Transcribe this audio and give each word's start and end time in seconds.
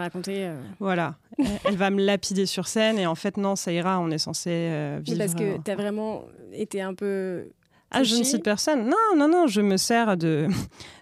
raconter. 0.00 0.46
euh. 0.46 0.60
Voilà, 0.78 1.14
elle, 1.64 1.76
va 1.76 1.90
me 1.90 2.02
lapider 2.04 2.46
sur 2.46 2.66
scène 2.66 2.98
et 2.98 3.06
en 3.06 3.14
fait 3.14 3.36
non, 3.36 3.56
ça 3.56 3.72
ira. 3.72 4.00
On 4.00 4.10
est 4.10 4.18
censé 4.18 4.50
euh, 4.50 5.00
Mais. 5.08 5.16
Parce 5.16 5.34
que 5.34 5.58
tu 5.62 5.70
as 5.70 5.76
vraiment 5.76 6.24
été 6.52 6.80
un 6.82 6.94
peu. 6.94 7.44
Ah, 7.92 8.04
je 8.04 8.14
ne 8.14 8.22
cite 8.22 8.44
personne. 8.44 8.84
Non, 8.84 9.16
non, 9.16 9.28
non, 9.28 9.46
je 9.48 9.60
me 9.60 9.76
sers 9.76 10.16
de, 10.16 10.46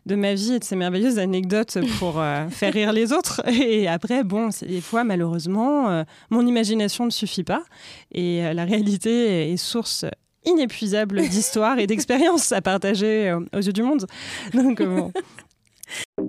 de 0.07 0.15
ma 0.15 0.33
vie 0.33 0.55
et 0.55 0.59
de 0.59 0.65
ces 0.65 0.75
merveilleuses 0.75 1.19
anecdotes 1.19 1.77
pour 1.99 2.19
euh, 2.19 2.49
faire 2.49 2.73
rire 2.73 2.95
les 2.95 3.13
autres. 3.13 3.43
Et 3.49 3.87
après, 3.87 4.25
bon, 4.25 4.49
des 4.63 4.81
fois, 4.81 5.05
malheureusement, 5.05 5.91
euh, 5.91 6.05
mon 6.31 6.47
imagination 6.47 7.05
ne 7.05 7.11
suffit 7.11 7.45
pas. 7.45 7.63
Et 8.11 8.43
euh, 8.43 8.55
la 8.55 8.65
réalité 8.65 9.53
est 9.53 9.59
source 9.59 10.07
inépuisable 10.47 11.21
d'histoires 11.29 11.79
et 11.79 11.87
d'expériences 11.87 12.53
à 12.53 12.63
partager 12.63 13.29
euh, 13.29 13.41
aux 13.55 13.61
yeux 13.61 13.73
du 13.75 13.83
monde. 13.83 14.07
Donc, 14.55 14.81
euh, 14.81 14.87
bon. 14.87 15.13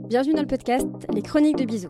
Bienvenue 0.09 0.33
dans 0.33 0.41
le 0.41 0.47
podcast 0.47 0.87
Les 1.13 1.21
Chroniques 1.21 1.57
de 1.57 1.63
Bisous. 1.63 1.89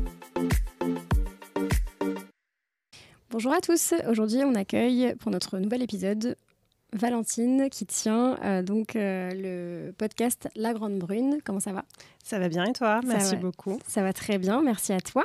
Bonjour 3.31 3.53
à 3.53 3.61
tous, 3.61 3.93
aujourd'hui 4.09 4.43
on 4.43 4.55
accueille 4.55 5.15
pour 5.15 5.31
notre 5.31 5.57
nouvel 5.57 5.81
épisode 5.81 6.35
Valentine 6.91 7.69
qui 7.69 7.85
tient 7.85 8.37
euh, 8.43 8.61
donc 8.61 8.97
euh, 8.97 9.29
le 9.33 9.93
podcast 9.93 10.49
La 10.57 10.73
Grande 10.73 10.99
Brune. 10.99 11.37
Comment 11.45 11.61
ça 11.61 11.71
va? 11.71 11.85
Ça 12.25 12.39
va 12.39 12.49
bien 12.49 12.65
et 12.65 12.73
toi? 12.73 12.99
Merci 13.05 13.35
va. 13.35 13.41
beaucoup. 13.41 13.79
Ça 13.87 14.01
va 14.01 14.11
très 14.11 14.37
bien, 14.37 14.61
merci 14.61 14.91
à 14.91 14.99
toi. 14.99 15.23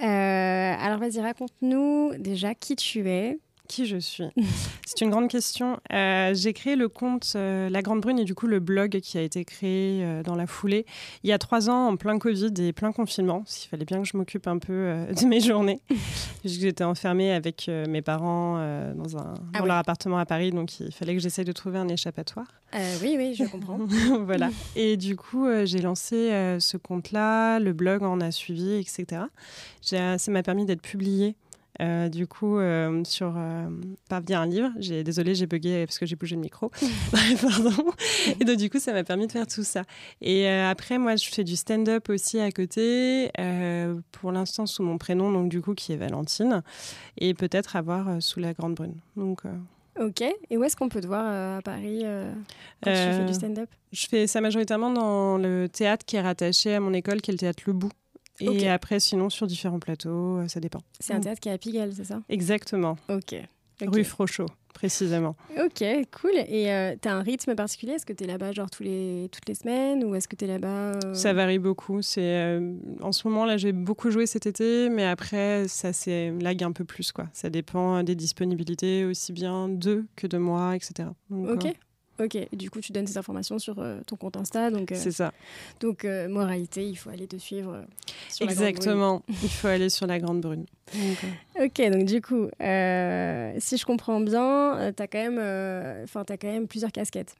Euh, 0.00 0.02
alors 0.02 0.98
vas-y, 0.98 1.20
raconte-nous 1.20 2.12
déjà 2.18 2.54
qui 2.54 2.74
tu 2.74 3.06
es. 3.06 3.38
Qui 3.68 3.86
je 3.86 3.96
suis 3.96 4.24
C'est 4.86 5.04
une 5.04 5.10
grande 5.10 5.28
question. 5.28 5.78
Euh, 5.92 6.32
j'ai 6.34 6.52
créé 6.52 6.76
le 6.76 6.88
compte 6.88 7.32
euh, 7.36 7.68
La 7.68 7.82
Grande 7.82 8.00
Brune 8.00 8.18
et 8.18 8.24
du 8.24 8.34
coup 8.34 8.46
le 8.46 8.60
blog 8.60 9.00
qui 9.00 9.18
a 9.18 9.22
été 9.22 9.44
créé 9.44 10.04
euh, 10.04 10.22
dans 10.22 10.34
la 10.34 10.46
foulée 10.46 10.86
il 11.24 11.30
y 11.30 11.32
a 11.32 11.38
trois 11.38 11.68
ans 11.68 11.88
en 11.88 11.96
plein 11.96 12.18
Covid 12.18 12.52
et 12.58 12.72
plein 12.72 12.92
confinement. 12.92 13.42
Qu'il 13.42 13.68
fallait 13.68 13.84
bien 13.84 14.00
que 14.02 14.08
je 14.08 14.16
m'occupe 14.16 14.46
un 14.46 14.58
peu 14.58 15.06
de 15.10 15.26
mes 15.26 15.40
journées. 15.40 15.80
Puisque 16.40 16.60
j'étais 16.60 16.84
enfermée 16.84 17.32
avec 17.32 17.68
mes 17.68 18.02
parents 18.02 18.54
dans, 18.94 19.16
un, 19.16 19.34
Ah 19.52 19.58
dans 19.58 19.60
oui. 19.62 19.68
leur 19.68 19.76
appartement 19.76 20.18
à 20.18 20.26
Paris. 20.26 20.50
Donc 20.50 20.80
il 20.80 20.92
fallait 20.92 21.14
que 21.14 21.20
j'essaye 21.20 21.44
de 21.44 21.52
trouver 21.52 21.78
un 21.78 21.88
échappatoire. 21.88 22.46
Oui, 23.02 23.14
oui, 23.16 23.34
je 23.34 23.44
comprends. 23.44 23.78
voilà. 24.24 24.50
Et 24.74 24.96
du 24.96 25.16
coup, 25.16 25.46
j'ai 25.64 25.80
lancé 25.80 26.56
ce 26.58 26.76
compte-là, 26.76 27.58
le 27.58 27.72
blog 27.72 28.02
en 28.02 28.20
a 28.20 28.30
suivi, 28.30 28.74
etc. 28.74 29.22
Ça 29.80 30.16
m'a 30.28 30.42
permis 30.42 30.66
d'être 30.66 30.82
publié. 30.82 31.36
Euh, 31.80 32.08
du 32.08 32.26
coup, 32.26 32.58
euh, 32.58 33.02
sur 33.04 33.34
euh, 33.36 33.68
pas 34.08 34.20
via 34.20 34.40
un 34.40 34.46
livre, 34.46 34.70
j'ai 34.78 35.04
désolé, 35.04 35.34
j'ai 35.34 35.46
bugué 35.46 35.86
parce 35.86 35.98
que 35.98 36.06
j'ai 36.06 36.16
bougé 36.16 36.36
le 36.36 36.42
micro. 36.42 36.70
Pardon. 37.40 37.92
Et 38.40 38.44
donc 38.44 38.56
du 38.56 38.70
coup, 38.70 38.78
ça 38.78 38.92
m'a 38.92 39.04
permis 39.04 39.26
de 39.26 39.32
faire 39.32 39.46
tout 39.46 39.64
ça. 39.64 39.84
Et 40.20 40.48
euh, 40.48 40.70
après, 40.70 40.98
moi, 40.98 41.16
je 41.16 41.28
fais 41.28 41.44
du 41.44 41.56
stand-up 41.56 42.08
aussi 42.08 42.38
à 42.40 42.50
côté, 42.50 43.30
euh, 43.38 44.00
pour 44.12 44.32
l'instant 44.32 44.66
sous 44.66 44.82
mon 44.82 44.98
prénom, 44.98 45.30
donc 45.32 45.48
du 45.48 45.60
coup, 45.60 45.74
qui 45.74 45.92
est 45.92 45.96
Valentine, 45.96 46.62
et 47.18 47.34
peut-être 47.34 47.76
avoir 47.76 48.22
sous 48.22 48.40
la 48.40 48.52
Grande 48.52 48.74
Brune. 48.74 48.96
Donc, 49.16 49.42
Ok, 49.98 50.22
et 50.50 50.56
où 50.56 50.64
est-ce 50.64 50.76
qu'on 50.76 50.88
peut 50.88 51.00
te 51.00 51.06
voir 51.06 51.24
euh, 51.26 51.58
à 51.58 51.62
Paris 51.62 52.00
euh, 52.04 52.30
quand 52.82 52.90
tu 52.90 52.96
fais 52.96 53.24
du 53.24 53.32
stand-up? 53.32 53.70
Je 53.92 54.06
fais 54.06 54.26
ça 54.26 54.40
majoritairement 54.42 54.90
dans 54.90 55.38
le 55.38 55.68
théâtre 55.68 56.04
qui 56.04 56.16
est 56.16 56.20
rattaché 56.20 56.74
à 56.74 56.80
mon 56.80 56.92
école, 56.92 57.22
qui 57.22 57.30
est 57.30 57.34
le 57.34 57.38
théâtre 57.38 57.62
Le 57.66 57.72
Bout. 57.72 57.92
Et 58.40 58.68
après, 58.68 59.00
sinon, 59.00 59.30
sur 59.30 59.46
différents 59.46 59.78
plateaux, 59.80 60.38
euh, 60.38 60.48
ça 60.48 60.60
dépend. 60.60 60.80
C'est 61.00 61.14
un 61.14 61.20
théâtre 61.20 61.40
qui 61.40 61.48
est 61.48 61.52
à 61.52 61.58
Pigalle, 61.58 61.92
c'est 61.94 62.04
ça? 62.04 62.22
Exactement. 62.28 62.96
Ok. 63.08 63.34
Rue 63.82 64.04
Frochot, 64.04 64.46
précisément. 64.72 65.36
Ok, 65.62 65.84
cool. 66.18 66.30
Et 66.48 66.72
euh, 66.72 66.96
t'as 66.98 67.12
un 67.12 67.20
rythme 67.20 67.54
particulier? 67.54 67.92
Est-ce 67.92 68.06
que 68.06 68.14
t'es 68.14 68.26
là-bas 68.26 68.52
genre 68.52 68.70
tous 68.70 68.82
les, 68.82 69.28
toutes 69.30 69.46
les 69.46 69.54
semaines? 69.54 70.02
Ou 70.02 70.14
est-ce 70.14 70.28
que 70.28 70.34
t'es 70.34 70.46
là-bas 70.46 70.92
euh, 71.04 71.12
Ça 71.14 71.34
varie 71.34 71.58
beaucoup. 71.58 72.00
C'est 72.00 72.22
euh, 72.22 72.72
En 73.02 73.12
ce 73.12 73.28
moment, 73.28 73.44
là, 73.44 73.58
j'ai 73.58 73.72
beaucoup 73.72 74.10
joué 74.10 74.24
cet 74.24 74.46
été, 74.46 74.88
mais 74.88 75.04
après, 75.04 75.68
ça 75.68 75.92
c'est 75.92 76.30
lag 76.40 76.62
un 76.64 76.72
peu 76.72 76.84
plus. 76.84 77.12
quoi. 77.12 77.26
Ça 77.34 77.50
dépend 77.50 78.02
des 78.02 78.14
disponibilités, 78.14 79.04
aussi 79.04 79.32
bien 79.34 79.68
d'eux 79.68 80.06
que 80.16 80.26
de 80.26 80.38
moi, 80.38 80.74
etc. 80.74 81.10
Donc, 81.28 81.62
Ok. 81.64 81.76
Ok, 82.18 82.38
du 82.52 82.70
coup 82.70 82.80
tu 82.80 82.92
donnes 82.92 83.06
ces 83.06 83.18
informations 83.18 83.58
sur 83.58 83.78
euh, 83.78 84.00
ton 84.06 84.16
compte 84.16 84.36
Insta, 84.36 84.70
donc, 84.70 84.92
euh, 84.92 84.96
c'est 84.98 85.12
ça. 85.12 85.32
donc 85.80 86.04
euh, 86.04 86.28
moralité, 86.28 86.88
il 86.88 86.96
faut 86.96 87.10
aller 87.10 87.26
te 87.26 87.36
suivre 87.36 87.84
sur 88.30 88.46
la 88.46 88.54
Grande 88.54 88.66
Exactement. 88.68 89.22
Il 89.42 89.50
faut 89.50 89.68
aller 89.68 89.90
sur 89.90 90.06
la 90.06 90.18
Grande 90.18 90.40
Brune. 90.40 90.64
Ok, 91.60 91.80
donc 91.90 92.04
du 92.04 92.20
coup, 92.22 92.48
euh, 92.62 93.52
si 93.58 93.76
je 93.76 93.84
comprends 93.84 94.20
bien, 94.20 94.76
euh, 94.76 94.92
t'as 94.94 95.06
quand 95.06 95.18
même, 95.18 95.38
euh, 95.40 96.04
t'as 96.12 96.36
quand 96.36 96.46
même 96.48 96.68
plusieurs 96.68 96.92
casquettes. 96.92 97.34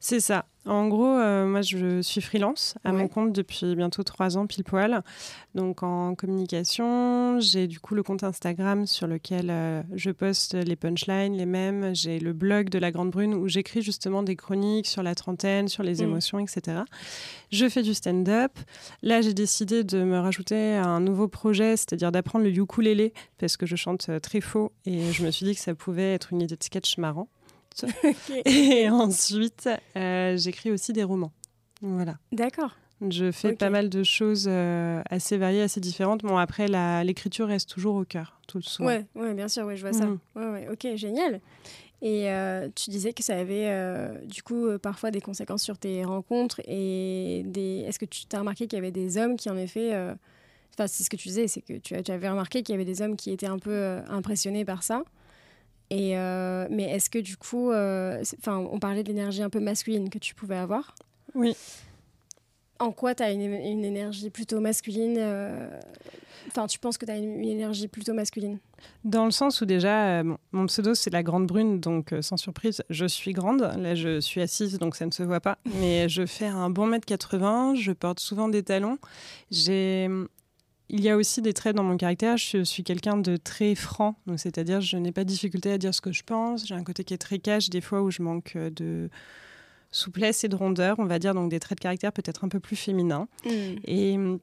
C'est 0.00 0.20
ça. 0.20 0.46
En 0.66 0.88
gros, 0.88 1.06
euh, 1.16 1.46
moi, 1.46 1.62
je 1.62 2.02
suis 2.02 2.20
freelance 2.20 2.74
à 2.84 2.90
Ouais. 2.92 2.98
mon 2.98 3.08
compte 3.08 3.32
depuis 3.32 3.74
bientôt 3.76 4.02
trois 4.02 4.36
ans 4.36 4.46
pile 4.46 4.64
poil. 4.64 5.02
Donc, 5.54 5.82
en 5.82 6.14
communication, 6.14 7.40
j'ai 7.40 7.66
du 7.68 7.80
coup 7.80 7.94
le 7.94 8.02
compte 8.02 8.22
Instagram 8.24 8.86
sur 8.86 9.06
lequel 9.06 9.46
euh, 9.50 9.82
je 9.94 10.10
poste 10.10 10.54
les 10.54 10.76
punchlines, 10.76 11.34
les 11.36 11.46
mèmes. 11.46 11.94
J'ai 11.94 12.18
le 12.18 12.32
blog 12.34 12.68
de 12.68 12.78
la 12.78 12.90
Grande 12.90 13.10
Brune 13.10 13.32
où 13.34 13.48
j'écris 13.48 13.80
justement 13.80 14.22
des 14.22 14.36
chroniques 14.36 14.86
sur 14.86 15.02
la 15.02 15.14
trentaine, 15.14 15.68
sur 15.68 15.82
les 15.82 16.00
Mm. 16.00 16.04
émotions, 16.04 16.38
etc. 16.38 16.78
Je 17.50 17.68
fais 17.68 17.82
du 17.82 17.94
stand-up. 17.94 18.52
Là, 19.02 19.22
j'ai 19.22 19.32
décidé 19.34 19.84
de 19.84 20.02
me 20.02 20.18
rajouter 20.18 20.74
un 20.74 21.00
nouveau 21.00 21.28
projet, 21.28 21.76
c'est-à-dire 21.78 22.12
d'apprendre 22.12 22.44
le 22.44 22.50
ukulélé 22.50 22.87
parce 23.38 23.56
que 23.56 23.66
je 23.66 23.76
chante 23.76 24.08
euh, 24.08 24.20
très 24.20 24.40
faux 24.40 24.72
et 24.84 25.12
je 25.12 25.24
me 25.24 25.30
suis 25.30 25.46
dit 25.46 25.54
que 25.54 25.60
ça 25.60 25.74
pouvait 25.74 26.14
être 26.14 26.32
une 26.32 26.42
idée 26.42 26.56
de 26.56 26.62
sketch 26.62 26.98
marrant. 26.98 27.28
Et 28.44 28.90
ensuite, 28.90 29.68
euh, 29.96 30.36
j'écris 30.36 30.72
aussi 30.72 30.92
des 30.92 31.04
romans. 31.04 31.32
Voilà. 31.80 32.18
D'accord. 32.32 32.74
Je 33.08 33.30
fais 33.30 33.52
pas 33.52 33.70
mal 33.70 33.88
de 33.88 34.02
choses 34.02 34.46
euh, 34.48 35.00
assez 35.08 35.38
variées, 35.38 35.62
assez 35.62 35.78
différentes. 35.78 36.22
Bon, 36.22 36.36
après, 36.36 36.66
l'écriture 37.04 37.46
reste 37.46 37.70
toujours 37.70 37.94
au 37.94 38.04
cœur, 38.04 38.40
tout 38.48 38.58
le 38.58 38.64
soir. 38.64 38.88
Ouais, 38.88 39.06
ouais, 39.14 39.34
bien 39.34 39.46
sûr, 39.46 39.64
ouais, 39.64 39.76
je 39.76 39.82
vois 39.82 39.92
ça. 39.92 40.06
Mhm. 40.06 40.18
Ouais, 40.34 40.46
ouais, 40.48 40.68
ok, 40.72 40.96
génial. 40.96 41.40
Et 42.00 42.30
euh, 42.30 42.68
tu 42.74 42.90
disais 42.90 43.12
que 43.12 43.24
ça 43.24 43.36
avait 43.36 43.66
euh, 43.66 44.16
du 44.24 44.42
coup 44.42 44.66
euh, 44.66 44.78
parfois 44.78 45.10
des 45.10 45.20
conséquences 45.20 45.62
sur 45.62 45.78
tes 45.78 46.04
rencontres 46.04 46.60
et 46.64 47.42
des. 47.46 47.84
Est-ce 47.88 47.98
que 47.98 48.04
tu 48.04 48.24
as 48.32 48.38
remarqué 48.38 48.68
qu'il 48.68 48.76
y 48.76 48.80
avait 48.80 48.92
des 48.92 49.18
hommes 49.18 49.36
qui 49.36 49.50
en 49.50 49.56
effet. 49.56 49.92
Enfin, 50.78 50.86
c'est 50.86 51.02
ce 51.02 51.10
que 51.10 51.16
tu 51.16 51.26
disais, 51.26 51.48
c'est 51.48 51.60
que 51.60 51.72
tu, 51.72 51.94
avais 52.12 52.28
remarqué 52.28 52.62
qu'il 52.62 52.72
y 52.72 52.76
avait 52.76 52.84
des 52.84 53.02
hommes 53.02 53.16
qui 53.16 53.32
étaient 53.32 53.48
un 53.48 53.58
peu 53.58 53.72
euh, 53.72 54.00
impressionnés 54.08 54.64
par 54.64 54.84
ça. 54.84 55.02
Et 55.90 56.16
euh, 56.16 56.68
mais 56.70 56.84
est-ce 56.84 57.10
que 57.10 57.18
du 57.18 57.36
coup, 57.36 57.72
euh, 57.72 58.22
enfin, 58.38 58.58
on 58.58 58.78
parlait 58.78 59.02
de 59.02 59.08
l'énergie 59.08 59.42
un 59.42 59.50
peu 59.50 59.58
masculine 59.58 60.08
que 60.08 60.18
tu 60.18 60.36
pouvais 60.36 60.56
avoir. 60.56 60.94
Oui. 61.34 61.56
En 62.78 62.92
quoi 62.92 63.16
tu 63.16 63.24
as 63.24 63.32
une, 63.32 63.40
une 63.40 63.84
énergie 63.84 64.30
plutôt 64.30 64.60
masculine 64.60 65.16
euh, 65.18 65.68
Enfin, 66.46 66.68
tu 66.68 66.78
penses 66.78 66.96
que 66.96 67.04
tu 67.04 67.10
as 67.10 67.16
une, 67.16 67.40
une 67.40 67.48
énergie 67.48 67.88
plutôt 67.88 68.14
masculine? 68.14 68.60
Dans 69.02 69.24
le 69.24 69.32
sens 69.32 69.60
où 69.60 69.64
déjà, 69.66 70.22
mon- 70.52 70.66
pseudo, 70.66 70.94
c'est 70.94 71.10
la 71.10 71.24
Grande 71.24 71.48
Brune, 71.48 71.80
donc 71.80 72.14
sans 72.20 72.36
surprise, 72.36 72.84
je 72.88 73.04
suis 73.04 73.32
grande. 73.32 73.62
Là, 73.76 73.96
je 73.96 74.20
suis 74.20 74.40
assise, 74.40 74.78
donc 74.78 74.94
ça 74.94 75.06
ne 75.06 75.10
se 75.10 75.24
voit 75.24 75.40
pas. 75.40 75.58
Mais 75.80 76.08
je 76.08 76.24
fais 76.24 76.46
un 76.46 76.70
bon 76.70 76.86
mètre 76.86 77.04
80, 77.04 77.74
je 77.74 77.90
porte 77.90 78.20
souvent 78.20 78.48
des 78.48 78.62
talons. 78.62 78.98
J'ai... 79.50 80.08
Il 80.90 81.00
y 81.00 81.10
a 81.10 81.16
aussi 81.16 81.42
des 81.42 81.52
traits 81.52 81.76
dans 81.76 81.82
mon 81.82 81.96
caractère. 81.96 82.36
Je 82.38 82.64
suis 82.64 82.82
quelqu'un 82.82 83.16
de 83.18 83.36
très 83.36 83.74
franc, 83.74 84.16
donc 84.26 84.38
c'est-à-dire 84.38 84.80
je 84.80 84.96
n'ai 84.96 85.12
pas 85.12 85.24
de 85.24 85.28
difficulté 85.28 85.70
à 85.70 85.78
dire 85.78 85.94
ce 85.94 86.00
que 86.00 86.12
je 86.12 86.22
pense. 86.22 86.66
J'ai 86.66 86.74
un 86.74 86.84
côté 86.84 87.04
qui 87.04 87.12
est 87.12 87.18
très 87.18 87.38
cash, 87.38 87.68
des 87.68 87.80
fois 87.82 88.02
où 88.02 88.10
je 88.10 88.22
manque 88.22 88.54
euh, 88.56 88.70
de 88.70 89.10
souplesse 89.90 90.44
et 90.44 90.48
de 90.48 90.56
rondeur, 90.56 90.98
on 90.98 91.04
va 91.04 91.18
dire, 91.18 91.34
donc 91.34 91.50
des 91.50 91.60
traits 91.60 91.78
de 91.78 91.82
caractère 91.82 92.12
peut-être 92.12 92.44
un 92.44 92.48
peu 92.48 92.60
plus 92.60 92.76
féminins. 92.76 93.28
Et 93.84 94.14
hum, 94.14 94.38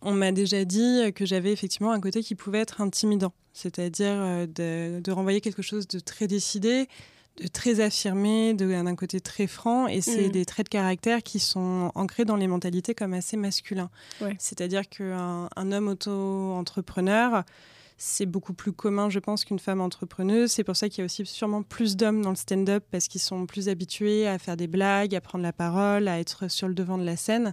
on 0.00 0.12
m'a 0.12 0.32
déjà 0.32 0.64
dit 0.64 1.12
que 1.14 1.26
j'avais 1.26 1.52
effectivement 1.52 1.92
un 1.92 2.00
côté 2.00 2.22
qui 2.22 2.34
pouvait 2.34 2.60
être 2.60 2.80
intimidant, 2.80 3.32
c'est-à-dire 3.52 4.14
euh, 4.14 4.46
de, 4.46 5.00
de 5.00 5.12
renvoyer 5.12 5.40
quelque 5.40 5.62
chose 5.62 5.86
de 5.88 5.98
très 5.98 6.26
décidé, 6.28 6.88
de 7.40 7.46
très 7.48 7.80
affirmé, 7.80 8.52
d'un 8.54 8.94
côté 8.96 9.20
très 9.20 9.46
franc. 9.46 9.86
Et 9.86 10.00
c'est 10.00 10.28
Mm. 10.28 10.32
des 10.32 10.44
traits 10.44 10.66
de 10.66 10.70
caractère 10.70 11.22
qui 11.22 11.38
sont 11.38 11.90
ancrés 11.94 12.24
dans 12.24 12.36
les 12.36 12.46
mentalités 12.46 12.94
comme 12.94 13.14
assez 13.14 13.36
masculins. 13.36 13.90
Ouais. 14.20 14.36
C'est-à-dire 14.38 14.88
qu'un 14.88 15.48
un 15.56 15.72
homme 15.72 15.88
auto-entrepreneur, 15.88 17.44
c'est 17.98 18.26
beaucoup 18.26 18.52
plus 18.52 18.72
commun, 18.72 19.10
je 19.10 19.18
pense, 19.20 19.44
qu'une 19.44 19.58
femme 19.60 19.80
entrepreneuse. 19.80 20.50
C'est 20.50 20.64
pour 20.64 20.74
ça 20.76 20.88
qu'il 20.88 20.98
y 20.98 21.02
a 21.02 21.04
aussi 21.04 21.24
sûrement 21.24 21.62
plus 21.62 21.96
d'hommes 21.96 22.22
dans 22.22 22.30
le 22.30 22.36
stand-up 22.36 22.84
parce 22.90 23.06
qu'ils 23.08 23.20
sont 23.20 23.46
plus 23.46 23.68
habitués 23.68 24.26
à 24.26 24.38
faire 24.38 24.56
des 24.56 24.66
blagues, 24.66 25.14
à 25.14 25.20
prendre 25.20 25.42
la 25.44 25.52
parole, 25.52 26.08
à 26.08 26.18
être 26.18 26.50
sur 26.50 26.66
le 26.68 26.74
devant 26.74 26.98
de 26.98 27.04
la 27.04 27.16
scène 27.16 27.52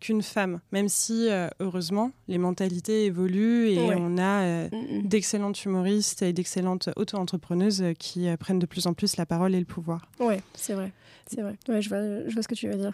qu'une 0.00 0.22
femme, 0.22 0.60
même 0.72 0.88
si, 0.88 1.28
euh, 1.28 1.48
heureusement, 1.60 2.10
les 2.28 2.38
mentalités 2.38 3.06
évoluent 3.06 3.68
et 3.68 3.94
on 3.94 4.18
a 4.18 4.42
euh, 4.42 4.68
mm, 4.70 4.98
mm. 4.98 5.08
d'excellentes 5.08 5.64
humoristes 5.64 6.22
et 6.22 6.32
d'excellentes 6.32 6.90
auto-entrepreneuses 6.96 7.84
qui 7.98 8.28
prennent 8.38 8.58
de 8.58 8.66
plus 8.66 8.86
en 8.86 8.94
plus 8.94 9.16
la 9.16 9.26
parole 9.26 9.54
et 9.54 9.58
le 9.58 9.64
pouvoir. 9.64 10.06
Oui, 10.20 10.36
c'est 10.54 10.74
vrai. 10.74 10.92
C'est 11.26 11.42
vrai. 11.42 11.56
Ouais, 11.68 11.82
je, 11.82 11.88
vois, 11.88 12.28
je 12.28 12.32
vois 12.32 12.42
ce 12.42 12.48
que 12.48 12.54
tu 12.54 12.68
veux 12.68 12.76
dire. 12.76 12.92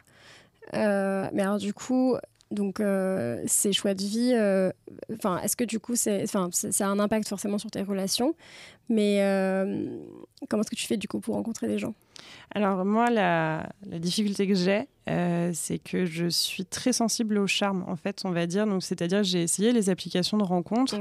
mais 0.73 1.43
alors, 1.43 1.59
du 1.59 1.75
coup, 1.75 2.17
donc, 2.53 2.81
euh, 2.81 3.43
ces 3.47 3.73
choix 3.73 3.95
de 3.95 4.03
vie, 4.03 4.33
euh, 4.35 4.71
enfin, 5.15 5.41
est-ce 5.41 5.57
que 5.57 5.65
du 5.65 5.81
coup, 5.81 5.97
c'est, 5.97 6.23
enfin, 6.25 6.51
ça 6.53 6.87
a 6.87 6.89
un 6.89 6.99
impact 6.99 7.27
forcément 7.27 7.57
sur 7.57 7.71
tes 7.71 7.83
relations, 7.83 8.35
mais 8.89 9.23
euh, 9.23 9.87
comment 10.49 10.61
est-ce 10.61 10.71
que 10.71 10.77
tu 10.77 10.87
fais 10.87 10.99
du 10.99 11.09
coup 11.09 11.19
pour 11.19 11.35
rencontrer 11.35 11.67
des 11.67 11.79
gens? 11.79 11.95
Alors 12.55 12.85
moi, 12.85 13.11
la, 13.11 13.71
difficulté 13.87 14.47
que 14.47 14.55
j'ai, 14.55 14.87
c'est 15.55 15.79
que 15.79 16.05
je 16.05 16.29
suis 16.29 16.67
très 16.67 16.93
sensible 16.93 17.39
au 17.39 17.47
charme, 17.47 17.85
en 17.89 17.97
fait, 17.97 18.21
on 18.25 18.31
va 18.31 18.47
dire. 18.47 18.67
Donc, 18.67 18.83
c'est-à-dire, 18.83 19.25
j'ai 19.25 19.43
essayé 19.43 19.73
les 19.73 19.89
applications 19.89 20.37
de 20.37 20.45
rencontres 20.45 20.95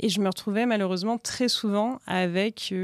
et 0.00 0.08
je 0.08 0.20
me 0.20 0.26
retrouvais 0.26 0.66
malheureusement 0.66 1.16
très 1.16 1.48
souvent 1.48 2.00
avec 2.06 2.74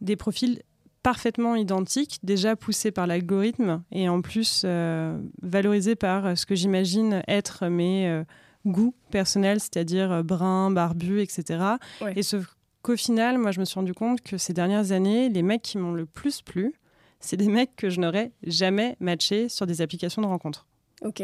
des 0.00 0.16
profils 0.16 0.62
parfaitement 1.06 1.54
identique, 1.54 2.18
déjà 2.24 2.56
poussé 2.56 2.90
par 2.90 3.06
l'algorithme 3.06 3.84
et 3.92 4.08
en 4.08 4.22
plus 4.22 4.62
euh, 4.64 5.16
valorisé 5.40 5.94
par 5.94 6.26
euh, 6.26 6.34
ce 6.34 6.46
que 6.46 6.56
j'imagine 6.56 7.22
être 7.28 7.68
mes 7.68 8.08
euh, 8.08 8.24
goûts 8.66 8.92
personnels, 9.12 9.60
c'est-à-dire 9.60 10.24
brun, 10.24 10.72
barbu, 10.72 11.20
etc. 11.20 11.76
Et 12.16 12.24
ce 12.24 12.38
qu'au 12.82 12.96
final, 12.96 13.38
moi, 13.38 13.52
je 13.52 13.60
me 13.60 13.64
suis 13.64 13.76
rendu 13.76 13.94
compte 13.94 14.20
que 14.20 14.36
ces 14.36 14.52
dernières 14.52 14.90
années, 14.90 15.28
les 15.28 15.42
mecs 15.42 15.62
qui 15.62 15.78
m'ont 15.78 15.92
le 15.92 16.06
plus 16.06 16.42
plu, 16.42 16.74
c'est 17.20 17.36
des 17.36 17.46
mecs 17.46 17.76
que 17.76 17.88
je 17.88 18.00
n'aurais 18.00 18.32
jamais 18.42 18.96
matché 18.98 19.48
sur 19.48 19.64
des 19.64 19.82
applications 19.82 20.22
de 20.22 20.26
rencontres. 20.26 20.66
Ok 21.02 21.22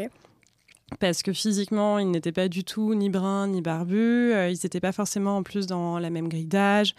parce 0.99 1.23
que 1.23 1.33
physiquement, 1.33 1.97
ils 1.97 2.11
n'étaient 2.11 2.31
pas 2.31 2.49
du 2.49 2.63
tout 2.63 2.93
ni 2.93 3.09
bruns 3.09 3.47
ni 3.47 3.63
barbus, 3.63 4.31
ils 4.31 4.59
n'étaient 4.63 4.79
pas 4.79 4.91
forcément 4.91 5.37
en 5.37 5.41
plus 5.41 5.65
dans 5.65 5.97
la 5.97 6.11
même 6.11 6.27
grille 6.27 6.45
d'âge, 6.45 6.93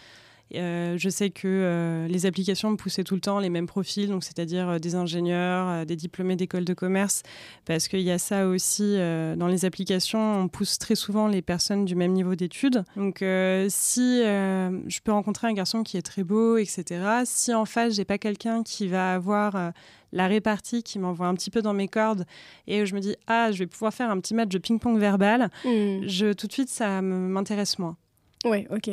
euh, 0.57 0.97
je 0.99 1.09
sais 1.09 1.31
que 1.31 1.47
euh, 1.47 2.09
les 2.09 2.27
applications 2.27 2.77
poussaient 2.77 3.05
tout 3.05 3.15
le 3.15 3.21
temps 3.21 3.39
les 3.39 3.51
mêmes 3.51 3.67
profils, 3.67 4.09
donc 4.09 4.25
c'est-à-dire 4.25 4.69
euh, 4.69 4.79
des 4.79 4.95
ingénieurs, 4.95 5.87
des 5.87 5.97
diplômés 5.97 6.37
d'école 6.37 6.65
de 6.65 6.75
commerce, 6.75 7.23
parce 7.65 7.89
qu'il 7.89 8.01
y 8.01 8.11
a 8.11 8.19
ça 8.19 8.47
aussi 8.47 8.97
dans 9.37 9.49
les 9.49 9.65
applications, 9.65 10.41
on 10.41 10.49
pousse 10.49 10.79
très 10.79 10.95
souvent 10.95 11.29
les 11.29 11.43
personnes 11.43 11.85
du 11.85 11.95
même 11.95 12.13
niveau 12.13 12.35
d'études. 12.35 12.85
Donc 12.97 13.19
si 13.21 14.23
je 14.23 15.01
peux 15.03 15.13
rencontrer 15.13 15.49
un 15.49 15.53
garçon 15.53 15.83
qui 15.83 15.97
est 15.97 16.03
très 16.03 16.25
beau, 16.25 16.57
etc., 16.57 17.23
si 17.25 17.55
en 17.55 17.65
face 17.65 17.95
j'ai 17.95 18.05
pas 18.05 18.19
quelqu'un 18.19 18.63
qui 18.63 18.89
va 18.89 19.15
avoir 19.15 19.73
la 20.13 20.27
répartie 20.27 20.83
qui 20.83 20.99
m'envoie 20.99 21.27
un 21.27 21.35
petit 21.35 21.51
peu 21.51 21.63
dans 21.63 21.75
mes 21.75 21.89
cordes 21.89 22.25
et 22.67 22.87
je 22.87 22.95
me 22.95 23.01
dis 23.01 23.17
ah 23.27 23.51
je 23.53 23.59
vais 23.59 23.67
pouvoir 23.67 23.93
faire 23.93 24.11
un 24.11 24.21
petit 24.21 24.35
match 24.35 24.49
de 24.49 24.59
ping-pong 24.59 24.99
verbal, 24.99 25.51
je 25.65 26.33
tout 26.33 26.47
de 26.47 26.53
suite 26.53 26.69
ça 26.69 27.03
m'intéresse 27.03 27.79
moins. 27.79 27.97
Oui, 28.45 28.67
ok. 28.71 28.91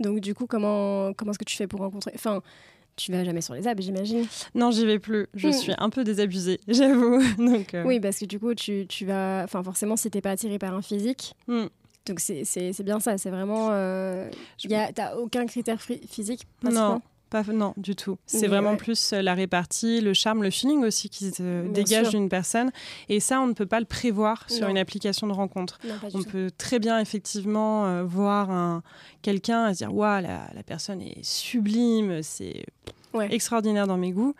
Donc 0.00 0.20
du 0.20 0.34
coup, 0.34 0.46
comment, 0.46 1.12
comment 1.14 1.30
est-ce 1.30 1.38
que 1.38 1.44
tu 1.44 1.56
fais 1.56 1.66
pour 1.66 1.80
rencontrer 1.80 2.12
Enfin, 2.14 2.42
tu 2.96 3.12
vas 3.12 3.24
jamais 3.24 3.40
sur 3.40 3.54
les 3.54 3.68
apps, 3.68 3.82
j'imagine. 3.82 4.26
Non, 4.54 4.70
j'y 4.70 4.86
vais 4.86 4.98
plus. 4.98 5.26
Je 5.34 5.48
hmm. 5.48 5.52
suis 5.52 5.72
un 5.76 5.90
peu 5.90 6.02
désabusée, 6.02 6.60
j'avoue. 6.68 7.22
Donc, 7.38 7.74
euh. 7.74 7.84
Oui, 7.84 8.00
parce 8.00 8.18
que 8.18 8.24
du 8.24 8.38
coup, 8.38 8.54
tu, 8.54 8.86
tu 8.88 9.04
vas... 9.04 9.42
Enfin, 9.44 9.62
forcément, 9.62 9.96
si 9.96 10.10
t'es 10.10 10.20
pas 10.20 10.30
attiré 10.30 10.58
par 10.58 10.74
un 10.74 10.82
physique... 10.82 11.34
Hmm. 11.46 11.66
Donc 12.06 12.20
c'est 12.20 12.84
bien 12.84 13.00
ça, 13.00 13.18
c'est 13.18 13.30
vraiment... 13.30 13.70
Euh... 13.72 14.30
T'as 14.94 15.16
aucun 15.16 15.44
critère 15.46 15.80
physique 15.80 16.46
Non, 16.62 17.02
pas, 17.30 17.42
non, 17.42 17.74
du 17.76 17.96
tout. 17.96 18.18
C'est 18.26 18.46
vraiment 18.46 18.76
plus 18.76 19.12
euh, 19.12 19.22
la 19.22 19.34
répartie, 19.34 20.00
le 20.00 20.14
charme, 20.14 20.42
le 20.42 20.50
feeling 20.50 20.84
aussi 20.84 21.08
qui 21.08 21.30
se 21.30 21.66
dégage 21.68 22.10
d'une 22.10 22.28
personne. 22.28 22.70
Et 23.08 23.20
ça, 23.20 23.40
on 23.40 23.46
ne 23.46 23.52
peut 23.52 23.66
pas 23.66 23.80
le 23.80 23.86
prévoir 23.86 24.48
sur 24.48 24.68
une 24.68 24.78
application 24.78 25.26
de 25.26 25.32
rencontre. 25.32 25.78
on 26.14 26.22
peut 26.22 26.50
très 26.56 26.78
bien 26.78 26.98
effectivement 26.98 27.86
euh, 27.86 28.04
voir 28.04 28.50
un, 28.50 28.82
quelqu'un 29.22 29.68
et 29.68 29.74
se 29.74 29.78
dire 29.78 29.94
Waouh, 29.94 30.22
la, 30.22 30.48
la, 30.54 30.62
personne 30.62 31.00
est 31.02 31.22
sublime, 31.22 32.22
c'est 32.22 32.64
extraordinaire 33.30 33.86
dans 33.86 33.96
mes 33.96 34.12
goûts. 34.12 34.34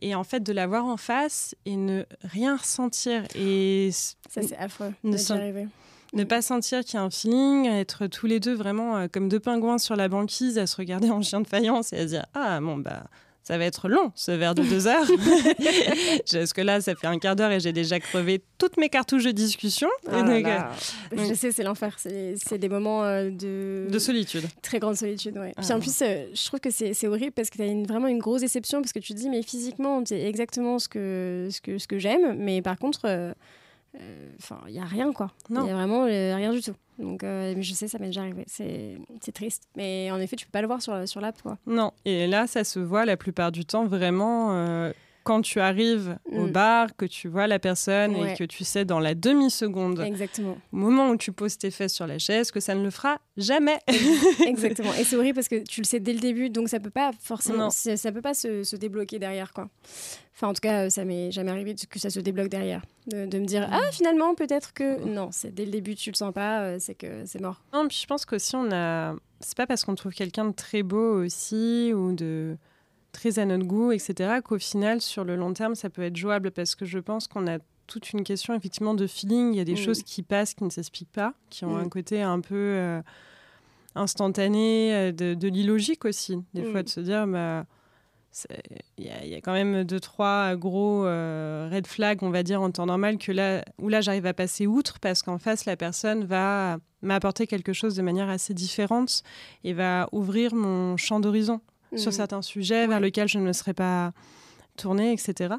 Et 0.00 0.14
en 0.14 0.24
fait, 0.24 0.40
de 0.40 0.52
la 0.52 0.66
voir 0.66 0.84
en 0.84 0.96
face 0.96 1.54
et 1.66 1.76
ne 1.76 2.04
rien 2.24 2.56
ressentir. 2.56 3.24
Et 3.34 3.90
ça, 3.92 4.42
c'est 4.42 4.56
affreux. 4.56 4.92
Ne, 5.04 5.16
ne 6.12 6.24
pas 6.24 6.42
sentir 6.42 6.84
qu'il 6.84 6.94
y 6.94 6.96
a 6.96 7.02
un 7.02 7.10
feeling, 7.10 7.66
être 7.66 8.06
tous 8.06 8.26
les 8.26 8.40
deux 8.40 8.54
vraiment 8.54 8.96
euh, 8.96 9.06
comme 9.12 9.28
deux 9.28 9.40
pingouins 9.40 9.78
sur 9.78 9.96
la 9.96 10.08
banquise 10.08 10.58
à 10.58 10.66
se 10.66 10.76
regarder 10.76 11.10
en 11.10 11.22
chien 11.22 11.40
de 11.40 11.46
faïence 11.46 11.92
et 11.92 11.98
à 11.98 12.02
se 12.02 12.06
dire 12.08 12.26
Ah, 12.34 12.60
bon, 12.60 12.78
bah, 12.78 13.04
ça 13.48 13.56
va 13.56 13.64
être 13.64 13.88
long 13.88 14.12
ce 14.14 14.30
verre 14.30 14.54
de 14.54 14.62
deux 14.62 14.86
heures. 14.86 15.06
Parce 16.32 16.52
que 16.52 16.60
là, 16.60 16.82
ça 16.82 16.94
fait 16.94 17.06
un 17.06 17.18
quart 17.18 17.34
d'heure 17.34 17.50
et 17.50 17.60
j'ai 17.60 17.72
déjà 17.72 17.98
crevé 17.98 18.42
toutes 18.58 18.76
mes 18.76 18.90
cartouches 18.90 19.24
de 19.24 19.30
discussion. 19.30 19.88
Ah 20.06 20.22
donc, 20.22 20.44
euh, 20.44 20.58
je 21.16 21.32
sais, 21.32 21.50
c'est 21.50 21.62
l'enfer. 21.62 21.96
C'est 21.98 22.58
des 22.58 22.68
moments 22.68 23.04
euh, 23.04 23.30
de... 23.30 23.86
de 23.90 23.98
solitude. 23.98 24.44
Très 24.60 24.78
grande 24.78 24.96
solitude, 24.96 25.38
oui. 25.40 25.52
Puis 25.56 25.72
en 25.72 25.76
ah. 25.76 25.80
plus, 25.80 25.98
je 25.98 26.44
trouve 26.46 26.60
que 26.60 26.70
c'est 26.70 27.06
horrible 27.06 27.32
parce 27.32 27.48
que 27.48 27.56
tu 27.56 27.62
as 27.62 27.66
une, 27.66 27.86
vraiment 27.86 28.08
une 28.08 28.18
grosse 28.18 28.42
déception 28.42 28.82
parce 28.82 28.92
que 28.92 28.98
tu 28.98 29.14
te 29.14 29.18
dis, 29.18 29.30
mais 29.30 29.40
physiquement, 29.42 30.02
c'est 30.04 30.20
exactement 30.20 30.78
ce 30.78 30.88
que, 30.88 31.48
ce 31.50 31.62
que, 31.62 31.78
ce 31.78 31.86
que 31.86 31.98
j'aime. 31.98 32.36
Mais 32.38 32.60
par 32.60 32.78
contre. 32.78 33.02
Euh, 33.04 33.32
enfin, 34.38 34.60
il 34.66 34.72
n'y 34.72 34.80
a 34.80 34.84
rien, 34.84 35.12
quoi. 35.12 35.30
Il 35.50 35.60
n'y 35.60 35.70
a 35.70 35.74
vraiment 35.74 36.04
euh, 36.04 36.34
rien 36.36 36.52
du 36.52 36.62
tout. 36.62 36.74
Donc, 36.98 37.22
euh, 37.22 37.54
je 37.60 37.72
sais, 37.74 37.88
ça 37.88 37.98
m'est 37.98 38.06
déjà 38.06 38.22
arrivé. 38.22 38.44
C'est 38.48 39.32
triste. 39.32 39.68
Mais 39.76 40.10
en 40.10 40.18
effet, 40.18 40.36
tu 40.36 40.46
peux 40.46 40.52
pas 40.52 40.60
le 40.60 40.66
voir 40.66 40.82
sur, 40.82 41.08
sur 41.08 41.20
l'app, 41.20 41.40
quoi. 41.42 41.58
Non. 41.66 41.92
Et 42.04 42.26
là, 42.26 42.46
ça 42.46 42.64
se 42.64 42.78
voit 42.78 43.04
la 43.04 43.16
plupart 43.16 43.52
du 43.52 43.64
temps 43.64 43.86
vraiment 43.86 44.90
quand 45.28 45.42
tu 45.42 45.60
arrives 45.60 46.16
au 46.32 46.46
mm. 46.46 46.52
bar, 46.52 46.96
que 46.96 47.04
tu 47.04 47.28
vois 47.28 47.46
la 47.46 47.58
personne 47.58 48.16
et 48.16 48.32
que 48.32 48.44
tu 48.44 48.64
sais 48.64 48.86
dans 48.86 48.98
la 48.98 49.14
demi-seconde, 49.14 50.00
au 50.00 50.56
moment 50.76 51.10
où 51.10 51.18
tu 51.18 51.32
poses 51.32 51.58
tes 51.58 51.70
fesses 51.70 51.92
sur 51.92 52.06
la 52.06 52.18
chaise, 52.18 52.50
que 52.50 52.60
ça 52.60 52.74
ne 52.74 52.82
le 52.82 52.88
fera 52.88 53.18
jamais. 53.36 53.78
Exactement. 54.46 54.94
Et 54.94 55.04
c'est 55.04 55.16
horrible 55.16 55.34
parce 55.34 55.48
que 55.48 55.62
tu 55.62 55.82
le 55.82 55.84
sais 55.84 56.00
dès 56.00 56.14
le 56.14 56.20
début, 56.20 56.48
donc 56.48 56.70
ça 56.70 56.80
peut 56.80 56.88
pas 56.88 57.10
forcément, 57.20 57.68
ça 57.68 58.10
peut 58.10 58.22
pas 58.22 58.32
se, 58.32 58.64
se, 58.64 58.74
débloquer 58.76 59.18
derrière, 59.18 59.52
quoi. 59.52 59.68
Enfin, 60.34 60.48
en 60.48 60.54
tout 60.54 60.62
cas, 60.62 60.88
ça 60.88 61.04
m'est 61.04 61.30
jamais 61.30 61.50
arrivé 61.50 61.74
que 61.74 61.98
ça 61.98 62.08
se 62.08 62.20
débloque 62.20 62.48
derrière, 62.48 62.80
de, 63.08 63.24
me 63.26 63.44
dire 63.44 63.68
mm. 63.68 63.72
ah 63.72 63.92
finalement 63.92 64.34
peut-être 64.34 64.72
que 64.72 65.04
non, 65.04 65.28
c'est 65.30 65.54
dès 65.54 65.66
le 65.66 65.70
début 65.72 65.94
tu 65.94 66.10
le 66.10 66.16
sens 66.16 66.32
pas, 66.32 66.62
euh, 66.62 66.76
c'est 66.80 66.94
que 66.94 67.26
c'est 67.26 67.42
mort. 67.42 67.60
Non, 67.74 67.86
puis 67.86 67.98
je 68.00 68.06
pense 68.06 68.24
qu'aussi 68.24 68.56
on 68.56 68.72
a, 68.72 69.14
c'est 69.40 69.58
pas 69.58 69.66
parce 69.66 69.84
qu'on 69.84 69.94
trouve 69.94 70.14
quelqu'un 70.14 70.46
de 70.46 70.54
très 70.54 70.82
beau 70.82 71.22
aussi 71.22 71.92
ou 71.94 72.14
de 72.14 72.56
très 73.12 73.38
à 73.38 73.44
notre 73.44 73.64
goût, 73.64 73.92
etc., 73.92 74.40
qu'au 74.44 74.58
final, 74.58 75.00
sur 75.00 75.24
le 75.24 75.36
long 75.36 75.52
terme, 75.52 75.74
ça 75.74 75.90
peut 75.90 76.02
être 76.02 76.16
jouable 76.16 76.50
parce 76.50 76.74
que 76.74 76.84
je 76.84 76.98
pense 76.98 77.26
qu'on 77.26 77.46
a 77.46 77.58
toute 77.86 78.12
une 78.12 78.22
question 78.22 78.54
effectivement 78.54 78.94
de 78.94 79.06
feeling. 79.06 79.52
Il 79.52 79.56
y 79.56 79.60
a 79.60 79.64
des 79.64 79.76
choses 79.76 80.02
qui 80.02 80.22
passent, 80.22 80.54
qui 80.54 80.64
ne 80.64 80.70
s'expliquent 80.70 81.12
pas, 81.12 81.34
qui 81.50 81.64
ont 81.64 81.76
mm. 81.76 81.80
un 81.80 81.88
côté 81.88 82.22
un 82.22 82.40
peu 82.40 82.54
euh, 82.54 83.00
instantané, 83.94 84.94
euh, 84.94 85.12
de, 85.12 85.48
l'illogique 85.48 86.04
aussi. 86.04 86.38
Des 86.54 86.62
fois, 86.64 86.80
mm. 86.80 86.84
de 86.84 86.88
se 86.88 87.00
dire, 87.00 87.26
bah, 87.26 87.64
il 88.98 89.06
y, 89.06 89.34
a 89.34 89.40
quand 89.40 89.54
même 89.54 89.84
deux, 89.84 90.00
trois 90.00 90.54
gros 90.54 91.04
euh, 91.06 91.68
red 91.72 91.86
flags, 91.86 92.22
on 92.22 92.30
va 92.30 92.42
dire, 92.42 92.60
en 92.60 92.70
temps 92.70 92.86
normal, 92.86 93.18
que 93.18 93.32
là, 93.32 93.64
où 93.78 93.88
là, 93.88 94.00
j'arrive 94.00 94.26
à 94.26 94.34
passer 94.34 94.66
outre 94.66 95.00
parce 95.00 95.22
qu'en 95.22 95.38
face, 95.38 95.64
la 95.64 95.76
personne 95.76 96.24
va 96.24 96.78
m'apporter 97.02 97.46
quelque 97.46 97.72
chose 97.72 97.96
de 97.96 98.02
manière 98.02 98.28
assez 98.28 98.54
différente 98.54 99.22
et 99.64 99.72
va 99.72 100.08
ouvrir 100.12 100.54
mon 100.54 100.96
champ 100.96 101.20
d'horizon 101.20 101.60
sur 101.96 102.10
mm. 102.10 102.14
certains 102.14 102.42
sujets 102.42 102.86
vers 102.86 103.00
lesquels 103.00 103.28
je 103.28 103.38
ne 103.38 103.44
me 103.44 103.52
serais 103.52 103.74
pas 103.74 104.12
tournée, 104.76 105.12
etc. 105.12 105.54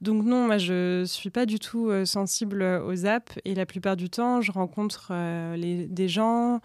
Donc 0.00 0.24
non, 0.24 0.46
moi 0.46 0.58
je 0.58 1.04
suis 1.04 1.30
pas 1.30 1.44
du 1.44 1.58
tout 1.58 1.88
euh, 1.88 2.04
sensible 2.04 2.62
aux 2.62 3.04
apps 3.04 3.38
et 3.44 3.54
la 3.54 3.66
plupart 3.66 3.96
du 3.96 4.08
temps 4.08 4.40
je 4.40 4.52
rencontre 4.52 5.08
euh, 5.10 5.56
les, 5.56 5.86
des 5.86 6.08
gens 6.08 6.60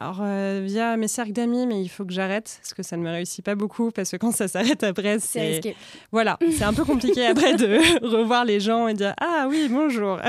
alors, 0.00 0.20
euh, 0.22 0.60
via 0.64 0.96
mes 0.96 1.08
cercles 1.08 1.32
d'amis, 1.32 1.66
mais 1.66 1.82
il 1.82 1.88
faut 1.88 2.04
que 2.04 2.12
j'arrête 2.12 2.60
parce 2.60 2.72
que 2.72 2.84
ça 2.84 2.96
ne 2.96 3.02
me 3.02 3.10
réussit 3.10 3.44
pas 3.44 3.56
beaucoup 3.56 3.90
parce 3.90 4.12
que 4.12 4.16
quand 4.16 4.30
ça 4.30 4.46
s'arrête 4.46 4.84
après, 4.84 5.18
c'est. 5.18 5.60
Voilà, 6.12 6.38
c'est 6.56 6.62
un 6.62 6.72
peu 6.72 6.84
compliqué 6.84 7.26
après 7.26 7.54
de 7.54 8.06
revoir 8.06 8.44
les 8.44 8.60
gens 8.60 8.86
et 8.86 8.94
dire 8.94 9.12
Ah 9.20 9.48
oui, 9.50 9.66
bonjour. 9.68 10.20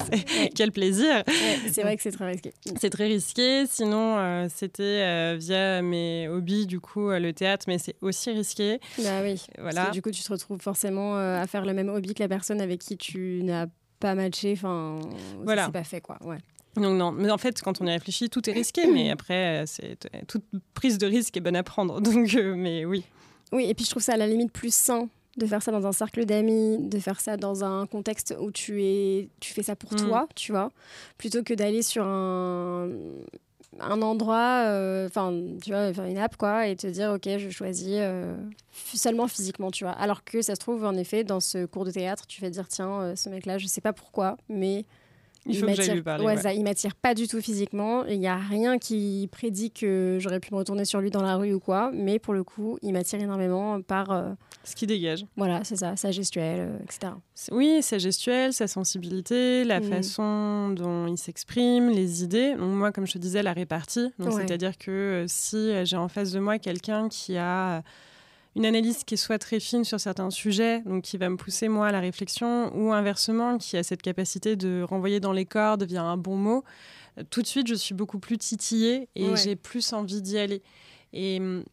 Quel 0.54 0.72
plaisir. 0.72 1.24
c'est 1.72 1.80
vrai 1.80 1.96
que 1.96 2.02
c'est 2.02 2.10
très 2.10 2.32
risqué. 2.32 2.52
C'est 2.78 2.90
très 2.90 3.06
risqué. 3.06 3.64
Sinon, 3.66 4.18
euh, 4.18 4.46
c'était 4.54 4.82
euh, 4.82 5.36
via 5.40 5.80
mes 5.80 6.28
hobbies, 6.28 6.66
du 6.66 6.80
coup, 6.80 7.08
le 7.08 7.32
théâtre, 7.32 7.64
mais 7.66 7.78
c'est 7.78 7.96
aussi 8.02 8.30
risqué. 8.30 8.78
Bah 8.98 9.22
oui. 9.22 9.42
Voilà. 9.58 9.74
Parce 9.74 9.88
que, 9.88 9.92
du 9.94 10.02
coup, 10.02 10.10
tu 10.10 10.22
te 10.22 10.30
retrouves 10.30 10.60
forcément 10.60 11.16
à 11.16 11.46
faire 11.46 11.64
le 11.64 11.72
même 11.72 11.88
hobby 11.88 12.12
que 12.12 12.22
la 12.22 12.28
personne 12.28 12.60
avec 12.60 12.80
qui 12.80 12.98
tu 12.98 13.40
n'as 13.42 13.68
pas 14.00 14.14
matché. 14.14 14.52
Enfin, 14.52 14.98
voilà. 15.42 15.64
c'est 15.64 15.72
pas 15.72 15.84
fait, 15.84 16.02
quoi. 16.02 16.18
Ouais. 16.22 16.38
Donc 16.76 16.96
non, 16.98 17.12
mais 17.12 17.30
en 17.30 17.38
fait, 17.38 17.60
quand 17.62 17.80
on 17.80 17.86
y 17.86 17.90
réfléchit, 17.90 18.28
tout 18.28 18.48
est 18.48 18.52
risqué, 18.52 18.86
mais 18.92 19.10
après, 19.10 19.64
c'est 19.66 19.98
toute 20.26 20.44
prise 20.74 20.98
de 20.98 21.06
risque 21.06 21.36
est 21.36 21.40
bonne 21.40 21.56
à 21.56 21.62
prendre. 21.62 22.00
Donc, 22.00 22.34
euh, 22.34 22.54
mais 22.56 22.84
oui. 22.84 23.04
Oui, 23.52 23.66
et 23.68 23.74
puis 23.74 23.84
je 23.84 23.90
trouve 23.90 24.02
ça 24.02 24.14
à 24.14 24.16
la 24.16 24.26
limite 24.26 24.52
plus 24.52 24.74
sain 24.74 25.08
de 25.36 25.46
faire 25.46 25.62
ça 25.62 25.72
dans 25.72 25.86
un 25.86 25.92
cercle 25.92 26.24
d'amis, 26.26 26.78
de 26.78 26.98
faire 26.98 27.20
ça 27.20 27.36
dans 27.36 27.64
un 27.64 27.86
contexte 27.86 28.34
où 28.40 28.52
tu 28.52 28.84
es, 28.84 29.28
tu 29.40 29.52
fais 29.52 29.64
ça 29.64 29.74
pour 29.74 29.92
mm. 29.92 29.96
toi, 29.96 30.28
tu 30.36 30.52
vois, 30.52 30.70
plutôt 31.18 31.42
que 31.42 31.54
d'aller 31.54 31.82
sur 31.82 32.04
un 32.04 32.88
un 33.80 34.02
endroit, 34.02 34.64
euh, 34.66 35.06
enfin, 35.06 35.32
tu 35.62 35.70
vois, 35.70 35.92
faire 35.92 36.04
une 36.04 36.18
app, 36.18 36.36
quoi, 36.36 36.66
et 36.68 36.76
te 36.76 36.86
dire, 36.86 37.12
OK, 37.12 37.28
je 37.38 37.50
choisis 37.50 37.96
euh, 37.98 38.36
seulement 38.72 39.28
physiquement, 39.28 39.70
tu 39.70 39.84
vois. 39.84 39.92
Alors 39.92 40.24
que 40.24 40.42
ça 40.42 40.54
se 40.54 40.60
trouve, 40.60 40.84
en 40.84 40.94
effet, 40.94 41.24
dans 41.24 41.40
ce 41.40 41.66
cours 41.66 41.84
de 41.84 41.90
théâtre, 41.90 42.26
tu 42.26 42.40
vas 42.40 42.50
dire, 42.50 42.68
tiens, 42.68 43.00
euh, 43.02 43.16
ce 43.16 43.28
mec-là, 43.28 43.58
je 43.58 43.66
sais 43.66 43.80
pas 43.80 43.92
pourquoi, 43.92 44.36
mais 44.48 44.84
il 45.46 45.56
faut 45.58 45.66
que 45.66 45.74
j'aille 45.74 45.94
lui 45.94 46.02
parler. 46.02 46.24
Ouais, 46.24 46.36
Ça, 46.36 46.52
il 46.52 46.62
m'attire 46.62 46.94
pas 46.94 47.14
du 47.14 47.28
tout 47.28 47.40
physiquement. 47.40 48.04
Il 48.06 48.18
n'y 48.18 48.26
a 48.26 48.36
rien 48.36 48.78
qui 48.78 49.28
prédit 49.30 49.70
que 49.70 50.18
j'aurais 50.20 50.40
pu 50.40 50.52
me 50.52 50.58
retourner 50.58 50.84
sur 50.84 51.00
lui 51.00 51.10
dans 51.10 51.22
la 51.22 51.36
rue 51.36 51.52
ou 51.52 51.60
quoi. 51.60 51.90
Mais 51.92 52.18
pour 52.18 52.34
le 52.34 52.44
coup, 52.44 52.78
il 52.82 52.92
m'attire 52.92 53.20
énormément 53.20 53.80
par. 53.82 54.10
Euh, 54.10 54.30
Ce 54.64 54.74
qui 54.74 54.86
dégage. 54.86 55.26
Voilà, 55.36 55.62
c'est 55.64 55.76
ça, 55.76 55.96
sa 55.96 56.10
gestuelle, 56.10 56.60
euh, 56.60 56.78
etc. 56.82 57.12
Oui, 57.50 57.82
sa 57.82 57.98
gestuelle, 57.98 58.52
sa 58.52 58.66
sensibilité, 58.66 59.64
la 59.64 59.80
mm. 59.80 59.84
façon 59.84 60.70
dont 60.70 61.06
il 61.06 61.18
s'exprime, 61.18 61.90
les 61.90 62.22
idées. 62.22 62.54
moi, 62.56 62.92
comme 62.92 63.06
je 63.06 63.12
te 63.12 63.18
disais, 63.18 63.42
la 63.42 63.52
répartie. 63.52 64.12
C'est-à-dire 64.18 64.78
que 64.78 64.90
euh, 64.90 65.24
si 65.28 65.72
j'ai 65.84 65.96
en 65.96 66.08
face 66.08 66.32
de 66.32 66.40
moi 66.40 66.58
quelqu'un 66.58 67.08
qui 67.08 67.36
a 67.36 67.82
une 68.56 68.66
analyse 68.66 69.04
qui 69.04 69.16
soit 69.16 69.38
très 69.38 69.60
fine 69.60 69.84
sur 69.84 69.98
certains 69.98 70.30
sujets, 70.30 70.80
donc 70.82 71.02
qui 71.02 71.16
va 71.18 71.28
me 71.28 71.36
pousser 71.36 71.68
moi 71.68 71.88
à 71.88 71.92
la 71.92 72.00
réflexion, 72.00 72.74
ou 72.76 72.92
inversement, 72.92 73.58
qui 73.58 73.76
a 73.76 73.82
cette 73.82 74.02
capacité 74.02 74.56
de 74.56 74.82
renvoyer 74.82 75.20
dans 75.20 75.32
les 75.32 75.44
cordes 75.44 75.82
via 75.82 76.02
un 76.02 76.16
bon 76.16 76.36
mot, 76.36 76.64
tout 77.30 77.42
de 77.42 77.46
suite 77.46 77.68
je 77.68 77.74
suis 77.74 77.94
beaucoup 77.94 78.18
plus 78.18 78.38
titillée 78.38 79.08
et 79.14 79.36
j'ai 79.36 79.56
plus 79.56 79.92
envie 79.92 80.20
d'y 80.22 80.38
aller. 80.38 80.62
Et 81.12 81.38
hum, 81.38 81.64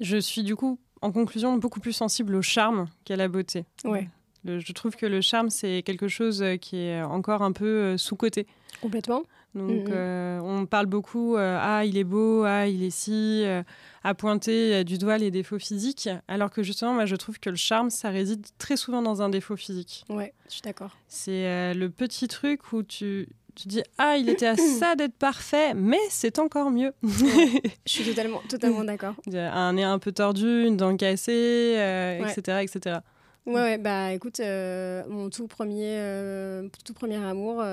je 0.00 0.16
suis 0.16 0.42
du 0.42 0.56
coup, 0.56 0.78
en 1.02 1.12
conclusion, 1.12 1.56
beaucoup 1.56 1.80
plus 1.80 1.92
sensible 1.92 2.34
au 2.34 2.42
charme 2.42 2.86
qu'à 3.04 3.16
la 3.16 3.28
beauté. 3.28 3.64
Ouais. 3.84 4.08
je 4.44 4.72
trouve 4.72 4.96
que 4.96 5.06
le 5.06 5.20
charme, 5.20 5.50
c'est 5.50 5.82
quelque 5.82 6.08
chose 6.08 6.42
euh, 6.42 6.56
qui 6.56 6.76
est 6.76 7.02
encore 7.02 7.42
un 7.42 7.52
peu 7.52 7.66
euh, 7.66 7.96
sous-coté. 7.96 8.46
Complètement. 8.80 9.22
Donc, 9.58 9.88
mm, 9.88 9.90
mm. 9.90 9.92
Euh, 9.92 10.40
on 10.40 10.66
parle 10.66 10.86
beaucoup, 10.86 11.36
ah, 11.38 11.84
il 11.84 11.98
est 11.98 12.04
beau, 12.04 12.44
ah, 12.44 12.66
il 12.66 12.82
est 12.82 12.90
si 12.90 13.44
à 14.04 14.14
pointer 14.14 14.74
euh, 14.74 14.84
du 14.84 14.98
doigt 14.98 15.18
les 15.18 15.30
défauts 15.30 15.58
physiques, 15.58 16.08
alors 16.28 16.50
que 16.50 16.62
justement, 16.62 16.94
moi, 16.94 17.04
je 17.04 17.16
trouve 17.16 17.38
que 17.38 17.50
le 17.50 17.56
charme, 17.56 17.90
ça 17.90 18.10
réside 18.10 18.46
très 18.58 18.76
souvent 18.76 19.02
dans 19.02 19.22
un 19.22 19.28
défaut 19.28 19.56
physique. 19.56 20.04
Ouais, 20.08 20.32
je 20.46 20.54
suis 20.54 20.62
d'accord. 20.62 20.96
C'est 21.08 21.46
euh, 21.46 21.74
le 21.74 21.90
petit 21.90 22.28
truc 22.28 22.72
où 22.72 22.82
tu, 22.82 23.28
tu 23.54 23.68
dis 23.68 23.82
ah 23.98 24.16
il 24.16 24.28
était 24.28 24.46
à 24.46 24.56
ça 24.78 24.94
d'être 24.94 25.16
parfait 25.16 25.74
mais 25.74 25.98
c'est 26.10 26.38
encore 26.38 26.70
mieux 26.70 26.92
je 27.02 27.68
suis 27.86 28.04
totalement 28.04 28.40
totalement 28.48 28.84
d'accord 28.84 29.14
un 29.34 29.72
nez 29.72 29.82
un 29.82 29.98
peu 29.98 30.12
tordu 30.12 30.66
une 30.66 30.76
dent 30.76 30.96
cassée 30.96 31.72
etc 32.20 32.42
euh, 32.48 32.60
etc 32.60 32.98
ouais, 33.46 33.54
ouais, 33.54 33.78
bah 33.78 34.12
écoute 34.12 34.40
mon 35.08 35.28
tout 35.28 35.48
premier 35.48 35.98
tout 36.84 36.94
premier 36.94 37.16
amour 37.16 37.64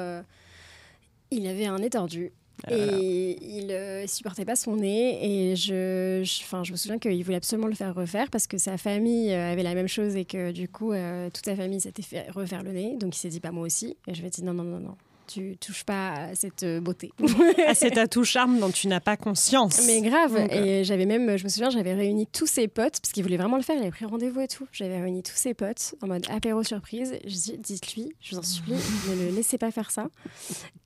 il 1.36 1.48
avait 1.48 1.65
un 1.65 1.80
nez 1.80 1.89
tordu 1.89 2.32
et 2.72 3.38
il 3.60 3.72
euh, 3.72 4.08
supportait 4.08 4.46
pas 4.46 4.56
son 4.56 4.77
nez. 4.77 5.20
Et 5.22 5.56
je, 5.56 6.22
je, 6.24 6.63
je 6.63 6.72
me 6.72 6.77
souviens 6.77 6.98
qu'il 6.98 7.24
voulait 7.24 7.38
absolument 7.38 7.68
le 7.68 7.75
faire 7.75 7.94
refaire 7.94 8.30
parce 8.30 8.48
que 8.48 8.58
sa 8.58 8.77
famille 8.77 9.32
euh, 9.32 9.51
avait 9.51 9.63
la 9.63 9.75
même 9.75 9.88
chose 9.88 10.15
et 10.15 10.25
que 10.25 10.51
du 10.51 10.68
coup, 10.68 10.92
euh, 10.92 11.30
toute 11.30 11.46
sa 11.46 11.56
famille 11.56 11.82
s'était 11.82 12.01
fait 12.01 12.30
refaire 12.32 12.63
le 12.63 12.72
nez. 12.72 12.98
Donc 12.98 13.15
il 13.15 13.20
s'est 13.20 13.30
dit, 13.30 13.39
pas 13.39 13.51
moi 13.51 13.63
aussi. 13.63 13.98
Et 14.08 14.13
je 14.13 14.22
lui 14.22 14.27
ai 14.27 14.30
dit, 14.30 14.44
non, 14.44 14.54
non, 14.54 14.63
non, 14.63 14.80
non. 14.80 14.96
Tu 15.27 15.58
touches 15.58 15.84
pas 15.84 16.13
à 16.13 16.36
cette 16.36 16.65
beauté. 16.82 17.12
à 17.67 17.74
cet 17.74 17.98
atout 17.98 18.24
charme 18.24 18.60
dont 18.60 18.70
tu 18.70 18.88
n'as 18.88 19.00
pas 19.00 19.17
conscience. 19.17 19.86
Mais 19.88 20.01
grave. 20.01 20.38
et 20.51 20.84
j'avais 20.84 21.05
même, 21.05 21.38
je 21.38 21.44
me 21.44 21.50
souviens, 21.50 21.70
j'avais 21.70 21.94
réuni 21.94 22.27
tous 22.27 22.48
ses 22.48 22.67
potes 22.67 23.00
parce 23.01 23.12
qu'il 23.12 23.24
voulait 23.24 23.38
vraiment 23.38 23.58
le 23.58 23.63
faire. 23.63 23.75
Il 23.75 23.82
avait 23.82 23.91
pris 23.91 24.05
rendez-vous 24.05 24.41
et 24.41 24.48
tout. 24.48 24.67
J'avais 24.72 25.00
réuni 25.01 25.24
tous 25.24 25.36
ses 25.36 25.53
potes 25.53 25.96
en 26.01 26.08
mode 26.08 26.25
apéro 26.29 26.63
surprise. 26.63 27.17
Je 27.24 27.34
dis, 27.34 27.58
dites-lui, 27.58 28.13
je 28.22 28.36
vous 28.36 28.39
en 28.39 28.44
supplie, 28.44 28.74
ne 29.10 29.15
le 29.15 29.36
laissez 29.36 29.58
pas 29.58 29.72
faire 29.72 29.91
ça. 29.91 30.08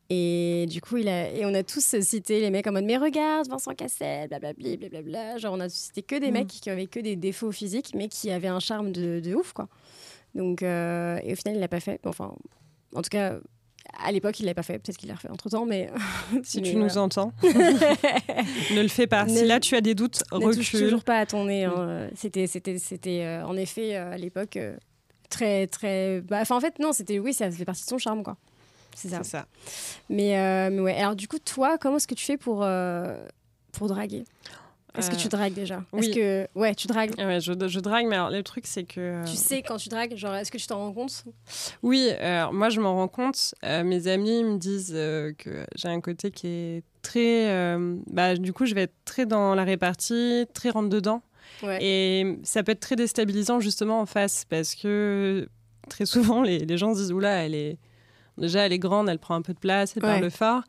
Et 0.10 0.65
du 0.67 0.81
coup, 0.81 0.98
il 0.98 1.08
a, 1.08 1.31
et 1.31 1.46
on 1.46 1.53
a 1.53 1.62
tous 1.62 1.96
cité 2.01 2.39
les 2.39 2.50
mecs 2.50 2.65
en 2.65 2.72
mode 2.72 2.86
Mais 2.86 2.98
regarde, 2.98 3.48
Vincent 3.48 3.75
Cassel, 3.75 4.27
blablabla, 4.27 4.77
blablabla. 4.77 5.38
Genre, 5.38 5.53
on 5.53 5.60
a 5.60 5.69
cité 5.69 6.01
que 6.01 6.15
des 6.15 6.31
mm. 6.31 6.34
mecs 6.34 6.48
qui 6.48 6.69
avaient 6.69 6.88
que 6.88 7.00
des 7.00 7.15
défauts 7.15 7.51
physiques, 7.51 7.91
mais 7.96 8.08
qui 8.08 8.31
avaient 8.31 8.48
un 8.48 8.60
charme 8.60 8.91
de, 8.91 9.19
de 9.19 9.36
ouf, 9.36 9.53
quoi. 9.53 9.67
Donc, 10.34 10.63
euh, 10.63 11.19
et 11.24 11.34
au 11.34 11.36
final, 11.36 11.55
il 11.55 11.60
l'a 11.60 11.67
pas 11.67 11.79
fait. 11.79 12.00
Enfin, 12.05 12.34
en 12.96 13.01
tout 13.01 13.10
cas, 13.10 13.39
à 14.03 14.12
l'époque, 14.12 14.39
il 14.39 14.46
l'a 14.46 14.53
pas 14.53 14.63
fait. 14.63 14.79
Peut-être 14.79 14.98
qu'il 14.98 15.10
l'a 15.10 15.15
refait 15.15 15.29
entre 15.29 15.50
temps, 15.50 15.65
mais. 15.65 15.89
si 16.43 16.62
tu 16.62 16.75
nous 16.75 16.98
entends, 16.98 17.34
ne 17.43 18.81
le 18.81 18.88
fais 18.88 19.08
pas. 19.08 19.27
si 19.27 19.46
là 19.46 19.60
tu 19.60 19.75
as 19.75 19.81
des 19.81 19.96
doutes, 19.96 20.24
recule. 20.31 20.79
Ne 20.79 20.86
toujours 20.86 21.03
pas 21.03 21.19
à 21.19 21.25
ton 21.25 21.46
nez. 21.46 21.65
Hein. 21.65 22.08
Mm. 22.08 22.10
C'était, 22.15 22.48
c'était, 22.48 22.77
c'était 22.77 23.24
euh, 23.24 23.46
en 23.46 23.55
effet 23.55 23.96
euh, 23.96 24.13
à 24.13 24.17
l'époque 24.17 24.58
très, 25.29 25.67
très. 25.67 26.22
Bah, 26.22 26.39
enfin, 26.41 26.55
en 26.55 26.62
fait, 26.62 26.79
non, 26.79 26.93
c'était 26.93 27.19
oui, 27.19 27.34
ça 27.34 27.50
fait 27.51 27.65
partie 27.65 27.84
de 27.84 27.89
son 27.89 27.98
charme, 27.98 28.24
quoi 28.24 28.38
c'est 29.00 29.24
ça. 29.24 29.46
Mais, 30.10 30.38
euh, 30.38 30.69
mais, 30.72 30.81
ouais, 30.81 30.96
alors 30.96 31.15
du 31.15 31.27
coup, 31.27 31.39
toi, 31.39 31.77
comment 31.77 31.98
est-ce 31.98 32.08
que 32.08 32.15
tu 32.15 32.25
fais 32.25 32.38
pour, 32.38 32.63
euh, 32.63 33.25
pour 33.72 33.88
draguer? 33.88 34.25
Est-ce 34.98 35.12
que 35.12 35.15
tu 35.15 35.27
euh, 35.27 35.29
dragues 35.29 35.53
déjà? 35.53 35.84
Oui. 35.93 36.12
que 36.12 36.48
ouais, 36.55 36.74
tu 36.75 36.88
dragues? 36.88 37.12
Ouais, 37.17 37.39
je, 37.39 37.53
je, 37.67 37.79
drague, 37.79 38.08
mais 38.08 38.15
alors 38.15 38.31
le 38.31 38.43
truc 38.43 38.65
c'est 38.67 38.84
que 38.84 39.24
tu 39.25 39.36
sais 39.36 39.62
quand 39.62 39.77
tu 39.77 39.89
dragues, 39.89 40.15
genre 40.15 40.36
est-ce 40.36 40.51
que 40.51 40.58
tu 40.58 40.67
t'en 40.67 40.77
rends 40.79 40.93
compte? 40.93 41.25
Oui, 41.84 42.10
alors, 42.19 42.53
moi 42.53 42.69
je 42.69 42.79
m'en 42.81 42.96
rends 42.96 43.08
compte. 43.08 43.53
mes 43.63 44.08
amis 44.08 44.43
me 44.43 44.58
disent 44.58 44.93
que 44.93 45.65
j'ai 45.75 45.88
un 45.88 46.01
côté 46.01 46.31
qui 46.31 46.48
est 46.48 46.84
très, 47.01 47.77
bah, 48.08 48.36
du 48.36 48.53
coup 48.53 48.65
je 48.65 48.74
vais 48.74 48.84
être 48.84 48.96
très 49.05 49.25
dans 49.25 49.55
la 49.55 49.63
répartie, 49.63 50.46
très 50.53 50.69
rentre 50.69 50.89
dedans. 50.89 51.22
Et 51.81 52.38
ça 52.43 52.63
peut 52.63 52.72
être 52.72 52.79
très 52.79 52.96
déstabilisant 52.96 53.60
justement 53.60 54.00
en 54.00 54.05
face 54.05 54.46
parce 54.46 54.75
que 54.75 55.50
très 55.89 56.05
souvent 56.05 56.41
les, 56.41 56.60
les 56.60 56.77
gens 56.77 56.93
se 56.93 57.00
disent 57.00 57.12
oula 57.12 57.43
elle 57.43 57.55
est 57.55 57.77
Déjà, 58.39 58.65
elle 58.65 58.74
est 58.74 58.79
grande, 58.79 59.10
elle 59.10 59.19
prend 59.19 59.36
un 59.36 59.41
peu 59.41 59.53
de 59.53 59.60
place, 59.60 59.93
elle 59.96 60.01
parle 60.01 60.31
fort. 60.31 60.63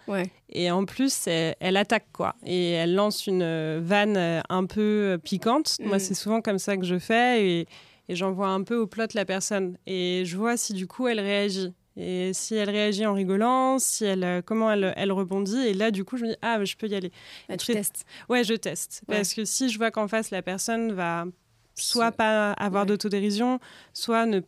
Et 0.50 0.70
en 0.70 0.84
plus, 0.84 1.26
elle, 1.26 1.76
attaque, 1.76 2.06
quoi. 2.12 2.34
Et 2.44 2.72
elle 2.72 2.94
lance 2.94 3.26
une 3.26 3.42
euh, 3.42 3.80
vanne 3.82 4.16
euh, 4.16 4.40
un 4.48 4.66
peu 4.66 4.80
euh, 4.80 5.18
piquante. 5.18 5.76
Moi, 5.80 5.96
mm. 5.96 6.00
c'est 6.00 6.14
souvent 6.14 6.40
comme 6.40 6.58
ça 6.58 6.76
que 6.76 6.84
je 6.84 6.98
fais. 6.98 7.46
Et, 7.46 7.68
et 8.08 8.16
j'envoie 8.16 8.48
un 8.48 8.62
peu 8.62 8.76
au 8.76 8.86
plot 8.86 9.06
la 9.14 9.24
personne. 9.24 9.78
Et 9.86 10.24
je 10.26 10.36
vois 10.36 10.56
si 10.56 10.72
du 10.72 10.86
coup, 10.86 11.06
elle 11.06 11.20
réagit. 11.20 11.72
Et 11.96 12.32
si 12.32 12.54
elle 12.54 12.70
réagit 12.70 13.06
en 13.06 13.14
rigolant, 13.14 13.78
si 13.78 14.04
elle, 14.04 14.42
comment 14.44 14.70
elle, 14.70 14.92
elle 14.96 15.12
rebondit. 15.12 15.66
Et 15.66 15.74
là, 15.74 15.90
du 15.90 16.04
coup, 16.04 16.16
je 16.16 16.24
me 16.24 16.30
dis, 16.30 16.36
ah, 16.42 16.64
je 16.64 16.76
peux 16.76 16.88
y 16.88 16.94
aller. 16.94 17.12
Bah, 17.48 17.56
tu 17.56 17.72
testes 17.72 18.04
Ouais, 18.28 18.42
je 18.42 18.54
teste. 18.54 19.02
Parce 19.06 19.34
que 19.34 19.44
si 19.44 19.68
je 19.68 19.78
vois 19.78 19.90
qu'en 19.90 20.08
face, 20.08 20.30
la 20.30 20.42
personne 20.42 20.92
va 20.92 21.26
soit 21.74 22.12
pas 22.12 22.52
avoir 22.52 22.86
d'autodérision, 22.86 23.58
soit 23.92 24.26
ne 24.26 24.40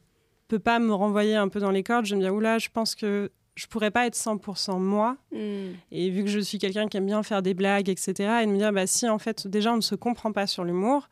peux 0.53 0.59
pas 0.59 0.79
me 0.79 0.93
renvoyer 0.93 1.35
un 1.35 1.49
peu 1.49 1.61
dans 1.61 1.71
les 1.71 1.83
cordes. 1.83 2.05
Je 2.05 2.15
me 2.15 2.21
dis, 2.21 2.29
oula, 2.29 2.59
je 2.59 2.69
pense 2.71 2.95
que 2.95 3.33
je 3.55 3.67
pourrais 3.67 3.91
pas 3.91 4.07
être 4.07 4.15
100% 4.15 4.79
moi. 4.79 5.17
Hmm. 5.33 5.73
Et 5.91 6.11
vu 6.11 6.25
que 6.25 6.29
je 6.29 6.41
suis 6.41 6.59
quelqu'un 6.59 6.89
qui 6.89 6.99
aime 6.99 7.07
bien 7.07 7.23
faire 7.23 7.41
des 7.41 7.55
blagues, 7.55 7.89
etc., 7.89 8.13
et 8.43 8.47
de 8.47 8.51
me 8.51 8.59
dire, 8.59 8.71
bah, 8.71 8.87
si 8.87 9.09
en 9.09 9.19
fait, 9.19 9.47
déjà, 9.47 9.73
on 9.73 9.77
ne 9.77 9.81
se 9.83 9.95
comprend 9.95 10.31
pas 10.31 10.47
sur 10.47 10.65
l'humour, 10.65 11.09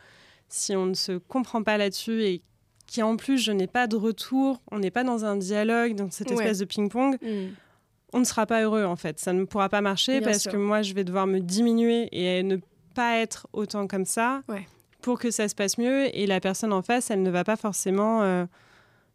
si 0.50 0.76
on 0.76 0.84
ne 0.84 0.94
se 0.94 1.16
comprend 1.16 1.62
pas 1.62 1.78
là-dessus 1.78 2.22
et 2.22 2.42
qui 2.86 3.02
en 3.02 3.16
plus, 3.16 3.38
je 3.38 3.50
n'ai 3.50 3.66
pas 3.66 3.86
de 3.86 3.96
retour, 3.96 4.60
on 4.70 4.78
n'est 4.78 4.90
pas 4.90 5.04
dans 5.04 5.24
un 5.24 5.36
dialogue, 5.36 5.94
dans 5.94 6.10
cette 6.10 6.30
espèce 6.30 6.58
de 6.58 6.66
ping-pong, 6.66 7.16
hmm. 7.22 7.54
on 8.12 8.18
ne 8.18 8.24
sera 8.24 8.44
pas 8.44 8.62
heureux 8.62 8.84
en 8.84 8.96
fait. 8.96 9.18
Ça 9.20 9.32
ne 9.32 9.44
pourra 9.44 9.70
pas 9.70 9.80
marcher 9.80 10.20
parce 10.20 10.44
que 10.44 10.58
moi, 10.58 10.82
je 10.82 10.92
vais 10.92 11.04
devoir 11.04 11.26
me 11.26 11.38
diminuer 11.38 12.10
et 12.12 12.42
ne 12.42 12.58
pas 12.94 13.16
être 13.16 13.48
autant 13.54 13.86
comme 13.86 14.04
ça 14.04 14.42
pour 15.00 15.18
que 15.18 15.30
ça 15.30 15.48
se 15.48 15.54
passe 15.54 15.78
mieux. 15.78 16.14
Et 16.14 16.26
la 16.26 16.40
personne 16.40 16.74
en 16.74 16.82
face, 16.82 17.10
elle 17.10 17.22
ne 17.22 17.30
va 17.30 17.42
pas 17.42 17.56
forcément. 17.56 18.20
Euh, 18.20 18.44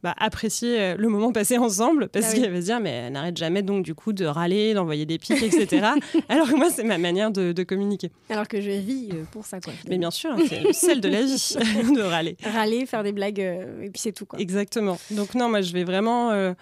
bah, 0.04 0.14
apprécier 0.18 0.80
euh, 0.80 0.96
le 0.98 1.10
moment 1.10 1.32
passé 1.32 1.58
ensemble 1.58 2.10
parce 2.10 2.28
ah 2.30 2.34
qu'elle 2.36 2.52
va 2.52 2.62
se 2.62 2.66
dire 2.66 2.80
mais 2.80 2.92
elle 2.92 3.14
n'arrête 3.14 3.38
jamais 3.38 3.64
donc 3.64 3.84
du 3.84 3.96
coup 3.96 4.14
de 4.14 4.26
râler, 4.26 4.76
d'envoyer 4.76 5.08
des 5.08 5.18
pics, 5.18 5.42
etc. 5.42 5.88
Alors 6.30 6.48
que 6.48 6.56
moi 6.56 6.70
c'est 6.70 6.84
ma 6.84 7.00
manière 7.00 7.32
de, 7.32 7.64
communiquer. 7.64 8.12
Alors 8.30 8.48
que 8.48 8.62
je 8.62 8.70
vis 8.70 9.10
euh, 9.12 9.24
pour 9.32 9.46
ça 9.46 9.60
quoi. 9.60 9.74
Mais 9.90 9.98
bien 9.98 10.12
sûr, 10.12 10.36
c'est 10.48 10.74
celle 10.74 11.02
de 11.02 11.10
la 11.10 11.24
vie 11.24 11.56
de 11.96 12.02
râler. 12.02 12.38
Râler, 12.44 12.86
faire 12.86 13.02
des 13.02 13.14
blagues 13.14 13.42
euh, 13.42 13.82
et 13.82 13.90
puis 13.90 14.00
c'est 14.00 14.12
tout 14.12 14.28
quoi. 14.28 14.40
Exactement. 14.40 15.00
Donc 15.12 15.34
non, 15.34 15.50
moi 15.50 15.62
je 15.62 15.74
vais 15.74 15.84
vraiment 15.84 16.54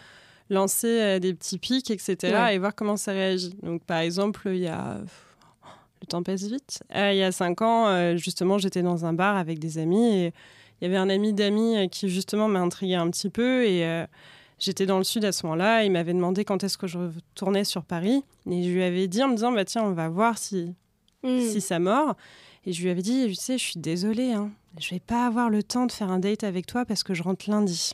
lancer 0.49 1.19
des 1.19 1.33
petits 1.33 1.57
pics, 1.57 1.91
etc. 1.91 2.53
et 2.53 2.57
voir 2.59 2.73
comment 2.73 2.95
ça 2.95 3.11
réagit. 3.11 3.57
Donc 3.61 3.83
par 3.83 3.99
exemple 3.99 4.43
il 4.45 4.59
y 4.59 4.67
a 4.67 5.01
le 6.01 6.07
temps 6.07 6.23
passe 6.23 6.43
vite. 6.43 6.81
il 6.95 7.15
y 7.15 7.23
a 7.23 7.31
cinq 7.31 7.61
ans, 7.61 8.15
justement, 8.15 8.57
j'étais 8.57 8.83
dans 8.83 9.05
un 9.05 9.11
bar 9.11 9.35
avec 9.35 9.59
des 9.59 9.77
amis 9.77 10.15
et 10.15 10.33
il 10.83 10.87
y 10.87 10.89
avait 10.89 10.97
un 10.97 11.07
ami 11.07 11.31
d'amis 11.31 11.77
euh, 11.77 11.87
qui 11.87 12.09
justement 12.09 12.49
m'a 12.49 12.59
intrigué 12.59 12.95
un 12.95 13.09
petit 13.09 13.29
peu 13.29 13.65
et 13.65 13.85
euh, 13.85 14.05
j'étais 14.59 14.85
dans 14.85 14.97
le 14.97 15.05
sud 15.05 15.23
à 15.23 15.31
ce 15.31 15.45
moment-là. 15.45 15.85
Il 15.85 15.93
m'avait 15.93 16.13
demandé 16.13 16.43
quand 16.43 16.61
est-ce 16.61 16.77
que 16.77 16.87
je 16.87 16.97
retournais 16.97 17.63
sur 17.63 17.85
Paris 17.85 18.21
et 18.51 18.63
je 18.63 18.69
lui 18.69 18.83
avais 18.83 19.07
dit 19.07 19.23
en 19.23 19.29
me 19.29 19.35
disant 19.35 19.53
bah 19.53 19.63
tiens 19.63 19.83
on 19.83 19.93
va 19.93 20.09
voir 20.09 20.37
si 20.37 20.75
hmm. 21.23 21.39
si 21.39 21.61
ça 21.61 21.79
mord. 21.79 22.17
Et 22.65 22.73
je 22.73 22.83
lui 22.83 22.89
avais 22.89 23.01
dit 23.01 23.27
tu 23.29 23.35
sais 23.35 23.57
je 23.57 23.63
suis 23.63 23.79
désolée 23.79 24.33
hein, 24.33 24.51
je 24.77 24.89
vais 24.89 24.99
pas 24.99 25.25
avoir 25.25 25.49
le 25.49 25.63
temps 25.63 25.85
de 25.85 25.91
faire 25.93 26.11
un 26.11 26.19
date 26.19 26.43
avec 26.43 26.65
toi 26.65 26.83
parce 26.83 27.03
que 27.03 27.13
je 27.13 27.23
rentre 27.23 27.49
lundi. 27.49 27.91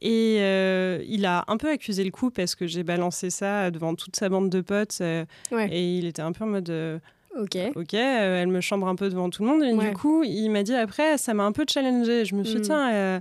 Et 0.00 0.38
euh, 0.40 1.04
il 1.06 1.26
a 1.26 1.44
un 1.48 1.58
peu 1.58 1.68
accusé 1.68 2.02
le 2.02 2.10
coup 2.10 2.30
parce 2.30 2.54
que 2.54 2.66
j'ai 2.66 2.82
balancé 2.82 3.28
ça 3.28 3.70
devant 3.70 3.94
toute 3.94 4.16
sa 4.16 4.30
bande 4.30 4.48
de 4.48 4.62
potes. 4.62 5.02
Et 5.02 5.98
il 5.98 6.06
était 6.06 6.22
un 6.22 6.32
peu 6.32 6.44
en 6.44 6.46
mode 6.46 7.02
Ok. 7.38 7.56
Ok, 7.76 7.94
euh, 7.94 8.42
elle 8.42 8.48
me 8.48 8.60
chambre 8.60 8.88
un 8.88 8.96
peu 8.96 9.08
devant 9.08 9.30
tout 9.30 9.42
le 9.42 9.48
monde. 9.48 9.62
Et 9.62 9.72
du 9.72 9.92
coup, 9.92 10.24
il 10.24 10.48
m'a 10.50 10.62
dit 10.62 10.74
après, 10.74 11.18
ça 11.18 11.34
m'a 11.34 11.44
un 11.44 11.52
peu 11.52 11.64
challengé. 11.68 12.24
Je 12.24 12.34
me 12.34 12.44
suis 12.44 12.56
dit, 12.56 12.60
hmm. 12.60 12.64
tiens, 12.64 12.92
euh, 12.92 13.20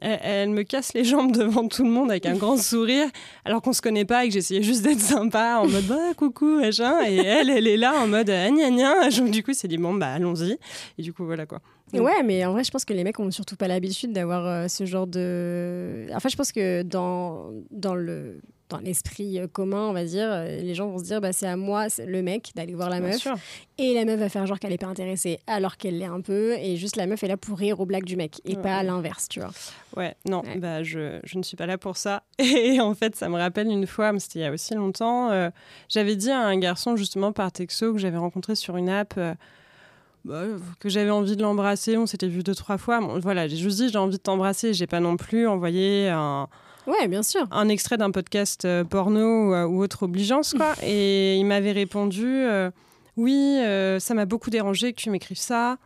elle, 0.00 0.50
me 0.50 0.62
casse 0.62 0.94
les 0.94 1.04
jambes 1.04 1.32
devant 1.36 1.68
tout 1.68 1.84
le 1.84 1.90
monde 1.90 2.10
avec 2.10 2.26
un 2.26 2.36
grand 2.36 2.56
sourire, 2.56 3.08
alors 3.44 3.62
qu'on 3.62 3.72
se 3.72 3.82
connaît 3.82 4.04
pas 4.04 4.24
et 4.24 4.28
que 4.28 4.34
j'essayais 4.34 4.62
juste 4.62 4.82
d'être 4.82 5.00
sympa 5.00 5.60
en 5.62 5.68
mode 5.68 5.84
bah 5.84 6.14
coucou 6.16 6.60
machin, 6.60 7.04
et 7.06 7.16
elle, 7.16 7.50
elle 7.50 7.66
est 7.66 7.76
là 7.76 7.94
en 8.02 8.06
mode 8.06 8.30
ah, 8.30 8.50
gna 8.50 8.70
gna. 8.70 9.08
Du 9.30 9.42
coup, 9.42 9.52
c'est 9.52 9.68
dit 9.68 9.78
bon 9.78 9.94
bah 9.94 10.12
allons-y. 10.14 10.58
Et 10.98 11.02
du 11.02 11.12
coup 11.12 11.24
voilà 11.24 11.46
quoi. 11.46 11.60
Ouais, 11.92 12.22
mais 12.22 12.44
en 12.44 12.52
vrai, 12.52 12.62
je 12.62 12.70
pense 12.70 12.84
que 12.84 12.92
les 12.92 13.04
mecs 13.04 13.18
ont 13.18 13.30
surtout 13.30 13.56
pas 13.56 13.66
l'habitude 13.66 14.12
d'avoir 14.12 14.46
euh, 14.46 14.68
ce 14.68 14.84
genre 14.84 15.06
de. 15.06 16.06
Enfin, 16.14 16.28
je 16.28 16.36
pense 16.36 16.52
que 16.52 16.82
dans, 16.82 17.50
dans 17.70 17.94
le 17.94 18.40
dans 18.70 18.78
l'esprit 18.78 19.38
euh, 19.38 19.46
commun, 19.46 19.88
on 19.88 19.92
va 19.92 20.04
dire, 20.04 20.28
euh, 20.30 20.60
les 20.60 20.74
gens 20.74 20.88
vont 20.88 20.98
se 20.98 21.04
dire 21.04 21.20
bah, 21.20 21.32
c'est 21.32 21.46
à 21.46 21.56
moi, 21.56 21.86
le 22.04 22.22
mec, 22.22 22.52
d'aller 22.54 22.74
voir 22.74 22.88
la 22.88 23.00
meuf. 23.00 23.26
Et 23.78 23.94
la 23.94 24.04
meuf 24.04 24.18
va 24.18 24.28
faire 24.28 24.46
genre 24.46 24.58
qu'elle 24.58 24.70
n'est 24.70 24.78
pas 24.78 24.86
intéressée 24.86 25.38
alors 25.46 25.76
qu'elle 25.76 25.98
l'est 25.98 26.06
un 26.06 26.20
peu. 26.20 26.54
Et 26.58 26.76
juste 26.76 26.96
la 26.96 27.06
meuf 27.06 27.22
est 27.22 27.28
là 27.28 27.36
pour 27.36 27.58
rire 27.58 27.80
aux 27.80 27.86
blagues 27.86 28.04
du 28.04 28.16
mec 28.16 28.40
et 28.44 28.56
pas 28.56 28.82
l'inverse, 28.82 29.28
tu 29.28 29.40
vois. 29.40 29.50
Ouais, 29.96 30.14
non, 30.28 30.42
Bah, 30.56 30.82
je, 30.82 31.18
je, 31.24 31.36
ne 31.36 31.42
suis 31.42 31.56
pas 31.56 31.66
là 31.66 31.76
pour 31.76 31.96
ça. 31.96 32.22
Et 32.38 32.80
en 32.80 32.94
fait, 32.94 33.16
ça 33.16 33.28
me 33.28 33.36
rappelle 33.36 33.66
une 33.66 33.86
fois, 33.86 34.12
c'était 34.18 34.38
il 34.38 34.42
y 34.42 34.46
a 34.46 34.52
aussi 34.52 34.74
longtemps, 34.74 35.50
j'avais 35.88 36.16
dit 36.16 36.30
à 36.30 36.40
un 36.40 36.58
garçon 36.58 36.96
justement 36.96 37.32
par 37.32 37.52
texto 37.52 37.92
que 37.92 37.98
j'avais 37.98 38.18
rencontré 38.18 38.54
sur 38.54 38.76
une 38.76 38.88
app. 38.88 39.18
Bah, 40.24 40.44
que 40.80 40.90
j'avais 40.90 41.10
envie 41.10 41.34
de 41.36 41.42
l'embrasser. 41.42 41.96
On 41.96 42.06
s'était 42.06 42.28
vu 42.28 42.42
deux, 42.42 42.54
trois 42.54 42.76
fois. 42.76 43.00
voilà, 43.22 43.48
j'ai 43.48 43.56
juste 43.56 43.78
dit 43.78 43.88
j'ai 43.88 43.98
envie 43.98 44.18
de 44.18 44.22
t'embrasser. 44.22 44.74
J'ai 44.74 44.86
pas 44.86 45.00
non 45.00 45.16
plus 45.16 45.46
envoyé 45.46 46.08
un. 46.08 46.48
Ouais, 46.90 47.06
bien 47.06 47.22
sûr. 47.22 47.46
Un 47.52 47.68
extrait 47.68 47.96
d'un 47.96 48.10
podcast 48.10 48.64
euh, 48.64 48.82
porno 48.82 49.54
euh, 49.54 49.64
ou, 49.64 49.80
autre 49.80 50.02
obligeance, 50.02 50.54
quoi. 50.54 50.74
Et 50.82 51.36
il 51.36 51.44
m'avait 51.44 51.72
répondu 51.72 52.26
euh, 52.26 52.70
Oui, 53.16 53.60
ça 54.00 54.14
m'a 54.14 54.24
beaucoup 54.24 54.50
dérangé 54.50 54.92
que 54.92 55.00
tu 55.00 55.10
m'écrives 55.10 55.38
ça. 55.38 55.78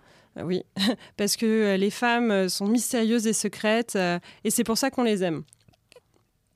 oui, 0.42 0.62
parce 1.16 1.36
que 1.36 1.76
les 1.76 1.90
femmes 1.90 2.48
sont 2.48 2.66
mystérieuses 2.66 3.26
et 3.26 3.34
secrètes, 3.34 3.98
et 4.44 4.50
c'est 4.50 4.64
pour 4.64 4.78
ça 4.78 4.90
qu'on 4.90 5.02
les 5.02 5.22
aime. 5.22 5.42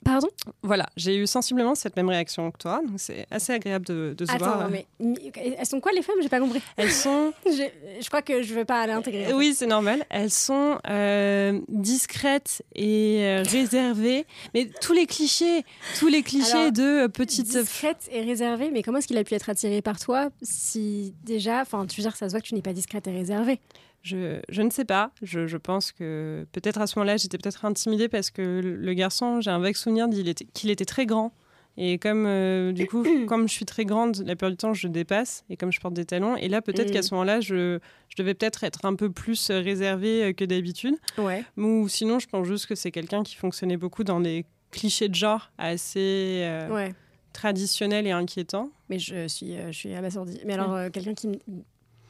Pardon? 0.04 0.28
Voilà, 0.62 0.86
j'ai 0.96 1.16
eu 1.16 1.26
sensiblement 1.26 1.74
cette 1.74 1.96
même 1.96 2.08
réaction 2.08 2.50
que 2.50 2.58
toi, 2.58 2.80
donc 2.86 2.98
c'est 2.98 3.26
assez 3.30 3.52
agréable 3.52 3.84
de, 3.84 4.14
se 4.18 4.32
Attends, 4.32 4.44
voir. 4.44 4.70
mais 4.70 4.86
elles 5.34 5.66
sont 5.66 5.80
quoi 5.80 5.92
les 5.92 6.02
femmes? 6.02 6.16
J'ai 6.22 6.28
pas 6.28 6.40
compris. 6.40 6.62
Elles 6.76 6.92
sont. 6.92 7.32
je, 7.46 8.06
crois 8.06 8.22
que 8.22 8.42
je 8.42 8.54
veux 8.54 8.64
pas 8.64 8.80
aller 8.80 8.92
intégrer. 8.92 9.32
Oui, 9.32 9.54
c'est 9.54 9.66
normal. 9.66 10.04
Elles 10.08 10.30
sont 10.30 10.78
euh, 10.88 11.60
discrètes 11.68 12.62
et 12.74 13.20
euh, 13.22 13.42
réservées, 13.46 14.26
mais 14.54 14.70
tous 14.80 14.92
les 14.92 15.06
clichés, 15.06 15.64
tous 15.98 16.08
les 16.08 16.22
clichés 16.22 16.70
de 16.70 17.04
euh, 17.04 17.08
petites. 17.08 17.48
Discrètes 17.48 18.08
et 18.12 18.22
réservées, 18.22 18.70
mais 18.70 18.82
comment 18.82 18.98
est-ce 18.98 19.08
qu'il 19.08 19.18
a 19.18 19.24
pu 19.24 19.34
être 19.34 19.50
attiré 19.50 19.82
par 19.82 19.98
toi 19.98 20.30
si 20.42 21.12
déjà, 21.24 21.60
enfin, 21.60 21.86
tu 21.86 22.00
veux 22.00 22.08
dire, 22.08 22.16
ça 22.16 22.28
se 22.28 22.32
voit 22.32 22.40
que 22.40 22.46
tu 22.46 22.54
n'es 22.54 22.62
pas 22.62 22.72
discrète 22.72 23.06
et 23.08 23.12
réservée? 23.12 23.60
Je, 24.02 24.40
je, 24.48 24.62
ne 24.62 24.70
sais 24.70 24.84
pas. 24.84 25.10
Je, 25.22 25.46
je 25.46 25.56
pense 25.56 25.92
que 25.92 26.46
peut-être 26.52 26.80
à 26.80 26.86
ce 26.86 26.98
moment-là, 26.98 27.16
j'étais 27.16 27.38
peut-être 27.38 27.64
intimidée 27.64 28.08
parce 28.08 28.30
que 28.30 28.60
le 28.62 28.94
garçon, 28.94 29.40
j'ai 29.40 29.50
un 29.50 29.58
vague 29.58 29.76
souvenir 29.76 30.08
qu'il 30.54 30.70
était, 30.70 30.84
très 30.84 31.06
grand. 31.06 31.32
Et 31.76 31.98
comme, 31.98 32.26
euh, 32.26 32.72
du 32.72 32.86
coup, 32.86 33.04
comme 33.28 33.48
je 33.48 33.52
suis 33.52 33.64
très 33.64 33.84
grande, 33.84 34.16
la 34.18 34.34
plupart 34.34 34.50
du 34.50 34.56
temps, 34.56 34.74
je 34.74 34.88
dépasse. 34.88 35.44
Et 35.50 35.56
comme 35.56 35.72
je 35.72 35.80
porte 35.80 35.94
des 35.94 36.04
talons. 36.04 36.36
Et 36.36 36.48
là, 36.48 36.62
peut-être 36.62 36.92
qu'à 36.92 37.00
mm. 37.00 37.02
ce 37.02 37.14
moment-là, 37.14 37.40
je, 37.40 37.78
je 38.08 38.16
devais 38.16 38.34
peut-être 38.34 38.64
être 38.64 38.84
un 38.84 38.94
peu 38.94 39.10
plus 39.10 39.50
réservée 39.50 40.24
euh, 40.24 40.32
que 40.32 40.44
d'habitude. 40.44 40.96
Ouais. 41.18 41.44
Ou 41.56 41.88
sinon, 41.88 42.18
je 42.18 42.26
pense 42.26 42.46
juste 42.46 42.66
que 42.66 42.74
c'est 42.74 42.90
quelqu'un 42.90 43.22
qui 43.22 43.36
fonctionnait 43.36 43.76
beaucoup 43.76 44.04
dans 44.04 44.20
des 44.20 44.44
clichés 44.70 45.08
de 45.08 45.14
genre 45.14 45.50
assez 45.56 46.42
euh, 46.44 46.68
ouais. 46.68 46.94
traditionnels 47.32 48.06
et 48.06 48.12
inquiétants. 48.12 48.70
Mais 48.88 48.98
je 48.98 49.28
suis, 49.28 49.54
je 49.66 49.72
suis 49.72 49.94
abasourdie. 49.94 50.40
Mais 50.46 50.54
alors, 50.54 50.90
quelqu'un 50.90 51.14
qui 51.14 51.28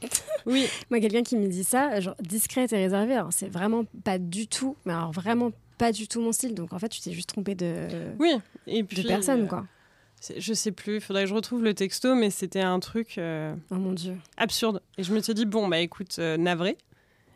oui. 0.45 0.67
Moi, 0.89 0.99
quelqu'un 0.99 1.23
qui 1.23 1.35
me 1.37 1.47
dit 1.47 1.63
ça, 1.63 1.99
genre 1.99 2.15
discrète 2.21 2.73
et 2.73 2.77
réservée, 2.77 3.13
alors 3.13 3.33
c'est 3.33 3.49
vraiment 3.49 3.83
pas 4.03 4.17
du 4.17 4.47
tout, 4.47 4.75
mais 4.85 4.93
alors 4.93 5.11
vraiment 5.11 5.51
pas 5.77 5.91
du 5.91 6.07
tout 6.07 6.21
mon 6.21 6.31
style. 6.31 6.53
Donc 6.53 6.73
en 6.73 6.79
fait, 6.79 6.89
tu 6.89 7.01
t'es 7.01 7.11
juste 7.11 7.29
trompé 7.29 7.55
de, 7.55 7.87
oui. 8.19 8.35
et 8.67 8.83
puis, 8.83 9.01
de 9.01 9.07
personne, 9.07 9.47
quoi. 9.47 9.65
Je 10.35 10.53
sais 10.53 10.71
plus, 10.71 10.95
il 10.95 11.01
faudrait 11.01 11.23
que 11.23 11.29
je 11.29 11.33
retrouve 11.33 11.63
le 11.63 11.73
texto, 11.73 12.13
mais 12.13 12.29
c'était 12.29 12.59
un 12.59 12.79
truc 12.79 13.17
euh, 13.17 13.55
oh 13.71 13.75
mon 13.75 13.93
Dieu. 13.93 14.17
absurde. 14.35 14.81
Et 14.97 15.03
je 15.03 15.13
me 15.13 15.21
suis 15.21 15.33
dit, 15.33 15.45
bon, 15.45 15.67
bah 15.67 15.79
écoute, 15.79 16.17
euh, 16.19 16.35
navré. 16.35 16.77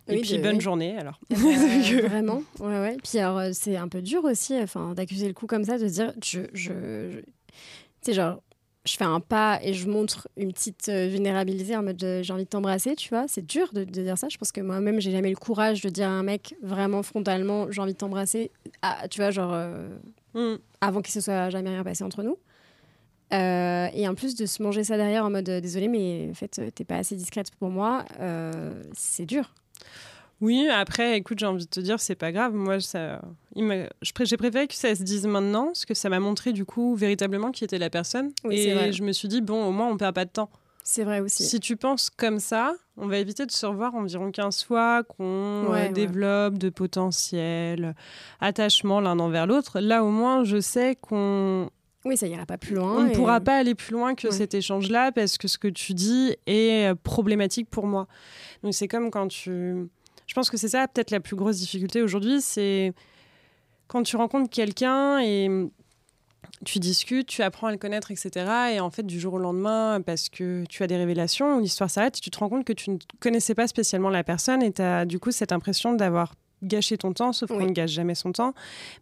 Et 0.09 0.19
puis 0.19 0.37
bonne 0.37 0.59
journée 0.59 0.97
alors. 0.97 1.17
Eh 1.29 1.35
ben, 1.35 2.01
vraiment, 2.07 2.43
ouais, 2.59 2.79
ouais. 2.79 2.97
Puis 3.01 3.19
alors, 3.19 3.39
euh, 3.39 3.49
c'est 3.53 3.77
un 3.77 3.87
peu 3.87 4.01
dur 4.01 4.25
aussi 4.25 4.53
enfin, 4.61 4.93
d'accuser 4.93 5.29
le 5.29 5.33
coup 5.33 5.47
comme 5.47 5.63
ça, 5.63 5.77
de 5.77 5.87
se 5.87 5.93
dire, 5.93 6.13
je. 6.21 6.41
je, 6.53 6.73
je... 6.73 7.19
Tu 7.19 8.11
sais, 8.11 8.13
genre, 8.13 8.41
je 8.85 8.97
fais 8.97 9.05
un 9.05 9.19
pas 9.19 9.59
et 9.61 9.73
je 9.73 9.87
montre 9.87 10.27
une 10.35 10.51
petite 10.51 10.89
euh, 10.89 11.07
vulnérabilité 11.07 11.75
en 11.77 11.83
mode 11.83 12.05
j'ai 12.21 12.33
envie 12.33 12.43
de 12.43 12.49
t'embrasser, 12.49 12.95
tu 12.95 13.09
vois. 13.09 13.25
C'est 13.27 13.45
dur 13.45 13.71
de, 13.73 13.83
dire 13.83 14.17
ça. 14.17 14.27
Je 14.29 14.37
pense 14.37 14.51
que 14.51 14.61
moi-même, 14.61 14.99
j'ai 14.99 15.11
jamais 15.11 15.29
le 15.29 15.35
courage 15.35 15.81
de 15.81 15.89
dire 15.89 16.07
à 16.07 16.11
un 16.11 16.23
mec 16.23 16.55
vraiment 16.61 17.01
frontalement 17.01 17.71
j'ai 17.71 17.81
envie 17.81 17.93
de 17.93 17.97
t'embrasser, 17.97 18.51
ah, 18.81 19.07
tu 19.09 19.21
vois, 19.21 19.31
genre 19.31 19.51
euh, 19.53 19.87
mm. 20.33 20.57
avant 20.81 21.01
qu'il 21.01 21.13
se 21.13 21.21
soit 21.21 21.49
jamais 21.49 21.69
rien 21.69 21.83
passé 21.83 22.03
entre 22.03 22.23
nous. 22.23 22.37
Euh, 23.33 23.87
et 23.93 24.07
en 24.07 24.13
plus 24.13 24.35
de 24.35 24.45
se 24.45 24.61
manger 24.61 24.83
ça 24.83 24.97
derrière 24.97 25.25
en 25.25 25.29
mode 25.29 25.45
désolé, 25.45 25.87
mais 25.87 26.27
en 26.29 26.35
fait, 26.35 26.61
t'es 26.75 26.83
pas 26.83 26.97
assez 26.97 27.15
discrète 27.15 27.51
pour 27.55 27.69
moi, 27.69 28.05
c'est 28.93 29.25
dur. 29.25 29.53
Oui, 30.41 30.67
après, 30.67 31.17
écoute, 31.17 31.39
j'ai 31.39 31.45
envie 31.45 31.65
de 31.65 31.69
te 31.69 31.79
dire, 31.79 31.99
c'est 31.99 32.15
pas 32.15 32.31
grave. 32.31 32.53
Moi, 32.53 32.79
ça, 32.79 33.21
j'ai 33.55 34.37
préféré 34.37 34.67
que 34.67 34.73
ça 34.73 34.93
se 34.93 35.03
dise 35.03 35.25
maintenant, 35.25 35.67
parce 35.67 35.85
que 35.85 35.93
ça 35.93 36.09
m'a 36.09 36.19
montré 36.19 36.51
du 36.51 36.65
coup 36.65 36.95
véritablement 36.95 37.51
qui 37.51 37.63
était 37.63 37.77
la 37.77 37.89
personne. 37.89 38.31
et 38.49 38.91
je 38.91 39.03
me 39.03 39.11
suis 39.11 39.27
dit, 39.27 39.41
bon, 39.41 39.65
au 39.65 39.71
moins, 39.71 39.87
on 39.87 39.97
perd 39.97 40.13
pas 40.13 40.25
de 40.25 40.31
temps. 40.31 40.49
C'est 40.83 41.05
vrai 41.05 41.21
aussi. 41.21 41.43
Si 41.43 41.61
tu 41.61 41.77
penses 41.77 42.09
comme 42.09 42.39
ça, 42.39 42.75
on 42.97 43.07
va 43.07 43.17
éviter 43.17 43.45
de 43.45 43.51
se 43.51 43.65
revoir 43.65 43.95
environ 43.95 44.31
15 44.31 44.65
fois, 44.65 45.03
qu'on 45.03 45.73
euh, 45.73 45.91
développe 45.93 46.57
de 46.57 46.69
potentiels 46.69 47.95
attachements 48.41 48.99
l'un 48.99 49.17
envers 49.19 49.47
l'autre. 49.47 49.79
Là, 49.79 50.03
au 50.03 50.09
moins, 50.09 50.43
je 50.43 50.59
sais 50.59 50.97
qu'on 50.99 51.69
oui, 52.05 52.17
ça 52.17 52.27
ira 52.27 52.45
pas 52.45 52.57
plus 52.57 52.75
loin. 52.75 52.97
On 52.97 53.03
ne 53.03 53.13
pourra 53.13 53.39
pas 53.39 53.55
aller 53.55 53.75
plus 53.75 53.93
loin 53.93 54.13
que 54.13 54.29
cet 54.29 54.53
échange-là 54.53 55.13
parce 55.13 55.37
que 55.37 55.47
ce 55.47 55.57
que 55.57 55.69
tu 55.69 55.93
dis 55.93 56.35
est 56.47 56.91
euh, 56.91 56.95
problématique 57.01 57.69
pour 57.69 57.87
moi. 57.87 58.07
Donc 58.61 58.73
c'est 58.73 58.89
comme 58.89 59.09
quand 59.09 59.29
tu 59.29 59.87
je 60.27 60.33
pense 60.33 60.49
que 60.49 60.57
c'est 60.57 60.69
ça 60.69 60.87
peut-être 60.87 61.11
la 61.11 61.19
plus 61.19 61.35
grosse 61.35 61.57
difficulté 61.57 62.01
aujourd'hui, 62.01 62.41
c'est 62.41 62.93
quand 63.87 64.03
tu 64.03 64.15
rencontres 64.15 64.49
quelqu'un 64.49 65.19
et 65.19 65.49
tu 66.65 66.79
discutes, 66.79 67.27
tu 67.27 67.41
apprends 67.41 67.67
à 67.67 67.71
le 67.71 67.77
connaître, 67.77 68.11
etc. 68.11 68.31
Et 68.73 68.79
en 68.79 68.89
fait, 68.89 69.03
du 69.03 69.19
jour 69.19 69.33
au 69.33 69.37
lendemain, 69.37 70.01
parce 70.05 70.29
que 70.29 70.63
tu 70.69 70.83
as 70.83 70.87
des 70.87 70.97
révélations, 70.97 71.59
l'histoire 71.59 71.89
s'arrête, 71.89 72.19
tu 72.19 72.29
te 72.29 72.39
rends 72.39 72.49
compte 72.49 72.65
que 72.65 72.73
tu 72.73 72.91
ne 72.91 72.97
connaissais 73.19 73.55
pas 73.55 73.67
spécialement 73.67 74.09
la 74.09 74.23
personne 74.23 74.63
et 74.63 74.71
tu 74.71 74.81
as 74.81 75.05
du 75.05 75.19
coup 75.19 75.31
cette 75.31 75.51
impression 75.51 75.93
d'avoir 75.93 76.33
gâché 76.63 76.97
ton 76.97 77.11
temps, 77.11 77.33
sauf 77.33 77.49
qu'on 77.49 77.65
ne 77.65 77.71
gâche 77.71 77.91
jamais 77.91 78.15
son 78.15 78.31
temps, 78.31 78.53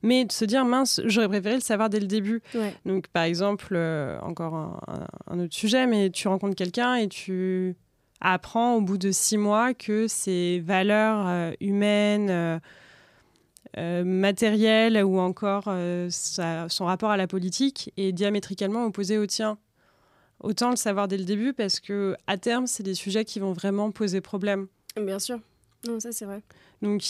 mais 0.02 0.26
de 0.26 0.32
se 0.32 0.46
dire 0.46 0.66
mince, 0.66 1.00
j'aurais 1.06 1.28
préféré 1.28 1.56
le 1.56 1.62
savoir 1.62 1.90
dès 1.90 2.00
le 2.00 2.08
début. 2.08 2.42
Donc 2.86 3.08
par 3.08 3.24
exemple, 3.24 3.74
euh, 3.74 4.20
encore 4.22 4.82
un, 5.28 5.40
autre 5.40 5.54
sujet, 5.54 5.86
mais 5.86 6.10
tu 6.10 6.28
rencontres 6.28 6.56
quelqu'un 6.56 6.96
et 6.96 7.08
tu 7.08 7.76
apprend 8.22 8.76
au 8.76 8.82
bout 8.82 8.98
de 8.98 9.12
six 9.12 9.38
mois 9.38 9.74
que 9.74 10.08
ses 10.08 10.60
valeurs 10.60 11.28
euh, 11.28 11.52
humaines, 11.60 12.30
euh, 12.30 12.60
euh, 13.78 14.04
matérielles 14.04 15.04
ou 15.04 15.20
encore 15.20 15.66
son 16.10 16.86
rapport 16.86 17.10
à 17.10 17.18
la 17.18 17.28
politique 17.28 17.92
est 17.98 18.12
diamétricalement 18.12 18.86
opposé 18.86 19.18
au 19.18 19.26
tien. 19.26 19.58
Autant 20.40 20.72
le 20.72 20.76
savoir 20.76 21.08
dès 21.08 21.18
le 21.18 21.24
début 21.24 21.54
parce 21.54 21.80
que 21.80 22.16
à 22.28 22.38
terme, 22.38 22.68
c'est 22.68 22.84
des 22.84 22.96
sujets 22.96 23.26
qui 23.26 23.40
vont 23.40 23.54
vraiment 23.54 23.92
poser 23.92 24.22
problème. 24.22 24.68
Bien 24.96 25.20
sûr. 25.20 25.40
Non, 25.88 26.00
ça 26.00 26.12
c'est 26.12 26.26
vrai. 26.26 26.42
Donc, 26.82 27.04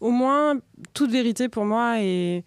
au 0.00 0.10
moins, 0.10 0.58
toute 0.94 1.10
vérité 1.10 1.48
pour 1.48 1.64
moi 1.64 2.00
est, 2.00 2.44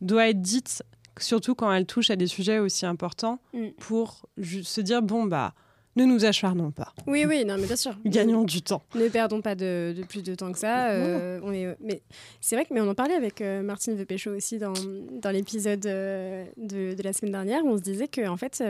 doit 0.00 0.28
être 0.28 0.40
dite, 0.40 0.82
surtout 1.18 1.54
quand 1.54 1.72
elle 1.72 1.86
touche 1.86 2.10
à 2.10 2.16
des 2.16 2.26
sujets 2.26 2.58
aussi 2.58 2.86
importants, 2.86 3.40
mm. 3.54 3.70
pour 3.78 4.26
se 4.42 4.80
dire 4.80 5.02
bon, 5.02 5.24
bah, 5.24 5.54
ne 5.96 6.04
nous 6.04 6.24
acharnons 6.24 6.70
pas. 6.70 6.94
Oui, 7.06 7.24
oui, 7.26 7.44
non, 7.44 7.56
mais 7.58 7.66
bien 7.66 7.76
sûr. 7.76 7.94
Gagnons 8.04 8.44
du 8.44 8.62
temps. 8.62 8.82
Ne 8.94 9.08
perdons 9.08 9.40
pas 9.40 9.54
de, 9.54 9.94
plus 10.08 10.22
de 10.22 10.34
temps 10.34 10.52
que 10.52 10.58
ça. 10.58 10.90
Euh, 10.90 11.40
on 11.42 11.52
est, 11.52 11.76
mais 11.80 12.02
c'est 12.40 12.54
vrai 12.54 12.64
que 12.64 12.72
mais 12.72 12.80
on 12.80 12.88
en 12.88 12.94
parlait 12.94 13.14
avec 13.14 13.40
euh, 13.40 13.62
Martine 13.62 13.94
Vepécho 13.94 14.30
aussi 14.30 14.58
dans, 14.58 14.72
dans 15.20 15.30
l'épisode 15.30 15.84
euh, 15.86 16.44
de, 16.56 16.94
de, 16.94 17.02
la 17.02 17.12
semaine 17.12 17.32
dernière 17.32 17.64
où 17.64 17.70
on 17.70 17.76
se 17.76 17.82
disait 17.82 18.08
que 18.08 18.26
en 18.28 18.36
fait, 18.36 18.62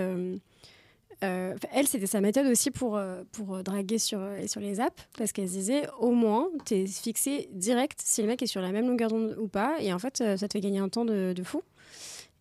elle, 1.21 1.87
c'était 1.87 2.07
sa 2.07 2.23
méthode 2.23 2.47
aussi 2.47 2.71
pour, 2.71 2.99
pour 3.33 3.63
draguer 3.63 3.99
sur, 3.99 4.21
sur 4.47 4.61
les 4.61 4.81
apps 4.81 5.07
parce 5.19 5.33
qu'elle 5.33 5.49
se 5.49 5.55
disait 5.55 5.83
au 5.99 6.13
moins, 6.13 6.49
tu 6.65 6.75
es 6.75 6.87
fixé 6.87 7.51
direct 7.53 8.01
si 8.03 8.23
le 8.23 8.29
mec 8.29 8.43
est 8.43 8.47
sur 8.47 8.63
la 8.63 8.73
même 8.73 8.87
longueur 8.87 9.11
d'onde 9.11 9.37
ou 9.39 9.47
pas. 9.47 9.77
Et 9.81 9.93
en 9.93 9.99
fait, 9.99 10.17
ça 10.17 10.49
te 10.49 10.53
fait 10.53 10.61
gagner 10.61 10.79
un 10.79 10.89
temps 10.89 11.05
de, 11.05 11.35
de 11.35 11.43
fou. 11.43 11.63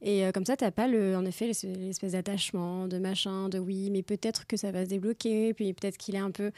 Et 0.01 0.25
euh, 0.25 0.31
comme 0.31 0.45
ça, 0.45 0.55
tu 0.55 0.63
n'as 0.63 0.71
pas, 0.71 0.88
le, 0.88 1.15
en 1.15 1.25
effet, 1.25 1.51
l'espèce 1.63 2.13
d'attachement, 2.13 2.88
de 2.88 2.97
machin, 2.97 3.49
de 3.49 3.59
oui, 3.59 3.89
mais 3.91 4.01
peut-être 4.01 4.47
que 4.47 4.57
ça 4.57 4.71
va 4.71 4.85
se 4.85 4.89
débloquer, 4.89 5.53
puis 5.53 5.73
peut-être 5.73 5.97
qu'il 5.97 6.15
est 6.15 6.19
un 6.19 6.31
peu... 6.31 6.51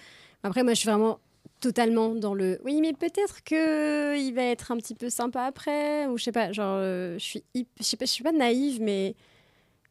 Après, 0.44 0.64
moi, 0.64 0.74
je 0.74 0.80
suis 0.80 0.90
vraiment 0.90 1.20
totalement 1.60 2.16
dans 2.16 2.34
le 2.34 2.60
oui 2.66 2.82
mais 2.82 2.94
peut-être 2.94 3.44
que 3.44 4.18
il 4.18 4.34
va 4.34 4.44
être 4.44 4.72
un 4.72 4.78
petit 4.78 4.96
peu 4.96 5.10
sympa 5.10 5.44
après 5.44 6.08
ou 6.08 6.18
je 6.18 6.24
sais 6.24 6.32
pas 6.32 6.52
genre 6.52 6.78
euh, 6.80 7.20
je 7.20 7.24
suis 7.24 7.44
je 7.54 7.84
sais 7.84 7.98
pas 7.98 8.06
je 8.06 8.12
suis 8.12 8.24
pas 8.24 8.32
naïve 8.32 8.82
mais 8.82 9.16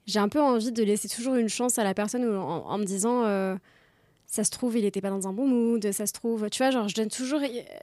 j'ai 0.06 0.18
un 0.18 0.28
peu 0.28 0.40
envie 0.40 0.72
de 0.72 0.82
laisser 0.82 1.08
toujours 1.08 1.36
une 1.36 1.48
chance 1.48 1.78
à 1.78 1.84
la 1.84 1.94
personne 1.94 2.24
en, 2.36 2.78
me 2.78 2.84
disant 2.84 3.24
euh, 3.24 3.54
ça 4.30 4.44
se 4.44 4.50
trouve, 4.50 4.78
il 4.78 4.84
n'était 4.84 5.00
pas 5.00 5.10
dans 5.10 5.26
un 5.26 5.32
bon 5.32 5.48
mood, 5.48 5.90
ça 5.90 6.06
se 6.06 6.12
trouve, 6.12 6.48
tu 6.50 6.62
vois, 6.62 6.70
genre, 6.70 6.88
je 6.88 6.94
donne 6.94 7.08
toujours 7.08 7.40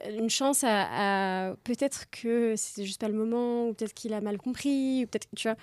une 0.08 0.30
chance 0.30 0.64
à, 0.66 1.54
peut-être 1.62 2.06
que 2.10 2.54
c'est 2.56 2.86
juste 2.86 2.98
pas 2.98 3.08
le 3.08 3.14
moment, 3.14 3.68
ou 3.68 3.74
peut-être 3.74 3.92
qu'il 3.92 4.14
a 4.14 4.22
mal 4.22 4.38
compris, 4.38 5.04
ou 5.04 5.06
peut-être, 5.08 5.28
tu 5.36 5.46
vois. 5.46 5.58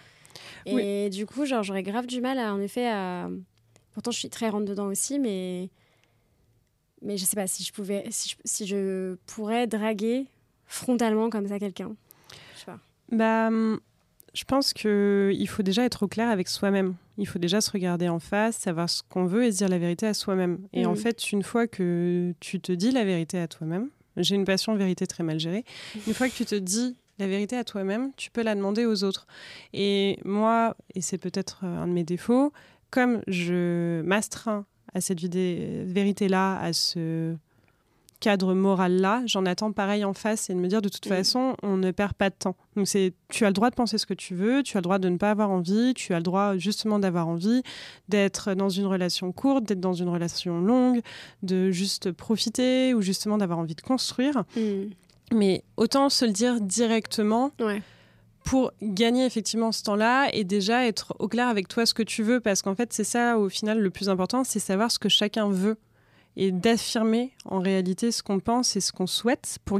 Et 0.67 1.09
du 1.09 1.25
coup, 1.25 1.45
genre, 1.45 1.63
j'aurais 1.63 1.81
grave 1.81 2.05
du 2.05 2.21
mal, 2.21 2.37
à, 2.37 2.53
en 2.53 2.61
effet, 2.61 2.87
à. 2.87 3.29
Pourtant, 3.93 4.11
je 4.11 4.19
suis 4.19 4.29
très 4.29 4.47
rentre 4.49 4.65
dedans 4.65 4.85
aussi, 4.85 5.17
mais. 5.17 5.69
Mais 7.01 7.17
je 7.17 7.25
sais 7.25 7.35
pas 7.35 7.47
si 7.47 7.63
je 7.63 7.73
pouvais, 7.73 8.05
si 8.11 8.29
je, 8.29 8.35
si 8.45 8.67
je 8.67 9.15
pourrais 9.25 9.65
draguer 9.67 10.27
frontalement 10.67 11.29
comme 11.29 11.47
ça 11.47 11.57
quelqu'un. 11.57 11.95
Je 12.53 12.59
sais 12.59 12.65
pas. 12.65 12.79
Bah, 13.11 13.47
hum, 13.47 13.79
je 14.33 14.43
pense 14.43 14.73
qu'il 14.73 15.47
faut 15.47 15.63
déjà 15.63 15.83
être 15.83 16.03
au 16.03 16.07
clair 16.07 16.29
avec 16.29 16.47
soi-même. 16.47 16.95
Il 17.17 17.27
faut 17.27 17.39
déjà 17.39 17.61
se 17.61 17.71
regarder 17.71 18.09
en 18.09 18.19
face, 18.19 18.57
savoir 18.57 18.89
ce 18.89 19.01
qu'on 19.07 19.25
veut 19.25 19.45
et 19.45 19.51
se 19.51 19.57
dire 19.57 19.69
la 19.69 19.77
vérité 19.77 20.07
à 20.07 20.13
soi-même. 20.13 20.59
Et 20.73 20.85
en 20.85 20.93
mm. 20.93 20.97
fait, 20.97 21.31
une 21.31 21.43
fois 21.43 21.67
que 21.67 22.33
tu 22.39 22.59
te 22.59 22.71
dis 22.71 22.91
la 22.91 23.05
vérité 23.05 23.39
à 23.39 23.47
toi-même, 23.47 23.89
j'ai 24.17 24.35
une 24.35 24.45
passion 24.45 24.75
vérité 24.75 25.07
très 25.07 25.23
mal 25.23 25.39
gérée, 25.39 25.65
une 26.07 26.13
fois 26.13 26.29
que 26.29 26.33
tu 26.33 26.45
te 26.45 26.55
dis 26.55 26.97
la 27.19 27.27
vérité 27.27 27.57
à 27.57 27.63
toi-même, 27.63 28.11
tu 28.17 28.29
peux 28.31 28.43
la 28.43 28.55
demander 28.55 28.85
aux 28.85 29.03
autres. 29.03 29.27
Et 29.73 30.19
moi, 30.25 30.75
et 30.93 31.01
c'est 31.01 31.17
peut-être 31.17 31.63
un 31.63 31.87
de 31.87 31.93
mes 31.93 32.03
défauts, 32.03 32.51
comme 32.91 33.21
je 33.27 34.01
m'astreins 34.01 34.65
à 34.93 35.01
cette 35.01 35.19
vérité-là, 35.19 36.57
à 36.59 36.73
ce 36.73 37.35
cadre 38.19 38.53
moral-là, 38.53 39.21
j'en 39.25 39.45
attends 39.45 39.71
pareil 39.71 40.03
en 40.05 40.13
face 40.13 40.49
et 40.49 40.53
de 40.53 40.59
me 40.59 40.67
dire 40.67 40.81
de 40.81 40.89
toute 40.89 41.05
façon, 41.05 41.55
on 41.63 41.77
ne 41.77 41.91
perd 41.91 42.13
pas 42.13 42.29
de 42.29 42.35
temps. 42.35 42.55
Donc 42.75 42.87
c'est, 42.87 43.13
tu 43.29 43.45
as 43.45 43.47
le 43.47 43.53
droit 43.53 43.69
de 43.69 43.75
penser 43.75 43.97
ce 43.97 44.05
que 44.05 44.13
tu 44.13 44.35
veux, 44.35 44.63
tu 44.63 44.77
as 44.77 44.79
le 44.79 44.83
droit 44.83 44.99
de 44.99 45.09
ne 45.09 45.17
pas 45.17 45.31
avoir 45.31 45.49
envie, 45.49 45.93
tu 45.93 46.13
as 46.13 46.17
le 46.17 46.23
droit 46.23 46.57
justement 46.57 46.99
d'avoir 46.99 47.27
envie, 47.27 47.61
d'être 48.09 48.53
dans 48.53 48.69
une 48.69 48.85
relation 48.85 49.31
courte, 49.31 49.65
d'être 49.65 49.79
dans 49.79 49.93
une 49.93 50.09
relation 50.09 50.59
longue, 50.59 51.01
de 51.43 51.71
juste 51.71 52.11
profiter 52.11 52.93
ou 52.93 53.01
justement 53.01 53.37
d'avoir 53.37 53.59
envie 53.59 53.75
de 53.75 53.81
construire. 53.81 54.43
Mm. 54.55 54.89
Mais 55.33 55.63
autant 55.77 56.09
se 56.09 56.25
le 56.25 56.31
dire 56.31 56.61
directement. 56.61 57.51
pour 58.43 58.71
gagner 58.79 59.25
effectivement 59.25 59.71
ce 59.71 59.81
temps-là 59.81 60.29
et 60.31 60.43
déjà 60.43 60.85
être 60.85 61.15
au 61.17 61.27
clair 61.27 61.47
avec 61.47 61.67
toi 61.67 61.87
ce 61.87 61.95
que 61.95 62.03
tu 62.03 62.21
veux 62.21 62.39
parce 62.39 62.61
qu'en 62.61 62.75
fait 62.75 62.93
c'est 62.93 63.03
ça 63.03 63.39
au 63.39 63.49
final 63.49 63.79
le 63.79 63.89
plus 63.89 64.07
important 64.07 64.43
c'est 64.43 64.59
savoir 64.59 64.91
ce 64.91 64.99
que 64.99 65.09
chacun 65.09 65.49
veut 65.49 65.77
et 66.37 66.51
d'affirmer 66.51 67.33
en 67.45 67.59
réalité 67.59 68.11
ce 68.11 68.23
qu'on 68.23 68.39
pense 68.39 68.75
et 68.75 68.81
ce 68.81 68.91
qu'on 68.91 69.07
souhaite 69.07 69.57
pour, 69.65 69.79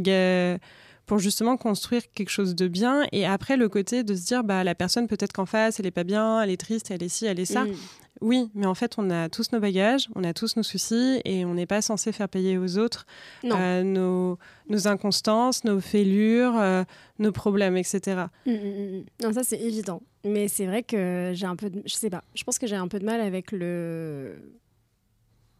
pour 1.05 1.19
justement 1.19 1.57
construire 1.57 2.01
quelque 2.13 2.29
chose 2.29 2.55
de 2.55 2.67
bien. 2.67 3.05
Et 3.11 3.25
après, 3.25 3.57
le 3.57 3.69
côté 3.69 4.03
de 4.03 4.15
se 4.15 4.25
dire, 4.25 4.43
bah, 4.43 4.63
la 4.63 4.75
personne 4.75 5.07
peut-être 5.07 5.33
qu'en 5.33 5.45
face, 5.45 5.79
elle 5.79 5.85
est 5.85 5.91
pas 5.91 6.03
bien, 6.03 6.41
elle 6.41 6.49
est 6.49 6.57
triste, 6.57 6.91
elle 6.91 7.03
est 7.03 7.09
ci, 7.09 7.25
elle 7.25 7.39
est 7.39 7.45
ça. 7.45 7.65
Mm. 7.65 7.73
Oui, 8.21 8.49
mais 8.55 8.65
en 8.65 8.75
fait, 8.75 8.95
on 8.97 9.09
a 9.09 9.27
tous 9.27 9.51
nos 9.51 9.59
bagages, 9.59 10.07
on 10.15 10.23
a 10.23 10.33
tous 10.33 10.55
nos 10.55 10.63
soucis 10.63 11.21
et 11.25 11.43
on 11.43 11.53
n'est 11.53 11.65
pas 11.65 11.81
censé 11.81 12.13
faire 12.13 12.29
payer 12.29 12.57
aux 12.57 12.77
autres 12.77 13.05
euh, 13.43 13.83
nos, 13.83 14.39
nos, 14.69 14.87
inconstances, 14.87 15.65
nos 15.65 15.81
fêlures, 15.81 16.57
euh, 16.57 16.83
nos 17.19 17.33
problèmes, 17.33 17.75
etc. 17.75 18.27
Mm, 18.45 18.51
mm, 18.51 19.03
non, 19.21 19.33
ça 19.33 19.43
c'est 19.43 19.59
évident. 19.59 20.01
Mais 20.23 20.47
c'est 20.47 20.65
vrai 20.65 20.81
que 20.81 21.33
j'ai 21.35 21.45
un 21.45 21.57
peu 21.57 21.69
de... 21.69 21.81
Je 21.85 21.93
sais 21.93 22.09
pas, 22.09 22.23
je 22.35 22.43
pense 22.45 22.57
que 22.57 22.67
j'ai 22.67 22.77
un 22.77 22.87
peu 22.87 22.99
de 22.99 23.05
mal 23.05 23.19
avec 23.19 23.51
le 23.51 24.37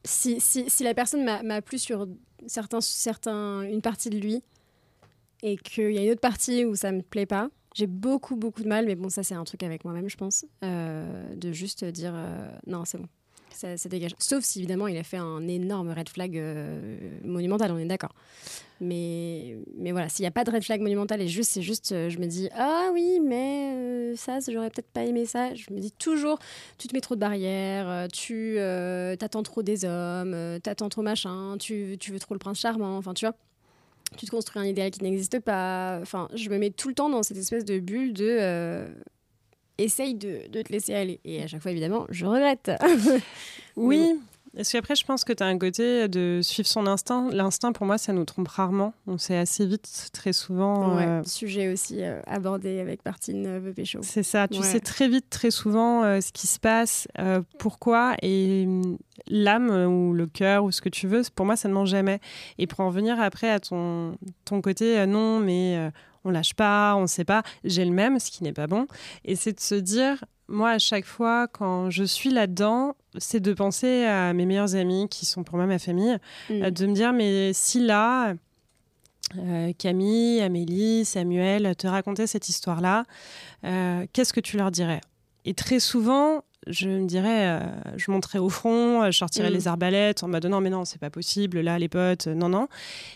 si, 0.06 0.40
si, 0.40 0.70
si, 0.70 0.84
la 0.84 0.94
personne 0.94 1.24
m'a 1.26 1.62
plu 1.62 1.78
sur 1.78 2.08
certains, 2.48 2.82
certains, 2.82 3.64
une 3.64 3.82
partie 3.82 4.10
de 4.10 4.18
lui 4.18 4.42
et 5.44 5.58
qu'il 5.58 5.92
y 5.92 5.98
a 5.98 6.04
une 6.04 6.12
autre 6.12 6.22
partie 6.22 6.66
où 6.66 6.76
ça 6.76 6.92
me 6.92 7.02
plaît 7.02 7.26
pas, 7.26 7.50
j'ai 7.76 7.88
beaucoup, 7.88 8.36
beaucoup 8.36 8.64
de 8.64 8.70
mal, 8.70 8.86
mais 8.86 8.96
bon, 8.96 9.10
ça 9.10 9.22
c'est 9.22 9.36
un 9.36 9.44
truc 9.44 9.62
avec 9.62 9.84
moi-même, 9.84 10.10
je 10.10 10.16
pense, 10.16 10.46
euh, 10.64 11.36
de 11.36 11.52
juste 11.52 11.84
dire 11.84 12.14
euh, 12.16 12.50
non, 12.68 12.86
c'est 12.86 12.98
bon, 12.98 13.08
ça, 13.50 13.76
dégage. 13.90 14.16
Sauf 14.18 14.44
si 14.44 14.60
évidemment 14.60 14.88
il 14.88 14.98
a 14.98 15.04
fait 15.04 15.18
un 15.18 15.46
énorme 15.48 15.92
red 15.92 16.10
flag 16.10 16.38
euh, 16.38 17.20
monumental, 17.24 17.72
on 17.72 17.78
est 17.78 17.86
d'accord. 17.86 18.14
Mais, 18.82 19.58
mais 19.78 19.92
voilà, 19.92 20.10
s'il 20.10 20.24
n'y 20.24 20.28
a 20.28 20.32
pas 20.32 20.44
de 20.44 20.52
red 20.52 20.64
flag 20.64 20.82
monumental 20.82 21.22
et 21.22 21.28
juste, 21.28 21.52
c'est 21.52 21.62
juste, 21.62 21.92
euh, 21.94 22.10
je 22.10 22.20
me 22.20 22.26
dis, 22.26 22.50
ah 22.54 22.90
oui, 22.94 23.20
mais 23.24 23.72
euh, 23.74 24.16
ça, 24.16 24.40
j'aurais 24.48 24.70
peut-être 24.70 24.92
pas 24.92 25.04
aimé 25.04 25.26
ça. 25.26 25.54
Je 25.56 25.74
me 25.74 25.80
dis 25.80 25.92
toujours, 25.92 26.40
tu 26.78 26.88
te 26.88 26.94
mets 26.94 27.02
trop 27.02 27.16
de 27.16 27.20
barrières, 27.22 28.08
tu 28.12 28.58
t'attends 29.20 29.44
trop 29.44 29.64
des 29.64 29.86
hommes, 29.86 30.60
t'attends 30.62 30.90
trop 30.90 31.02
machin, 31.02 31.58
tu, 31.60 31.98
tu 32.00 32.12
veux 32.12 32.20
trop 32.20 32.36
le 32.36 32.40
prince 32.40 32.60
charmant, 32.60 32.98
enfin 32.98 33.14
tu 33.14 33.26
vois 33.26 33.36
tu 34.18 34.28
te 34.28 34.32
construis 34.32 34.62
un 34.62 34.66
idéal 34.66 34.92
qui 34.92 35.04
n'existe 35.04 35.40
pas. 35.40 35.98
Enfin, 36.02 36.30
je 36.36 36.50
me 36.50 36.58
mets 36.58 36.70
tout 36.70 36.88
le 36.88 36.94
temps 36.94 37.10
dans 37.10 37.24
cette 37.24 37.38
espèce 37.38 37.66
de 37.66 37.80
bulle 37.80 38.14
de 38.14 38.88
essaye 39.78 40.16
de, 40.16 40.48
de, 40.50 40.62
te 40.62 40.72
laisser 40.72 40.94
aller. 40.94 41.20
Et 41.26 41.42
à 41.42 41.48
chaque 41.48 41.62
fois, 41.62 41.72
évidemment, 41.72 42.06
je 42.10 42.26
regrette. 42.26 42.72
oui. 43.76 44.20
Est-ce 44.58 44.72
qu'après, 44.72 44.96
je 44.96 45.06
pense 45.06 45.26
que 45.26 45.34
tu 45.34 45.44
as 45.44 45.48
un 45.48 45.58
côté 45.58 46.08
de 46.08 46.40
suivre 46.42 46.68
son 46.68 46.88
instinct. 46.88 47.30
L'instinct, 47.32 47.74
pour 47.74 47.86
moi, 47.86 47.98
ça 47.98 48.14
nous 48.14 48.24
trompe 48.24 48.48
rarement. 48.48 48.94
On 49.06 49.18
sait 49.18 49.38
assez 49.38 49.66
vite, 49.66 50.10
très 50.14 50.34
souvent. 50.34 50.96
Ouais, 50.96 51.06
euh, 51.06 51.24
Sujet 51.24 51.72
aussi 51.72 52.04
euh, 52.04 52.22
abordé 52.26 52.80
avec 52.80 53.04
Martine 53.06 53.46
euh, 53.48 53.74
Pécho. 53.74 54.00
C'est 54.02 54.24
ça. 54.24 54.48
Tu 54.48 54.62
sais 54.64 54.80
très 54.80 55.10
vite, 55.10 55.30
très 55.30 55.52
souvent, 55.52 56.04
ce 56.22 56.32
qui 56.32 56.48
se 56.48 56.60
passe, 56.60 57.08
pourquoi. 57.60 58.16
Et 58.22 58.66
mm, 58.66 58.98
l'âme 59.28 59.70
ou 59.70 60.14
le 60.14 60.26
cœur 60.28 60.64
ou 60.64 60.72
ce 60.72 60.82
que 60.82 60.90
tu 60.90 61.08
veux, 61.08 61.22
pour 61.36 61.46
moi, 61.46 61.56
ça 61.56 61.68
ne 61.68 61.74
ment 61.74 61.86
jamais. 61.86 62.20
Et 62.58 62.68
pour 62.68 62.80
en 62.80 62.90
venir 62.90 63.20
après 63.20 63.50
à 63.50 63.60
ton, 63.60 64.18
ton 64.46 64.62
côté, 64.62 65.06
non, 65.06 65.40
mais 65.40 65.92
on 66.24 66.32
lâche 66.32 66.54
pas, 66.54 66.96
on 66.96 67.02
ne 67.02 67.08
sait 67.08 67.26
pas. 67.26 67.44
J'ai 67.64 67.86
le 67.86 67.92
même, 67.92 68.20
ce 68.20 68.32
qui 68.32 68.44
n'est 68.44 68.54
pas 68.54 68.68
bon. 68.68 68.88
Et 69.26 69.36
c'est 69.36 69.54
de 69.54 69.60
se 69.60 69.76
dire, 69.76 70.24
moi, 70.48 70.72
à 70.72 70.80
chaque 70.80 71.06
fois, 71.06 71.48
quand 71.48 71.90
je 71.90 72.04
suis 72.04 72.30
là-dedans, 72.30 72.96
c'est 73.18 73.40
de 73.40 73.54
penser 73.54 74.04
à 74.06 74.34
mes 74.34 74.46
meilleurs 74.46 74.76
amis 74.76 75.08
qui 75.10 75.26
sont 75.26 75.44
pour 75.44 75.58
moi 75.58 75.66
ma 75.66 75.80
famille, 75.80 76.18
mm. 76.50 76.64
euh, 76.64 76.72
de 76.72 76.86
me 76.86 76.94
dire, 76.94 77.14
mais 77.14 77.52
si 77.54 77.80
là, 77.80 78.36
euh, 79.38 79.74
Camille, 79.78 80.42
Amélie, 80.42 81.06
Samuel 81.06 81.76
te 81.76 81.88
racontaient 81.88 82.28
cette 82.28 82.50
histoire-là, 82.50 83.06
euh, 83.64 84.06
qu'est-ce 84.14 84.34
que 84.34 84.40
tu 84.40 84.58
leur 84.58 84.72
dirais? 84.72 85.02
Et 85.46 85.54
très 85.54 85.80
souvent, 85.80 86.44
je 86.68 86.88
me 86.88 87.06
dirais, 87.06 87.48
euh, 87.48 87.60
je 87.98 88.12
monterais 88.12 88.40
au 88.40 88.50
front, 88.50 89.04
euh, 89.04 89.12
je 89.12 89.18
sortirais 89.18 89.50
mm. 89.50 89.54
les 89.54 89.68
arbalètes 89.68 90.24
en 90.24 90.28
mode 90.28 90.46
non, 90.46 90.62
mais 90.62 90.70
non, 90.70 90.86
c'est 90.86 91.00
pas 91.00 91.10
possible, 91.10 91.60
là, 91.60 91.78
les 91.78 91.90
potes, 91.90 92.28
non, 92.28 92.50
non. 92.50 92.68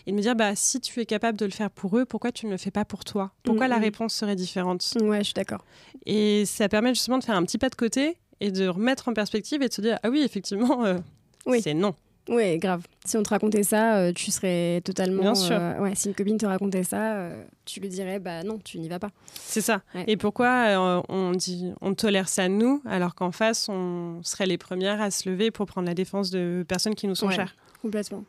Et 0.06 0.12
de 0.12 0.16
me 0.16 0.22
dire, 0.22 0.36
bah, 0.36 0.54
si 0.54 0.80
tu 0.80 1.00
es 1.00 1.06
capable 1.06 1.38
de 1.38 1.44
le 1.44 1.50
faire 1.50 1.70
pour 1.70 1.98
eux, 1.98 2.04
pourquoi 2.04 2.32
tu 2.32 2.46
ne 2.46 2.52
le 2.52 2.56
fais 2.56 2.70
pas 2.70 2.84
pour 2.84 3.04
toi? 3.04 3.32
Pourquoi 3.42 3.68
la 3.68 3.76
mm, 3.76 3.80
mm. 3.80 3.82
réponse 3.82 4.14
serait 4.14 4.36
différente? 4.36 4.86
Ouais, 5.00 5.18
je 5.18 5.24
suis 5.24 5.34
d'accord. 5.34 5.64
Et 6.06 6.44
ça 6.46 6.68
permet 6.68 6.90
justement 6.90 7.18
de 7.18 7.24
faire 7.24 7.36
un 7.36 7.44
petit 7.44 7.58
pas 7.58 7.68
de 7.68 7.74
côté 7.74 8.16
et 8.40 8.50
de 8.50 8.68
remettre 8.68 9.08
en 9.08 9.14
perspective 9.14 9.62
et 9.62 9.68
de 9.68 9.72
se 9.72 9.80
dire, 9.80 9.98
ah 10.02 10.10
oui, 10.10 10.22
effectivement, 10.22 10.84
euh, 10.84 10.98
oui. 11.46 11.60
c'est 11.62 11.74
non. 11.74 11.94
Oui, 12.30 12.58
grave. 12.58 12.86
Si 13.04 13.16
on 13.16 13.24
te 13.24 13.30
racontait 13.30 13.64
ça, 13.64 13.96
euh, 13.96 14.12
tu 14.12 14.30
serais 14.30 14.80
totalement. 14.84 15.20
Bien 15.20 15.34
sûr. 15.34 15.56
Euh, 15.58 15.80
ouais, 15.80 15.96
si 15.96 16.06
une 16.06 16.14
copine 16.14 16.38
te 16.38 16.46
racontait 16.46 16.84
ça, 16.84 17.16
euh, 17.16 17.44
tu 17.64 17.80
lui 17.80 17.88
dirais, 17.88 18.20
bah 18.20 18.44
non, 18.44 18.58
tu 18.62 18.78
n'y 18.78 18.88
vas 18.88 19.00
pas. 19.00 19.10
C'est 19.34 19.60
ça. 19.60 19.82
Et 20.06 20.16
pourquoi 20.16 21.02
on 21.08 21.32
dit, 21.32 21.72
on 21.80 21.92
tolère 21.94 22.28
ça 22.28 22.48
nous, 22.48 22.82
alors 22.86 23.16
qu'en 23.16 23.32
face, 23.32 23.68
on 23.68 24.20
serait 24.22 24.46
les 24.46 24.58
premières 24.58 25.02
à 25.02 25.10
se 25.10 25.28
lever 25.28 25.50
pour 25.50 25.66
prendre 25.66 25.88
la 25.88 25.94
défense 25.94 26.30
de 26.30 26.64
personnes 26.66 26.94
qui 26.94 27.08
nous 27.08 27.16
sont 27.16 27.30
chères? 27.30 27.56
Complètement. 27.82 28.24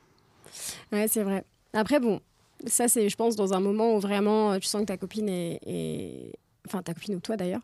Ouais, 0.92 1.08
c'est 1.08 1.24
vrai. 1.24 1.46
Après, 1.74 2.00
bon, 2.00 2.20
ça, 2.66 2.88
c'est, 2.88 3.08
je 3.08 3.16
pense, 3.16 3.36
dans 3.36 3.54
un 3.54 3.60
moment 3.60 3.96
où 3.96 4.00
vraiment 4.00 4.58
tu 4.58 4.68
sens 4.68 4.82
que 4.82 4.88
ta 4.88 4.98
copine 4.98 5.30
est... 5.30 6.34
enfin 6.68 6.82
ta 6.82 6.96
copine 6.96 7.16
ou 7.16 7.20
toi 7.20 7.38
d'ailleurs, 7.38 7.62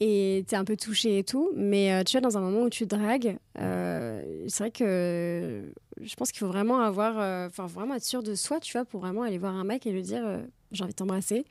et 0.00 0.44
tu 0.48 0.54
es 0.54 0.58
un 0.58 0.64
peu 0.64 0.76
touché 0.76 1.18
et 1.18 1.24
tout. 1.24 1.50
Mais 1.56 1.92
euh, 1.92 2.02
tu 2.04 2.12
vois, 2.12 2.20
dans 2.20 2.36
un 2.36 2.40
moment 2.40 2.62
où 2.62 2.70
tu 2.70 2.86
dragues, 2.86 3.38
euh, 3.58 4.13
c'est 4.48 4.64
vrai 4.64 4.70
que 4.70 5.72
je 6.00 6.14
pense 6.16 6.30
qu'il 6.30 6.40
faut 6.40 6.48
vraiment 6.48 6.80
avoir, 6.80 7.18
euh, 7.18 7.48
enfin, 7.48 7.66
vraiment 7.66 7.94
être 7.94 8.04
sûr 8.04 8.22
de 8.22 8.34
soi, 8.34 8.60
tu 8.60 8.72
vois, 8.72 8.84
pour 8.84 9.00
vraiment 9.00 9.22
aller 9.22 9.38
voir 9.38 9.54
un 9.54 9.64
mec 9.64 9.86
et 9.86 9.92
lui 9.92 10.02
dire 10.02 10.24
j'ai 10.72 10.82
envie 10.82 10.92
de 10.92 10.96
t'embrasser, 10.96 11.44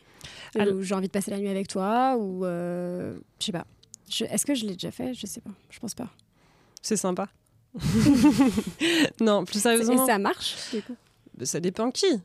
ou 0.57 0.81
j'ai 0.81 0.95
envie 0.95 1.07
de 1.07 1.11
passer 1.11 1.31
la 1.31 1.39
nuit 1.39 1.49
avec 1.49 1.67
toi, 1.67 2.17
ou 2.17 2.43
je 2.43 3.15
sais 3.39 3.51
pas. 3.51 3.65
Est-ce 4.21 4.45
que 4.45 4.53
je 4.53 4.65
l'ai 4.65 4.73
déjà 4.73 4.91
fait? 4.91 5.13
Je 5.13 5.25
sais 5.25 5.41
pas. 5.41 5.51
Je 5.69 5.79
pense 5.79 5.95
pas. 5.95 6.09
C'est 6.81 6.97
sympa. 6.97 7.29
non, 9.21 9.45
plus 9.45 9.59
sérieusement. 9.59 10.03
Et 10.03 10.07
ça 10.07 10.19
marche 10.19 10.55
Ça 11.43 11.59
dépend 11.59 11.89
qui. 11.89 12.19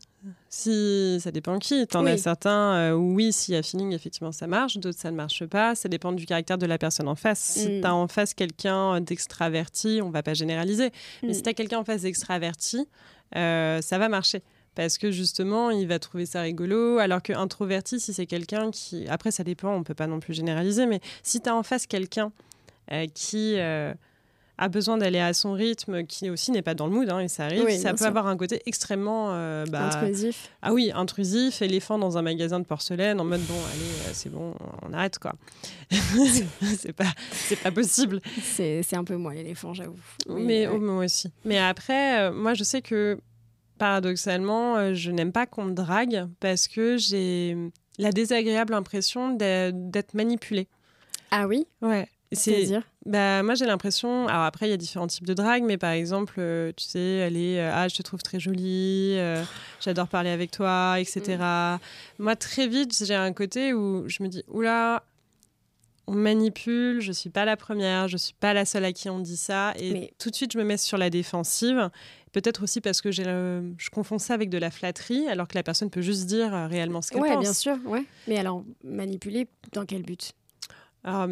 Si 0.49 1.19
ça 1.21 1.31
dépend 1.31 1.59
qui. 1.59 1.87
T'en 1.87 2.07
as 2.07 2.17
certains, 2.17 2.75
euh, 2.75 2.93
oui, 2.93 3.33
s'il 3.33 3.55
y 3.55 3.57
a 3.57 3.63
feeling, 3.63 3.93
effectivement, 3.93 4.33
ça 4.33 4.47
marche. 4.47 4.79
D'autres, 4.79 4.99
ça 4.99 5.11
ne 5.11 5.17
marche 5.17 5.45
pas. 5.47 5.75
Ça 5.75 5.89
dépend 5.89 6.13
du 6.13 6.27
caractère 6.27 6.59
de 6.59 6.67
la 6.67 6.79
personne 6.79 7.09
en 7.09 7.15
face. 7.15 7.39
Si 7.39 7.69
mm. 7.69 7.81
tu 7.81 7.87
as 7.87 7.95
en 7.95 8.09
face 8.09 8.35
quelqu'un 8.35 9.01
d'extraverti, 9.01 10.01
on 10.03 10.11
va 10.11 10.23
pas 10.23 10.35
généraliser. 10.35 10.91
Mais 11.23 11.35
si 11.35 11.41
mm. 11.41 11.43
tu 11.43 11.49
as 11.51 11.55
quelqu'un 11.55 11.79
en 11.79 11.85
face 11.85 12.03
d'extraverti, 12.03 12.89
euh, 13.37 13.81
ça 13.83 13.99
va 13.99 14.09
marcher. 14.09 14.43
Parce 14.75 14.97
que 14.97 15.11
justement, 15.11 15.71
il 15.71 15.87
va 15.87 15.99
trouver 15.99 16.25
ça 16.25 16.43
rigolo. 16.43 16.99
Alors 16.99 17.23
que 17.23 17.33
introverti, 17.33 18.01
si 18.01 18.13
c'est 18.13 18.27
quelqu'un 18.27 18.71
qui. 18.71 19.07
Après, 19.09 19.31
ça 19.31 19.45
dépend, 19.45 19.75
on 19.75 19.83
peut 19.83 19.95
pas 19.95 20.07
non 20.07 20.21
plus 20.21 20.35
généraliser. 20.35 20.87
Mais 20.87 21.01
si 21.23 21.41
tu 21.41 21.49
as 21.49 21.55
en 21.55 21.63
face 21.63 21.87
quelqu'un 21.87 22.33
euh, 22.93 23.07
qui 23.13 23.57
a 24.59 24.69
besoin 24.69 24.99
d'aller 24.99 25.21
à 25.21 25.33
son 25.33 25.53
rythme, 25.53 26.05
qui 26.05 26.31
aussi 26.31 26.51
n'est 26.51 26.63
pas 26.63 26.75
dans 26.75 26.87
le 26.87 26.93
mood, 26.93 27.09
hein, 27.09 27.21
et 27.21 27.29
ça 27.29 27.45
arrive, 27.45 27.69
ça 27.79 27.95
peut 27.95 28.05
avoir 28.05 28.27
un 28.27 28.37
côté 28.37 28.61
extrêmement 28.67 29.29
bah, 29.67 29.87
intrusif. 29.87 30.51
Ah 30.63 30.73
oui, 30.73 30.91
intrusif, 30.95 31.63
éléphant 31.63 31.99
dans 31.99 32.19
un 32.19 32.23
magasin 32.23 32.59
de 32.61 32.65
porcelaine, 32.65 33.21
en 33.21 33.25
mode 33.25 33.41
bon, 33.43 33.55
allez, 33.55 34.13
c'est 34.13 34.31
bon, 34.31 34.55
on 34.83 34.93
arrête 34.93 35.19
quoi. 35.19 35.35
c'est 36.77 36.93
pas, 36.93 37.13
c'est 37.31 37.61
pas 37.61 37.71
possible. 37.71 38.21
C'est 38.43 38.95
un 38.95 39.05
peu 39.05 39.17
moi 39.17 39.35
l'éléphant, 39.35 39.75
j'avoue. 39.75 39.97
mais 40.29 40.67
oh, 40.67 40.79
moi 40.79 41.05
aussi. 41.05 41.31
Mais 41.45 41.59
après, 41.59 42.31
moi 42.33 42.55
je 42.55 42.65
sais 42.65 42.83
que 42.83 43.19
paradoxalement, 43.79 44.93
je 44.93 45.11
n'aime 45.11 45.33
pas 45.33 45.47
qu'on 45.47 45.65
me 45.65 45.73
drague 45.73 46.29
parce 46.41 46.69
que 46.69 46.97
j'ai 46.99 47.57
la 47.99 48.13
désagréable 48.13 48.75
impression 48.75 49.31
d'être 49.35 50.15
manipulée. 50.15 50.69
Ah 51.31 51.47
oui? 51.47 51.67
Ouais. 51.83 52.09
C'est-à-dire 52.33 52.83
bah, 53.07 53.43
Moi, 53.43 53.55
j'ai 53.55 53.67
l'impression. 53.67 54.29
Alors, 54.29 54.43
après, 54.43 54.67
il 54.67 54.71
y 54.71 54.75
a 54.75 54.77
différents 54.77 55.07
types 55.07 55.27
de 55.27 55.35
drague, 55.35 55.63
mais 55.63 55.79
par 55.79 55.91
exemple, 55.91 56.35
euh, 56.39 56.73
tu 56.77 56.85
sais, 56.85 57.01
elle 57.01 57.37
est 57.37 57.61
euh, 57.61 57.71
Ah, 57.73 57.89
je 57.89 57.97
te 57.97 58.03
trouve 58.03 58.23
très 58.23 58.39
jolie, 58.39 59.15
euh, 59.17 59.43
j'adore 59.81 60.09
parler 60.09 60.31
avec 60.31 60.51
toi, 60.51 60.97
etc. 60.99 61.37
Mm. 61.39 61.79
Moi, 62.19 62.37
très 62.37 62.67
vite, 62.69 63.03
j'ai 63.05 63.15
un 63.15 63.33
côté 63.33 63.73
où 63.73 64.09
je 64.09 64.23
me 64.23 64.29
dis 64.29 64.45
Oula, 64.49 65.05
on 66.07 66.15
manipule, 66.15 67.01
je 67.01 67.13
suis 67.13 67.31
pas 67.31 67.45
la 67.45 67.57
première, 67.57 68.09
je 68.09 68.17
suis 68.17 68.35
pas 68.35 68.55
la 68.55 68.65
seule 68.65 68.85
à 68.85 68.93
qui 68.93 69.09
on 69.09 69.21
dit 69.21 69.37
ça. 69.37 69.73
Et 69.79 70.13
tout 70.19 70.31
de 70.31 70.35
suite, 70.35 70.53
je 70.53 70.59
me 70.59 70.65
mets 70.65 70.77
sur 70.77 70.99
la 70.99 71.11
défensive. 71.11 71.91
Peut-être 72.33 72.63
aussi 72.63 72.83
parce 72.83 73.01
que 73.01 73.11
je 73.11 73.91
confonds 73.91 74.19
ça 74.19 74.35
avec 74.35 74.51
de 74.51 74.59
la 74.59 74.71
flatterie, 74.71 75.29
alors 75.29 75.49
que 75.49 75.55
la 75.55 75.63
personne 75.63 75.89
peut 75.89 76.03
juste 76.03 76.27
dire 76.27 76.53
réellement 76.69 77.01
ce 77.01 77.11
qu'elle 77.11 77.23
pense. 77.23 77.31
Oui, 77.31 77.41
bien 77.41 77.53
sûr. 77.55 77.77
Ouais. 77.87 78.05
Mais 78.27 78.39
alors, 78.39 78.65
manipuler, 78.85 79.49
dans 79.73 79.87
quel 79.87 80.03
but? 80.03 80.35
Alors, 81.05 81.29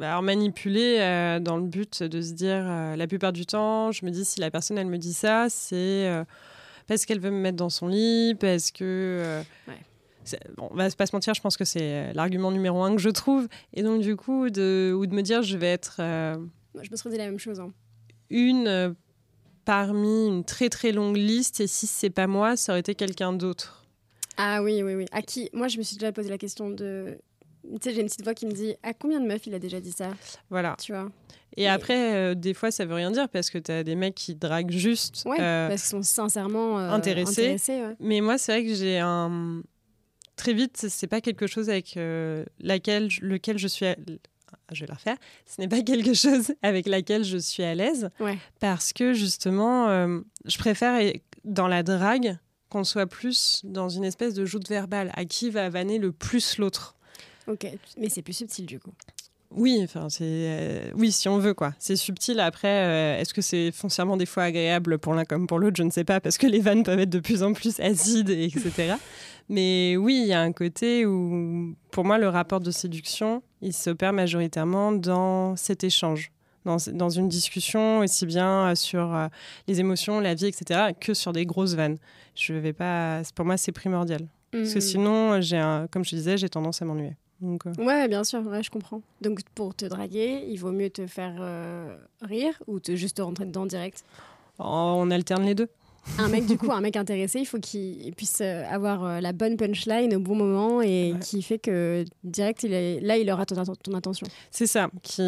alors 0.00 0.22
manipuler 0.22 0.98
euh, 0.98 1.40
dans 1.40 1.56
le 1.56 1.64
but 1.64 2.02
de 2.02 2.22
se 2.22 2.32
dire, 2.32 2.64
euh, 2.66 2.96
la 2.96 3.06
plupart 3.06 3.32
du 3.32 3.46
temps, 3.46 3.92
je 3.92 4.04
me 4.04 4.10
dis 4.10 4.24
si 4.24 4.40
la 4.40 4.50
personne 4.50 4.78
elle 4.78 4.86
me 4.86 4.98
dit 4.98 5.12
ça, 5.12 5.48
c'est 5.50 5.76
euh, 6.08 6.24
parce 6.86 7.04
qu'elle 7.04 7.20
veut 7.20 7.30
me 7.30 7.38
mettre 7.38 7.56
dans 7.56 7.68
son 7.68 7.88
lit, 7.88 8.34
parce 8.38 8.70
que 8.70 9.42
Bon, 10.56 10.68
on 10.70 10.76
va 10.76 10.88
pas 10.90 11.06
se 11.06 11.16
mentir, 11.16 11.34
je 11.34 11.40
pense 11.40 11.56
que 11.56 11.64
c'est 11.64 12.12
l'argument 12.12 12.52
numéro 12.52 12.84
un 12.84 12.94
que 12.94 13.00
je 13.00 13.08
trouve. 13.08 13.48
Et 13.74 13.82
donc, 13.82 14.00
du 14.00 14.14
coup, 14.14 14.48
de, 14.48 14.94
ou 14.96 15.06
de 15.06 15.12
me 15.12 15.22
dire, 15.22 15.42
je 15.42 15.56
vais 15.56 15.72
être. 15.72 15.96
je 15.98 16.90
me 16.90 16.96
serais 16.96 17.10
dit 17.10 17.16
la 17.16 17.24
même 17.24 17.38
chose. 17.38 17.58
Hein. 17.58 17.72
Une 18.28 18.94
parmi 19.64 20.28
une 20.28 20.44
très 20.44 20.68
très 20.68 20.92
longue 20.92 21.16
liste, 21.16 21.60
et 21.60 21.66
si 21.66 21.88
c'est 21.88 22.10
pas 22.10 22.28
moi, 22.28 22.56
ça 22.56 22.72
aurait 22.72 22.80
été 22.80 22.94
quelqu'un 22.94 23.32
d'autre. 23.32 23.84
Ah 24.36 24.62
oui, 24.62 24.82
oui, 24.84 24.94
oui. 24.94 25.06
À 25.10 25.22
qui? 25.22 25.50
Moi, 25.52 25.66
je 25.66 25.78
me 25.78 25.82
suis 25.82 25.96
déjà 25.96 26.12
posé 26.12 26.30
la 26.30 26.38
question 26.38 26.70
de 26.70 27.18
tu 27.62 27.78
sais, 27.82 27.94
j'ai 27.94 28.00
une 28.00 28.06
petite 28.06 28.24
voix 28.24 28.34
qui 28.34 28.46
me 28.46 28.52
dit 28.52 28.74
à 28.82 28.94
combien 28.94 29.20
de 29.20 29.26
meufs 29.26 29.46
il 29.46 29.54
a 29.54 29.58
déjà 29.58 29.80
dit 29.80 29.92
ça? 29.92 30.10
Voilà. 30.50 30.76
Tu 30.78 30.92
vois 30.92 31.10
et, 31.56 31.68
après, 31.68 32.14
euh, 32.14 32.34
des 32.34 32.54
fois, 32.54 32.70
ça 32.70 32.84
veut 32.84 32.94
rien 32.94 33.10
dire 33.10 33.28
parce 33.28 33.50
que 33.50 33.58
tu 33.58 33.72
as 33.72 33.82
des 33.82 33.96
mecs 33.96 34.14
qui 34.14 34.34
draguent 34.34 34.70
juste. 34.70 35.24
Ouais, 35.26 35.40
euh, 35.40 35.68
parce 35.68 35.82
qu'ils 35.82 35.90
sont 35.90 36.02
sincèrement 36.02 36.78
euh, 36.78 36.90
intéressés. 36.90 37.56
Mais 37.98 38.20
moi, 38.20 38.38
c'est 38.38 38.52
vrai 38.52 38.64
que 38.64 38.74
j'ai 38.74 38.98
un. 38.98 39.62
Très 40.36 40.54
vite, 40.54 40.86
c'est 40.88 41.06
pas 41.06 41.20
quelque 41.20 41.46
chose 41.46 41.68
avec 41.68 41.98
laquelle, 42.60 43.08
lequel 43.20 43.58
je 43.58 43.68
suis. 43.68 43.86
Je 44.72 44.80
vais 44.80 44.86
la 44.86 44.94
refaire. 44.94 45.16
Ce 45.44 45.60
n'est 45.60 45.68
pas 45.68 45.82
quelque 45.82 46.14
chose 46.14 46.54
avec 46.62 46.86
laquelle 46.86 47.24
je 47.24 47.36
suis 47.36 47.62
à 47.62 47.74
l'aise. 47.74 48.10
Ouais. 48.20 48.38
Parce 48.60 48.92
que 48.92 49.12
justement, 49.12 49.88
je 50.46 50.58
préfère 50.58 51.12
dans 51.44 51.68
la 51.68 51.82
drague 51.82 52.38
qu'on 52.70 52.84
soit 52.84 53.06
plus 53.06 53.62
dans 53.64 53.88
une 53.88 54.04
espèce 54.04 54.32
de 54.32 54.46
joute 54.46 54.68
verbale. 54.68 55.10
À 55.14 55.24
qui 55.24 55.50
va 55.50 55.68
vanner 55.68 55.98
le 55.98 56.12
plus 56.12 56.56
l'autre 56.56 56.96
Ok, 57.50 57.66
mais 57.98 58.08
c'est 58.08 58.22
plus 58.22 58.32
subtil 58.32 58.66
du 58.66 58.78
coup. 58.78 58.92
Oui, 59.52 59.80
enfin 59.82 60.08
c'est 60.08 60.24
euh, 60.24 60.90
oui 60.94 61.10
si 61.10 61.28
on 61.28 61.38
veut 61.38 61.54
quoi. 61.54 61.74
C'est 61.80 61.96
subtil. 61.96 62.38
Après, 62.38 62.68
euh, 62.68 63.20
est-ce 63.20 63.34
que 63.34 63.42
c'est 63.42 63.72
foncièrement 63.72 64.16
des 64.16 64.26
fois 64.26 64.44
agréable 64.44 64.98
pour 64.98 65.12
l'un 65.12 65.24
comme 65.24 65.48
pour 65.48 65.58
l'autre? 65.58 65.76
Je 65.76 65.82
ne 65.82 65.90
sais 65.90 66.04
pas 66.04 66.20
parce 66.20 66.38
que 66.38 66.46
les 66.46 66.60
vannes 66.60 66.84
peuvent 66.84 67.00
être 67.00 67.10
de 67.10 67.18
plus 67.18 67.42
en 67.42 67.52
plus 67.52 67.80
acides, 67.80 68.30
etc. 68.30 68.94
Mais 69.48 69.96
oui, 69.96 70.20
il 70.22 70.28
y 70.28 70.32
a 70.32 70.40
un 70.40 70.52
côté 70.52 71.04
où, 71.04 71.74
pour 71.90 72.04
moi, 72.04 72.18
le 72.18 72.28
rapport 72.28 72.60
de 72.60 72.70
séduction, 72.70 73.42
il 73.60 73.72
s'opère 73.72 74.12
majoritairement 74.12 74.92
dans 74.92 75.56
cet 75.56 75.82
échange, 75.82 76.30
dans, 76.64 76.76
dans 76.92 77.10
une 77.10 77.28
discussion 77.28 77.98
aussi 77.98 78.26
bien 78.26 78.76
sur 78.76 79.12
euh, 79.12 79.26
les 79.66 79.80
émotions, 79.80 80.20
la 80.20 80.34
vie, 80.34 80.46
etc., 80.46 80.92
que 81.00 81.14
sur 81.14 81.32
des 81.32 81.46
grosses 81.46 81.74
vannes. 81.74 81.98
Je 82.36 82.54
vais 82.54 82.72
pas. 82.72 83.22
Pour 83.34 83.44
moi, 83.44 83.56
c'est 83.56 83.72
primordial. 83.72 84.28
Parce 84.52 84.72
que 84.72 84.78
mmh. 84.78 84.82
sinon, 84.82 85.40
j'ai 85.40 85.84
comme 85.90 86.04
je 86.04 86.14
disais, 86.14 86.36
j'ai 86.36 86.48
tendance 86.48 86.80
à 86.82 86.84
m'ennuyer. 86.84 87.16
Donc, 87.40 87.66
euh. 87.66 87.72
Ouais, 87.78 88.08
bien 88.08 88.24
sûr, 88.24 88.44
ouais, 88.46 88.62
je 88.62 88.70
comprends. 88.70 89.02
Donc 89.20 89.40
pour 89.54 89.74
te 89.74 89.86
draguer, 89.86 90.44
il 90.48 90.56
vaut 90.56 90.72
mieux 90.72 90.90
te 90.90 91.06
faire 91.06 91.36
euh, 91.40 91.96
rire 92.22 92.54
ou 92.66 92.80
te 92.80 92.96
juste 92.96 93.18
rentrer 93.20 93.46
dedans 93.46 93.66
direct? 93.66 94.04
Oh, 94.58 94.94
On 94.98 95.10
alterne 95.10 95.44
les 95.44 95.54
deux. 95.54 95.68
Un 96.18 96.28
mec, 96.28 96.46
du 96.46 96.58
coup, 96.58 96.70
un 96.70 96.80
mec 96.80 96.96
intéressé, 96.96 97.40
il 97.40 97.46
faut 97.46 97.58
qu'il 97.58 98.14
puisse 98.14 98.40
euh, 98.40 98.64
avoir 98.70 99.20
la 99.20 99.32
bonne 99.32 99.56
punchline 99.56 100.14
au 100.14 100.20
bon 100.20 100.34
moment 100.34 100.82
et 100.82 101.14
qui 101.20 101.42
fait 101.42 101.58
que 101.58 102.04
direct, 102.24 102.62
il 102.62 102.72
est, 102.72 103.00
là, 103.00 103.16
il 103.16 103.30
aura 103.30 103.46
ton, 103.46 103.62
ton 103.64 103.94
attention. 103.94 104.26
C'est 104.50 104.66
ça, 104.66 104.90
qui 105.02 105.22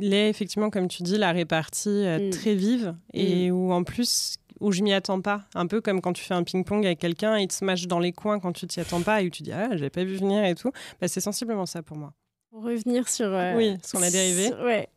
est 0.00 0.28
effectivement, 0.28 0.70
comme 0.70 0.88
tu 0.88 1.02
dis, 1.02 1.18
la 1.18 1.32
répartie 1.32 2.06
mm. 2.06 2.30
très 2.30 2.54
vive 2.54 2.94
et 3.12 3.50
mm. 3.50 3.54
où 3.54 3.72
en 3.72 3.84
plus, 3.84 4.39
où 4.60 4.72
je 4.72 4.82
m'y 4.82 4.92
attends 4.92 5.20
pas. 5.20 5.44
Un 5.54 5.66
peu 5.66 5.80
comme 5.80 6.00
quand 6.00 6.12
tu 6.12 6.22
fais 6.22 6.34
un 6.34 6.42
ping-pong 6.42 6.84
avec 6.84 6.98
quelqu'un, 6.98 7.38
il 7.38 7.48
te 7.48 7.54
smash 7.54 7.86
dans 7.86 7.98
les 7.98 8.12
coins 8.12 8.38
quand 8.38 8.52
tu 8.52 8.66
t'y 8.66 8.80
attends 8.80 9.02
pas 9.02 9.22
et 9.22 9.26
où 9.26 9.30
tu 9.30 9.42
dis 9.42 9.52
ah 9.52 9.70
j'avais 9.72 9.90
pas 9.90 10.04
vu 10.04 10.16
venir 10.16 10.44
et 10.44 10.54
tout. 10.54 10.70
Bah, 11.00 11.08
c'est 11.08 11.20
sensiblement 11.20 11.66
ça 11.66 11.82
pour 11.82 11.96
moi. 11.96 12.12
Pour 12.50 12.64
revenir 12.64 13.08
sur 13.08 13.32
euh, 13.32 13.56
oui, 13.56 13.76
ce 13.82 13.92
qu'on 13.92 14.02
a 14.02 14.10
dérivé. 14.10 14.52
ouais. 14.62 14.88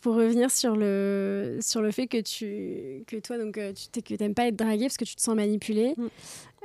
Pour 0.00 0.16
revenir 0.16 0.50
sur 0.50 0.76
le 0.76 1.58
sur 1.60 1.80
le 1.80 1.90
fait 1.90 2.06
que 2.06 2.20
tu 2.20 3.04
que 3.06 3.16
toi 3.20 3.38
donc 3.38 3.56
euh, 3.56 3.72
tu 3.72 4.02
que 4.02 4.14
t'aimes 4.14 4.34
pas 4.34 4.48
être 4.48 4.56
draguée 4.56 4.86
parce 4.86 4.96
que 4.96 5.04
tu 5.04 5.16
te 5.16 5.22
sens 5.22 5.34
manipulée. 5.34 5.94
Mm. 5.96 6.06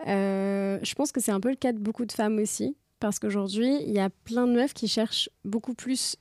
Euh, 0.07 0.79
je 0.81 0.95
pense 0.95 1.11
que 1.11 1.19
c'est 1.19 1.31
un 1.31 1.39
peu 1.39 1.49
le 1.49 1.55
cas 1.55 1.71
de 1.71 1.79
beaucoup 1.79 2.05
de 2.05 2.11
femmes 2.11 2.39
aussi 2.39 2.75
parce 2.99 3.19
qu'aujourd'hui 3.19 3.77
il 3.83 3.91
y 3.91 3.99
a 3.99 4.09
plein 4.09 4.47
de 4.47 4.53
meufs 4.53 4.73
qui 4.73 4.87
cherchent 4.87 5.29
beaucoup 5.45 5.73
plus 5.73 6.17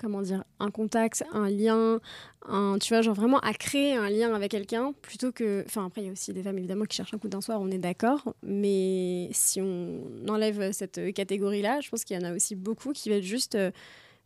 comment 0.00 0.22
dire, 0.22 0.44
un 0.58 0.70
contact, 0.70 1.24
un 1.32 1.48
lien, 1.48 2.00
un, 2.48 2.78
tu 2.80 2.94
vois, 2.94 3.02
genre 3.02 3.14
vraiment 3.14 3.38
à 3.40 3.52
créer 3.52 3.94
un 3.94 4.08
lien 4.08 4.34
avec 4.34 4.50
quelqu'un 4.50 4.92
plutôt 5.02 5.30
que. 5.30 5.62
Enfin, 5.66 5.86
après, 5.86 6.02
il 6.02 6.06
y 6.06 6.08
a 6.08 6.12
aussi 6.12 6.32
des 6.32 6.42
femmes 6.42 6.58
évidemment 6.58 6.84
qui 6.84 6.96
cherchent 6.96 7.14
un 7.14 7.18
coup 7.18 7.28
d'un 7.28 7.40
soir, 7.40 7.60
on 7.60 7.70
est 7.70 7.78
d'accord, 7.78 8.34
mais 8.42 9.28
si 9.32 9.60
on 9.60 10.00
enlève 10.28 10.72
cette 10.72 11.12
catégorie-là, 11.12 11.80
je 11.80 11.90
pense 11.90 12.04
qu'il 12.04 12.18
y 12.18 12.24
en 12.24 12.24
a 12.24 12.34
aussi 12.34 12.56
beaucoup 12.56 12.92
qui 12.92 13.10
veulent 13.10 13.22
juste 13.22 13.54
euh, 13.54 13.70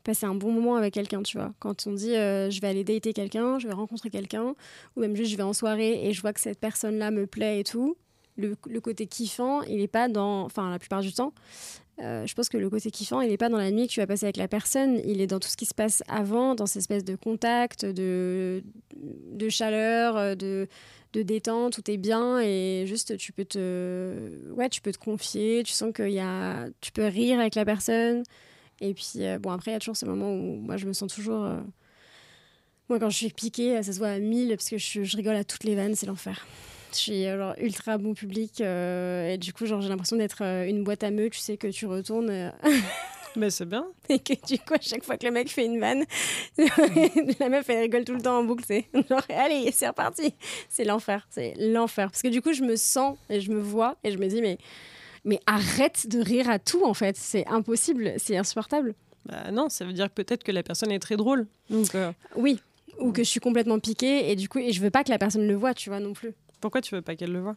passer 0.05 0.27
un 0.27 0.35
bon 0.35 0.53
moment 0.53 0.77
avec 0.77 0.95
quelqu'un, 0.95 1.23
tu 1.23 1.39
vois. 1.39 1.53
Quand 1.59 1.87
on 1.87 1.93
dit 1.93 2.15
euh, 2.15 2.51
je 2.51 2.61
vais 2.61 2.69
aller 2.69 2.85
dater 2.85 3.13
quelqu'un, 3.13 3.59
je 3.59 3.67
vais 3.67 3.75
rencontrer 3.75 4.11
quelqu'un, 4.11 4.55
ou 4.97 5.01
même 5.01 5.17
juste 5.17 5.33
je 5.33 5.37
vais 5.37 5.43
en 5.43 5.53
soirée 5.53 6.07
et 6.07 6.13
je 6.13 6.21
vois 6.21 6.33
que 6.33 6.41
cette 6.41 6.61
personne-là 6.61 7.11
me 7.11 7.27
plaît 7.27 7.61
et 7.61 7.65
tout, 7.65 7.97
le, 8.37 8.57
le, 8.69 8.81
côté 8.81 9.07
kiffant, 9.07 9.63
il 9.63 9.79
n'est 9.79 9.89
pas 9.89 10.09
dans. 10.09 10.45
Enfin, 10.45 10.71
la 10.71 10.79
plupart 10.79 11.01
du 11.01 11.13
temps, 11.13 11.33
euh, 12.01 12.27
je 12.27 12.35
pense 12.35 12.49
que 12.49 12.57
le 12.57 12.69
côté 12.69 12.91
kiffant, 12.91 13.21
il 13.21 13.31
n'est 13.31 13.37
pas 13.37 13.49
dans 13.49 13.59
la 13.59 13.71
nuit 13.71 13.87
que 13.87 13.93
tu 13.93 14.01
vas 14.01 14.07
passer 14.07 14.27
avec 14.27 14.37
la 14.37 14.49
personne, 14.49 15.01
il 15.05 15.21
est 15.21 15.27
dans 15.27 15.39
tout 15.39 15.49
ce 15.49 15.57
qui 15.57 15.67
se 15.67 15.75
passe 15.75 16.03
avant, 16.09 16.55
dans 16.55 16.67
cette 16.67 16.81
espèce 16.81 17.05
de 17.05 17.15
contact, 17.15 17.85
de, 17.85 18.65
de 18.97 19.49
chaleur, 19.49 20.17
euh, 20.17 20.35
de, 20.35 20.67
de 21.13 21.23
détente, 21.23 21.75
tout 21.75 21.89
est 21.91 21.97
bien 21.97 22.41
et 22.41 22.85
juste 22.87 23.17
tu 23.17 23.33
peux 23.33 23.45
te, 23.45 24.51
ouais, 24.53 24.69
tu 24.69 24.81
peux 24.81 24.91
te 24.93 24.99
confier, 24.99 25.63
tu 25.63 25.73
sens 25.73 25.93
que 25.95 26.09
y 26.09 26.19
a, 26.19 26.67
tu 26.81 26.91
peux 26.91 27.07
rire 27.07 27.39
avec 27.39 27.55
la 27.55 27.65
personne. 27.65 28.25
Et 28.81 28.93
puis, 28.93 29.19
euh, 29.19 29.39
bon, 29.39 29.51
après, 29.51 29.71
il 29.71 29.75
y 29.75 29.77
a 29.77 29.81
toujours 29.81 29.97
ces 29.97 30.07
moments 30.07 30.35
où 30.35 30.57
moi, 30.57 30.77
je 30.77 30.87
me 30.87 30.93
sens 30.93 31.13
toujours. 31.15 31.49
Moi, 32.89 32.99
quand 32.99 33.09
je 33.09 33.17
suis 33.17 33.31
piquée, 33.31 33.81
ça 33.85 33.93
se 33.93 33.99
voit 33.99 34.09
à 34.09 34.19
1000 34.19 34.49
parce 34.49 34.69
que 34.69 34.79
je, 34.79 35.05
je 35.05 35.17
rigole 35.17 35.37
à 35.37 35.45
toutes 35.45 35.63
les 35.63 35.77
vannes, 35.77 35.95
c'est 35.95 36.07
l'enfer 36.07 36.45
je 36.95 37.01
suis 37.01 37.27
euh, 37.27 37.39
genre, 37.39 37.55
ultra 37.59 37.99
bon 37.99 38.15
public 38.15 38.61
euh, 38.61 39.33
et 39.33 39.39
du 39.39 39.53
coup 39.53 39.67
genre 39.67 39.81
j'ai 39.81 39.89
l'impression 39.89 40.17
d'être 40.17 40.43
euh, 40.43 40.67
une 40.67 40.85
boîte 40.85 41.03
à 41.03 41.11
meux 41.11 41.31
tu 41.31 41.39
sais 41.39 41.57
que 41.57 41.67
tu 41.67 41.87
retournes 41.87 42.53
mais 43.37 43.51
c'est 43.51 43.65
bien. 43.65 43.87
et 44.09 44.19
que 44.19 44.35
du 44.47 44.59
coup 44.59 44.75
à 44.75 44.81
chaque 44.81 45.05
fois 45.05 45.17
que 45.17 45.27
le 45.27 45.33
mec 45.33 45.49
fait 45.49 45.67
une 45.67 45.81
vanne 45.81 46.05
la 47.41 47.49
meuf 47.49 47.69
elle 47.69 47.81
rigole 47.81 48.05
tout 48.05 48.15
le 48.15 48.23
temps 48.23 48.39
en 48.39 48.45
boucle 48.45 48.65
c'est 48.67 48.87
genre 49.09 49.23
allez 49.29 49.71
c'est 49.73 49.89
reparti. 49.89 50.35
C'est 50.69 50.85
l'enfer 50.85 51.27
c'est 51.31 51.55
l'enfer. 51.59 52.11
Parce 52.11 52.23
que 52.23 52.29
du 52.29 52.41
coup 52.43 52.53
je 52.53 52.63
me 52.63 52.77
sens 52.77 53.17
et 53.29 53.41
je 53.41 53.51
me 53.51 53.61
vois 53.61 53.97
et 54.05 54.11
je 54.11 54.19
me 54.19 54.27
dis 54.27 54.41
mais 54.41 54.59
mais 55.25 55.41
arrête 55.47 56.07
de 56.07 56.21
rire 56.21 56.51
à 56.51 56.59
tout 56.59 56.85
en 56.85 56.95
fait. 56.95 57.17
C'est 57.17 57.47
impossible 57.49 58.15
c'est 58.19 58.37
insupportable. 58.37 58.95
Bah 59.27 59.51
non 59.51 59.69
ça 59.69 59.85
veut 59.85 59.93
dire 59.93 60.11
peut-être 60.11 60.45
que 60.45 60.53
la 60.53 60.63
personne 60.63 60.93
est 60.93 60.99
très 60.99 61.17
drôle. 61.17 61.47
Donc 61.71 61.89
oui 62.37 62.61
ou 62.99 63.13
que 63.13 63.25
je 63.25 63.29
suis 63.29 63.41
complètement 63.41 63.79
piquée 63.79 64.31
et 64.31 64.37
du 64.37 64.49
coup 64.49 64.59
et 64.59 64.73
je 64.73 64.81
veux 64.81 64.91
pas 64.91 65.05
que 65.05 65.11
la 65.11 65.19
personne 65.19 65.47
le 65.47 65.55
voit 65.55 65.75
tu 65.75 65.89
vois 65.91 66.01
non 66.01 66.13
plus 66.13 66.35
pourquoi 66.65 66.81
tu 66.81 66.95
veux 66.95 67.03
pas 67.03 67.15
qu'elle 67.15 67.31
le 67.31 67.43
voit 67.43 67.57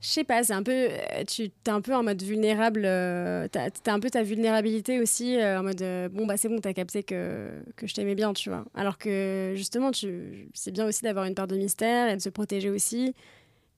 Je 0.00 0.08
sais 0.08 0.24
pas, 0.24 0.42
c'est 0.42 0.54
un 0.54 0.62
peu, 0.62 0.72
euh, 0.72 1.24
tu 1.26 1.42
es 1.42 1.68
un 1.68 1.82
peu 1.82 1.94
en 1.94 2.02
mode 2.02 2.22
vulnérable, 2.22 2.84
euh, 2.86 3.46
tu 3.52 3.58
as, 3.58 3.92
un 3.92 4.00
peu 4.00 4.08
ta 4.08 4.22
vulnérabilité 4.22 5.00
aussi, 5.00 5.36
euh, 5.36 5.60
en 5.60 5.64
mode 5.64 5.84
bon 6.14 6.24
bah 6.24 6.38
c'est 6.38 6.48
bon, 6.48 6.58
t'as 6.58 6.72
capté 6.72 7.02
que, 7.02 7.50
que 7.76 7.86
je 7.86 7.92
t'aimais 7.92 8.14
bien, 8.14 8.32
tu 8.32 8.48
vois. 8.48 8.64
Alors 8.74 8.96
que 8.96 9.52
justement, 9.54 9.90
c'est 9.92 10.70
bien 10.70 10.86
aussi 10.86 11.02
d'avoir 11.02 11.26
une 11.26 11.34
part 11.34 11.46
de 11.46 11.56
mystère 11.56 12.08
et 12.08 12.16
de 12.16 12.22
se 12.22 12.30
protéger 12.30 12.70
aussi. 12.70 13.14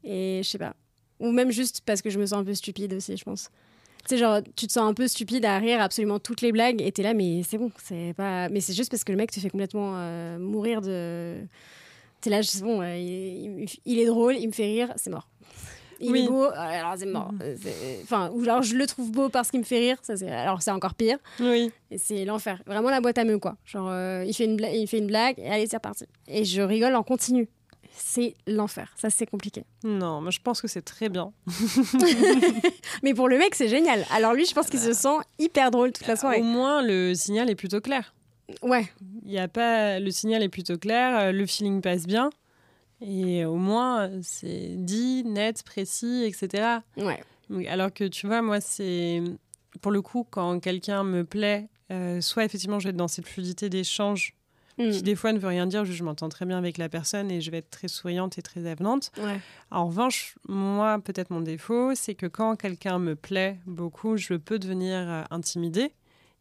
Et 0.04 0.40
je 0.44 0.48
sais 0.48 0.58
pas. 0.58 0.76
Ou 1.18 1.32
même 1.32 1.50
juste 1.50 1.80
parce 1.84 2.00
que 2.00 2.08
je 2.08 2.20
me 2.20 2.26
sens 2.26 2.38
un 2.38 2.44
peu 2.44 2.54
stupide 2.54 2.94
aussi, 2.94 3.16
je 3.16 3.24
pense. 3.24 3.50
Tu 4.04 4.10
sais, 4.10 4.18
genre, 4.18 4.40
tu 4.54 4.68
te 4.68 4.72
sens 4.72 4.88
un 4.88 4.94
peu 4.94 5.08
stupide 5.08 5.44
à 5.46 5.58
rire 5.58 5.80
absolument 5.80 6.20
toutes 6.20 6.42
les 6.42 6.52
blagues 6.52 6.80
et 6.80 6.92
t'es 6.92 7.02
là, 7.02 7.12
mais 7.12 7.42
c'est 7.42 7.58
bon, 7.58 7.72
c'est 7.82 8.14
pas. 8.16 8.48
Mais 8.50 8.60
c'est 8.60 8.72
juste 8.72 8.92
parce 8.92 9.02
que 9.02 9.10
le 9.10 9.18
mec 9.18 9.32
te 9.32 9.40
fait 9.40 9.50
complètement 9.50 9.94
euh, 9.96 10.38
mourir 10.38 10.80
de. 10.80 11.38
T'es 12.20 12.30
là, 12.30 12.40
bon, 12.62 12.82
euh, 12.82 12.96
il, 12.96 13.66
il- 13.84 13.98
est 13.98 14.06
drôle, 14.06 14.36
il 14.36 14.46
me 14.48 14.52
fait 14.52 14.64
rire, 14.66 14.92
c'est 14.96 15.10
mort. 15.10 15.28
Il 16.02 16.10
Oui. 16.12 16.24
est 16.24 16.28
beau, 16.28 16.44
euh, 16.44 16.50
alors 16.54 16.94
c'est 16.98 17.06
mort. 17.06 17.30
C'est- 17.60 18.00
Enfin, 18.02 18.30
ou 18.32 18.42
alors 18.42 18.62
je 18.62 18.74
le 18.74 18.86
trouve 18.86 19.10
beau 19.10 19.28
parce 19.28 19.50
qu'il 19.50 19.60
me 19.60 19.64
fait 19.64 19.78
rire, 19.78 19.98
ça 20.02 20.16
c'est. 20.16 20.30
Alors 20.30 20.62
c'est 20.62 20.70
encore 20.70 20.94
pire. 20.94 21.18
Oui. 21.40 21.70
C'est 21.98 22.24
l'enfer. 22.24 22.62
Vraiment 22.66 22.88
la 22.90 23.00
boîte 23.02 23.18
à 23.18 23.24
meux, 23.24 23.38
quoi. 23.38 23.56
Genre, 23.66 23.88
euh, 23.90 24.24
il, 24.26 24.32
fait 24.34 24.44
une 24.46 24.56
bla- 24.56 24.72
il 24.72 24.86
fait 24.86 24.98
une 24.98 25.06
blague 25.06 25.38
et 25.38 25.48
allez, 25.48 25.66
c'est 25.66 25.76
reparti. 25.76 26.04
Et 26.28 26.44
je 26.44 26.62
rigole 26.62 26.94
en 26.94 27.02
continu. 27.02 27.48
C'est 27.92 28.34
l'enfer. 28.46 28.92
Ça, 28.96 29.10
c'est 29.10 29.26
compliqué. 29.26 29.64
Non, 29.84 30.22
moi 30.22 30.30
je 30.30 30.38
pense 30.38 30.62
que 30.62 30.68
c'est 30.68 30.80
très 30.82 31.08
bien. 31.10 31.32
Mais 33.02 33.14
pour 33.14 33.28
le 33.28 33.38
mec, 33.38 33.54
c'est 33.54 33.68
génial. 33.68 34.04
Alors 34.10 34.32
lui, 34.34 34.46
je 34.46 34.54
pense 34.54 34.68
qu'il 34.68 34.80
se 34.80 34.92
sent 34.92 35.16
hyper 35.38 35.70
drôle 35.70 35.92
toute 35.92 36.06
la 36.06 36.14
Au 36.14 36.16
soirée. 36.16 36.40
moins, 36.42 36.82
le 36.82 37.14
signal 37.14 37.50
est 37.50 37.54
plutôt 37.54 37.80
clair. 37.80 38.14
Ouais. 38.62 38.86
Il 39.24 39.30
y 39.32 39.38
a 39.38 39.48
pas, 39.48 40.00
le 40.00 40.10
signal 40.10 40.42
est 40.42 40.48
plutôt 40.48 40.78
clair, 40.78 41.18
euh, 41.18 41.32
le 41.32 41.46
feeling 41.46 41.80
passe 41.80 42.06
bien. 42.06 42.30
Et 43.00 43.44
au 43.44 43.56
moins, 43.56 44.08
euh, 44.08 44.20
c'est 44.22 44.74
dit, 44.76 45.24
net, 45.24 45.62
précis, 45.62 46.24
etc. 46.24 46.80
Ouais. 46.96 47.22
Alors 47.68 47.92
que 47.92 48.04
tu 48.04 48.26
vois, 48.26 48.42
moi, 48.42 48.60
c'est. 48.60 49.22
Pour 49.80 49.92
le 49.92 50.02
coup, 50.02 50.26
quand 50.28 50.60
quelqu'un 50.60 51.04
me 51.04 51.24
plaît, 51.24 51.68
euh, 51.92 52.20
soit 52.20 52.44
effectivement, 52.44 52.78
je 52.78 52.84
vais 52.84 52.90
être 52.90 52.96
dans 52.96 53.08
cette 53.08 53.26
fluidité 53.26 53.68
d'échange 53.70 54.34
Mm. 54.78 54.90
qui, 54.92 55.02
des 55.02 55.14
fois, 55.14 55.32
ne 55.32 55.38
veut 55.38 55.48
rien 55.48 55.66
dire. 55.66 55.84
Je 55.84 56.02
m'entends 56.04 56.28
très 56.28 56.46
bien 56.46 56.56
avec 56.56 56.78
la 56.78 56.88
personne 56.88 57.30
et 57.30 57.40
je 57.40 57.50
vais 57.50 57.58
être 57.58 57.70
très 57.70 57.88
souriante 57.88 58.38
et 58.38 58.42
très 58.42 58.66
avenante. 58.66 59.10
Ouais. 59.18 59.38
En 59.70 59.86
revanche, 59.86 60.36
moi, 60.48 60.98
peut-être 61.00 61.30
mon 61.30 61.40
défaut, 61.40 61.92
c'est 61.94 62.14
que 62.14 62.26
quand 62.26 62.56
quelqu'un 62.56 62.98
me 62.98 63.14
plaît 63.14 63.58
beaucoup, 63.66 64.16
je 64.16 64.34
peux 64.34 64.58
devenir 64.58 64.96
euh, 64.96 65.22
intimidée. 65.30 65.92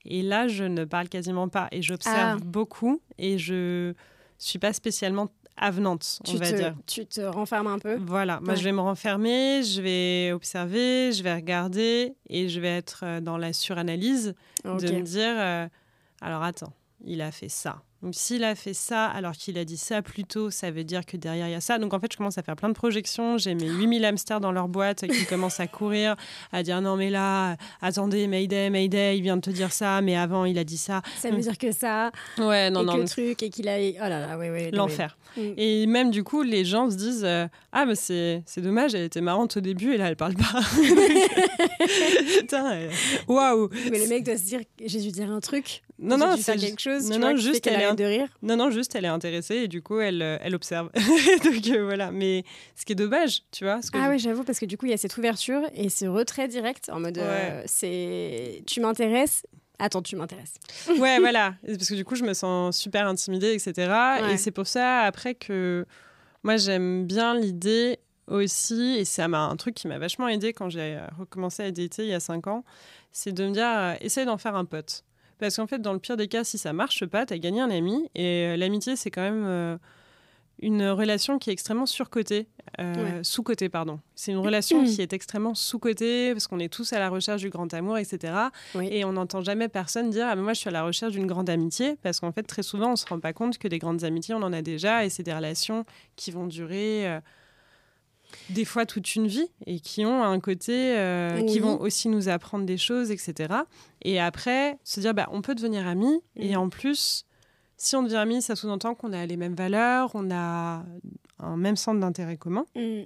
Et 0.10 0.22
là, 0.24 0.48
je 0.48 0.64
ne 0.66 0.84
parle 0.86 1.08
quasiment 1.08 1.48
pas. 1.50 1.68
Et 1.72 1.82
j'observe 1.82 2.40
Ah. 2.42 2.44
beaucoup. 2.44 3.02
Et 3.18 3.38
je 3.38 3.94
suis 4.38 4.60
pas 4.60 4.74
spécialement 4.74 5.30
avenante, 5.62 6.20
on 6.26 6.32
Tu 6.32 6.38
va 6.38 6.50
te, 6.52 6.56
dire. 6.56 6.76
tu 6.88 7.06
te 7.06 7.20
renfermes 7.22 7.68
un 7.68 7.80
peu? 7.80 7.98
Voilà, 8.00 8.40
moi 8.40 8.54
Ouais. 8.54 8.60
je 8.60 8.64
vais 8.64 8.72
me 8.72 8.80
renfermer, 8.80 9.62
je 9.64 9.82
vais 9.82 10.32
observer, 10.32 11.12
je 11.12 11.22
vais 11.22 11.34
regarder 11.36 12.16
et 12.30 12.48
je 12.48 12.62
vais 12.62 12.70
être 12.78 13.02
euh, 13.04 13.20
dans 13.20 13.38
la 13.38 13.52
suranalyse 13.52 14.34
de 14.64 14.70
me 14.92 15.02
dire 15.02 15.34
euh, 15.38 15.68
alors 16.22 16.44
attends, 16.44 16.72
il 17.04 17.22
a 17.22 17.32
fait 17.32 17.50
ça. 17.50 17.82
Donc 18.02 18.14
s'il 18.16 18.46
a 18.46 18.56
fait 18.56 18.74
ça 18.74 19.06
alors 19.08 19.34
qu'il 19.34 19.58
a 19.58 19.66
dit 19.66 19.78
ça 19.78 20.02
plus 20.02 20.24
tôt, 20.24 20.50
ça 20.50 20.72
veut 20.72 20.86
dire 20.86 21.06
que 21.06 21.18
derrière 21.18 21.48
il 21.48 21.52
y 21.52 21.56
a 21.56 21.62
ça. 21.62 21.78
Donc 21.78 21.94
en 21.94 22.00
fait, 22.00 22.12
je 22.12 22.18
commence 22.18 22.38
à 22.38 22.44
faire 22.44 22.56
plein 22.56 22.70
de 22.70 22.74
projections. 22.74 23.38
J'ai 23.38 23.56
mes 23.56 23.68
8000 23.68 24.06
hamsters 24.06 24.40
dans 24.40 24.52
leur 24.52 24.70
boîte 24.70 25.06
qui 25.08 25.26
commencent 25.30 25.60
à 25.60 25.68
courir, 25.68 26.16
à 26.54 26.64
dire 26.64 26.82
non 26.82 26.96
mais 26.96 27.10
là, 27.10 27.58
attendez, 27.82 28.28
Mayday, 28.28 28.70
Mayday, 28.70 29.18
il 29.18 29.22
vient 29.22 29.36
de 29.36 29.42
te 29.42 29.50
dire 29.50 29.74
ça, 29.74 30.02
mais 30.02 30.16
avant 30.16 30.46
il 30.46 30.58
a 30.58 30.64
dit 30.64 30.78
ça. 30.78 31.02
Ça 31.18 31.30
veut 31.30 31.42
dire 31.42 31.58
que 31.58 31.72
ça, 31.72 32.12
Ouais, 32.38 32.70
non, 32.70 32.82
et 32.82 32.86
non, 32.86 32.94
que 32.94 33.00
mais 33.00 33.06
truc, 33.06 33.44
et 33.44 33.50
qu'il 33.50 33.68
a. 33.68 33.78
Oh 33.78 34.10
là 34.10 34.28
là, 34.28 34.38
ouais. 34.38 34.72
non, 34.72 34.84
l'enfer. 34.84 35.18
Mm. 35.36 35.42
Et 35.58 35.88
même 35.88 36.12
du 36.12 36.24
coup, 36.24 36.42
les 36.42 36.64
gens 36.66 36.90
se 36.90 36.96
disent 36.96 37.26
euh, 37.26 37.48
Ah, 37.72 37.86
mais 37.86 37.96
c'est 37.96 38.44
c'est 38.46 38.62
dommage, 38.62 38.96
elle 38.96 39.04
était 39.04 39.22
marrante 39.22 39.58
au 39.58 39.62
début 39.62 39.94
et 39.94 39.98
là, 39.98 40.08
elle 40.08 40.16
parle 40.16 40.36
pas. 40.36 40.62
Putain, 42.40 42.88
waouh 43.28 43.70
Mais 43.92 44.00
le 44.00 44.08
mec 44.08 44.24
doit 44.24 44.38
se 44.38 44.44
dire 44.44 44.62
j'ai 44.84 45.00
dû 45.02 45.12
dire 45.12 45.30
un 45.32 45.40
truc. 45.40 45.82
Non, 46.02 46.18
non, 46.18 46.36
c'est 46.38 46.56
quelque 46.58 46.80
chose. 46.80 47.04
non, 47.10 47.16
tu 47.16 47.20
non, 47.20 47.28
vois, 47.32 47.36
juste 47.36 47.62
qu'elle 47.62 47.74
elle 47.82 47.92
est 47.92 47.96
de 47.96 48.04
rire. 48.06 48.28
Non, 48.42 48.56
non, 48.56 48.72
juste 48.72 48.96
elle 48.96 49.04
est 49.06 49.10
intéressée 49.10 49.56
et 49.56 49.68
du 49.68 49.82
coup, 49.82 50.00
elle, 50.00 50.22
euh, 50.22 50.38
elle 50.42 50.56
observe. 50.56 50.90
Donc 51.44 51.68
euh, 51.68 51.84
voilà, 51.84 52.10
mais 52.12 52.44
ce 52.76 52.86
qui 52.86 52.94
est 52.94 52.96
dommage, 52.96 53.42
tu 53.52 53.66
vois. 53.66 53.82
que 53.82 53.88
Ah 53.98 54.06
je- 54.06 54.10
oui, 54.12 54.20
j'avoue, 54.20 54.44
parce 54.44 54.60
que 54.60 54.66
du 54.66 54.78
coup, 54.78 54.86
il 54.86 54.92
y 54.92 54.94
a 54.94 54.98
cette 54.98 55.18
ouverture 55.18 55.62
et 55.76 55.90
ce 55.90 56.06
retrait 56.06 56.48
direct 56.48 56.90
en 56.90 57.00
mode 57.02 57.18
euh, 57.18 57.62
c'est 57.66 58.64
tu 58.66 58.80
m'intéresses. 58.80 59.44
Attends, 59.78 60.02
tu 60.02 60.16
m'intéresses. 60.16 60.56
Ouais, 60.98 61.20
voilà. 61.20 61.56
Parce 61.66 61.88
que 61.90 61.96
du 61.96 62.04
coup, 62.06 62.16
je 62.16 62.24
me 62.24 62.34
sens 62.34 62.78
super 62.78 63.08
intimidée, 63.08 63.54
etc. 63.54 63.74
Ouais. 64.22 64.34
Et 64.34 64.38
c'est 64.38 64.52
pour 64.52 64.68
ça, 64.68 65.02
après, 65.02 65.36
que 65.36 65.86
moi, 66.44 66.58
j'aime 66.58 67.06
bien 67.06 67.34
l'idée 67.38 68.00
aussi, 68.28 68.96
et 69.00 69.06
ça 69.06 69.28
m'a 69.28 69.40
un 69.46 69.56
truc 69.56 69.76
qui 69.76 69.88
m'a 69.88 69.98
vachement 69.98 70.28
aidé 70.28 70.54
quand 70.54 70.70
j'ai 70.70 71.00
recommencé 71.18 71.64
à 71.64 71.72
dater 71.72 72.04
il 72.04 72.10
y 72.10 72.14
a 72.14 72.20
5 72.20 72.48
ans, 72.48 72.64
c'est 73.12 73.32
de 73.32 73.46
me 73.48 73.52
dire, 73.54 73.66
euh, 73.68 73.94
essaye 74.02 74.26
d'en 74.26 74.38
faire 74.38 74.56
un 74.56 74.66
pote. 74.66 75.04
Parce 75.40 75.56
qu'en 75.56 75.68
fait, 75.68 75.82
dans 75.82 75.94
le 75.94 76.00
pire 76.00 76.18
des 76.18 76.28
cas, 76.28 76.44
si 76.44 76.58
ça 76.58 76.74
marche 76.74 77.06
pas, 77.06 77.26
t'as 77.26 77.38
gagné 77.38 77.62
un 77.62 77.70
ami. 77.70 78.10
Et 78.16 78.46
euh, 78.46 78.58
l'amitié, 78.58 78.96
c'est 78.96 79.10
quand 79.10 79.22
même 79.22 79.46
euh, 79.46 79.78
une 80.62 80.86
relation 80.90 81.40
qui 81.40 81.50
est 81.50 81.54
extrêmement 81.54 81.86
surcotée, 81.86 82.48
euh, 82.80 83.24
sous-cotée, 83.24 83.70
pardon. 83.70 84.00
C'est 84.16 84.32
une 84.32 84.40
relation 84.40 84.84
qui 84.86 85.02
est 85.02 85.14
extrêmement 85.14 85.56
sous-cotée, 85.56 86.34
parce 86.34 86.48
qu'on 86.48 86.60
est 86.60 86.72
tous 86.72 86.92
à 86.94 87.00
la 87.00 87.10
recherche 87.10 87.42
du 87.42 87.50
grand 87.50 87.74
amour, 87.74 87.98
etc. 87.98 88.34
Oui. 88.76 88.90
Et 88.92 89.06
on 89.06 89.14
n'entend 89.14 89.42
jamais 89.42 89.70
personne 89.70 90.10
dire 90.10 90.28
ah, 90.30 90.36
mais 90.36 90.42
moi 90.42 90.54
je 90.54 90.60
suis 90.60 90.70
à 90.70 90.72
la 90.72 90.84
recherche 90.84 91.14
d'une 91.14 91.28
grande 91.28 91.50
amitié 91.50 91.98
parce 92.04 92.20
qu'en 92.20 92.32
fait 92.32 92.44
très 92.44 92.64
souvent 92.64 92.92
on 92.92 92.96
se 92.96 93.06
rend 93.06 93.20
pas 93.20 93.34
compte 93.34 93.58
que 93.58 93.68
des 93.68 93.80
grandes 93.80 94.04
amitiés 94.04 94.36
on 94.36 94.44
en 94.44 94.54
a 94.54 94.62
déjà 94.62 95.06
et 95.06 95.10
c'est 95.10 95.24
des 95.24 95.34
relations 95.34 95.86
qui 96.16 96.32
vont 96.32 96.48
durer 96.48 97.08
euh, 97.08 97.20
des 98.50 98.66
fois 98.66 98.86
toute 98.86 99.16
une 99.16 99.28
vie 99.28 99.50
et 99.66 99.80
qui 99.80 100.06
ont 100.06 100.24
un 100.24 100.40
côté 100.40 100.98
euh, 100.98 101.42
qui 101.44 101.60
vont 101.60 101.80
aussi 101.82 102.10
nous 102.10 102.30
apprendre 102.30 102.66
des 102.66 102.78
choses 102.78 103.12
etc. 103.12 103.54
Et 104.04 104.20
après 104.20 104.78
se 104.84 105.00
dire 105.00 105.14
bah 105.14 105.28
on 105.32 105.42
peut 105.42 105.56
devenir 105.56 105.88
amis 105.88 106.22
et 106.36 106.56
Mm. 106.56 106.60
en 106.60 106.70
plus 106.70 107.26
si 107.78 107.96
on 107.96 108.04
devient 108.04 108.18
amis 108.18 108.42
ça 108.42 108.56
sous-entend 108.56 108.94
qu'on 108.96 109.14
a 109.14 109.26
les 109.26 109.38
mêmes 109.38 109.56
valeurs 109.56 110.12
on 110.14 110.30
a 110.32 110.84
un 111.40 111.58
même 111.58 111.76
centre 111.78 112.00
d'intérêt 112.00 112.38
commun 112.38 112.66
Mm. 112.76 113.02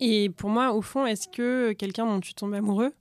et 0.00 0.30
pour 0.30 0.50
moi, 0.50 0.72
au 0.72 0.82
fond, 0.82 1.06
est-ce 1.06 1.28
que 1.28 1.72
quelqu'un 1.72 2.06
dont 2.06 2.20
tu 2.20 2.34
tombes 2.34 2.54
amoureux, 2.54 2.92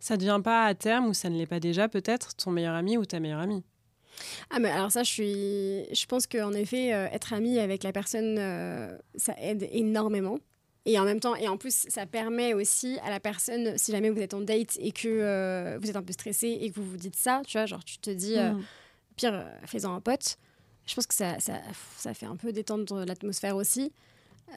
ça 0.00 0.14
ne 0.14 0.20
devient 0.20 0.40
pas 0.42 0.64
à 0.64 0.74
terme, 0.74 1.06
ou 1.06 1.14
ça 1.14 1.30
ne 1.30 1.36
l'est 1.38 1.46
pas 1.46 1.60
déjà 1.60 1.88
peut-être, 1.88 2.34
ton 2.36 2.50
meilleur 2.50 2.74
ami 2.74 2.96
ou 2.98 3.04
ta 3.04 3.20
meilleure 3.20 3.40
amie? 3.40 3.62
Ah 4.50 4.58
mais 4.58 4.70
alors 4.70 4.90
ça, 4.90 5.02
je 5.02 5.10
suis, 5.10 5.94
je 5.94 6.06
pense 6.06 6.26
qu'en 6.26 6.52
effet, 6.52 6.92
euh, 6.94 7.06
être 7.12 7.32
ami 7.32 7.58
avec 7.58 7.82
la 7.82 7.92
personne, 7.92 8.36
euh, 8.38 8.96
ça 9.16 9.34
aide 9.40 9.68
énormément. 9.72 10.38
Et 10.88 10.98
en 11.00 11.04
même 11.04 11.18
temps, 11.20 11.34
et 11.34 11.48
en 11.48 11.56
plus, 11.56 11.86
ça 11.88 12.06
permet 12.06 12.54
aussi 12.54 12.98
à 13.04 13.10
la 13.10 13.18
personne, 13.20 13.76
si 13.76 13.90
jamais 13.92 14.08
vous 14.08 14.20
êtes 14.20 14.34
en 14.34 14.40
date 14.40 14.76
et 14.78 14.92
que 14.92 15.08
euh, 15.08 15.78
vous 15.80 15.90
êtes 15.90 15.96
un 15.96 16.02
peu 16.02 16.12
stressé 16.12 16.46
et 16.60 16.70
que 16.70 16.76
vous 16.76 16.88
vous 16.88 16.96
dites 16.96 17.16
ça, 17.16 17.42
tu 17.44 17.58
vois, 17.58 17.66
genre 17.66 17.84
tu 17.84 17.98
te 17.98 18.08
dis, 18.10 18.38
euh, 18.38 18.52
Mm. 18.52 18.62
pire, 19.16 19.34
euh, 19.34 19.44
fais-en 19.66 19.92
un 19.94 20.00
pote. 20.00 20.38
Je 20.86 20.94
pense 20.94 21.06
que 21.08 21.14
ça, 21.14 21.40
ça, 21.40 21.54
ça 21.96 22.14
fait 22.14 22.26
un 22.26 22.36
peu 22.36 22.52
détendre 22.52 23.04
l'atmosphère 23.04 23.56
aussi. 23.56 23.92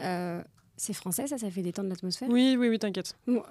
Euh, 0.02 0.42
c'est 0.80 0.94
français, 0.94 1.28
ça, 1.28 1.38
ça 1.38 1.52
fait 1.52 1.62
détendre 1.62 1.90
l'atmosphère? 1.90 2.28
Oui, 2.30 2.56
oui, 2.58 2.70
oui, 2.70 2.80
t'inquiète. 2.80 3.16
Bon. 3.28 3.44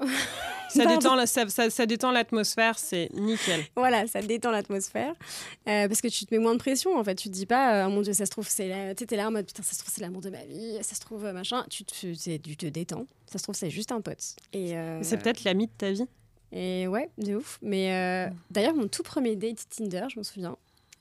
Ça, 0.70 0.84
détend 0.84 1.14
la- 1.14 1.26
ça, 1.26 1.48
ça- 1.48 1.70
ça 1.70 1.86
détend 1.86 2.10
l'atmosphère, 2.10 2.78
c'est 2.78 3.08
nickel. 3.14 3.64
Voilà, 3.76 4.06
ça 4.06 4.20
détend 4.20 4.50
l'atmosphère. 4.50 5.14
Euh, 5.68 5.88
parce 5.88 6.00
que 6.02 6.08
tu 6.08 6.26
te 6.26 6.34
mets 6.34 6.40
moins 6.40 6.52
de 6.54 6.58
pression, 6.58 6.96
en 6.98 7.04
fait. 7.04 7.14
Tu 7.14 7.28
te 7.28 7.34
dis 7.34 7.46
pas, 7.46 7.84
euh, 7.84 7.86
oh 7.86 7.90
mon 7.90 8.02
Dieu, 8.02 8.12
ça 8.12 8.26
se 8.26 8.30
trouve, 8.30 8.46
c'est 8.48 8.68
la... 8.68 8.94
t'es 8.94 9.16
là 9.16 9.28
en 9.28 9.30
mode, 9.30 9.46
putain, 9.46 9.62
ça 9.62 9.72
se 9.74 9.78
trouve, 9.78 9.94
c'est 9.94 10.02
l'amour 10.02 10.20
de 10.20 10.30
ma 10.30 10.44
vie, 10.44 10.76
ça 10.82 10.94
se 10.94 11.00
trouve, 11.00 11.24
euh, 11.24 11.32
machin. 11.32 11.64
Tu 11.70 11.84
te, 11.84 12.36
tu 12.38 12.56
te 12.56 12.66
détends. 12.66 13.06
Ça 13.30 13.38
se 13.38 13.44
trouve, 13.44 13.54
c'est 13.54 13.70
juste 13.70 13.92
un 13.92 14.00
pote. 14.00 14.36
Et, 14.52 14.76
euh, 14.76 15.00
C'est 15.02 15.16
peut-être 15.22 15.44
l'ami 15.44 15.66
de 15.68 15.72
ta 15.78 15.90
vie. 15.92 16.04
Et 16.52 16.86
ouais, 16.86 17.10
de 17.18 17.36
ouf. 17.36 17.58
Mais 17.62 17.92
euh, 17.92 18.28
d'ailleurs, 18.50 18.74
mon 18.74 18.88
tout 18.88 19.02
premier 19.02 19.36
date 19.36 19.64
Tinder, 19.68 20.06
je 20.10 20.16
m'en 20.18 20.22
souviens. 20.22 20.56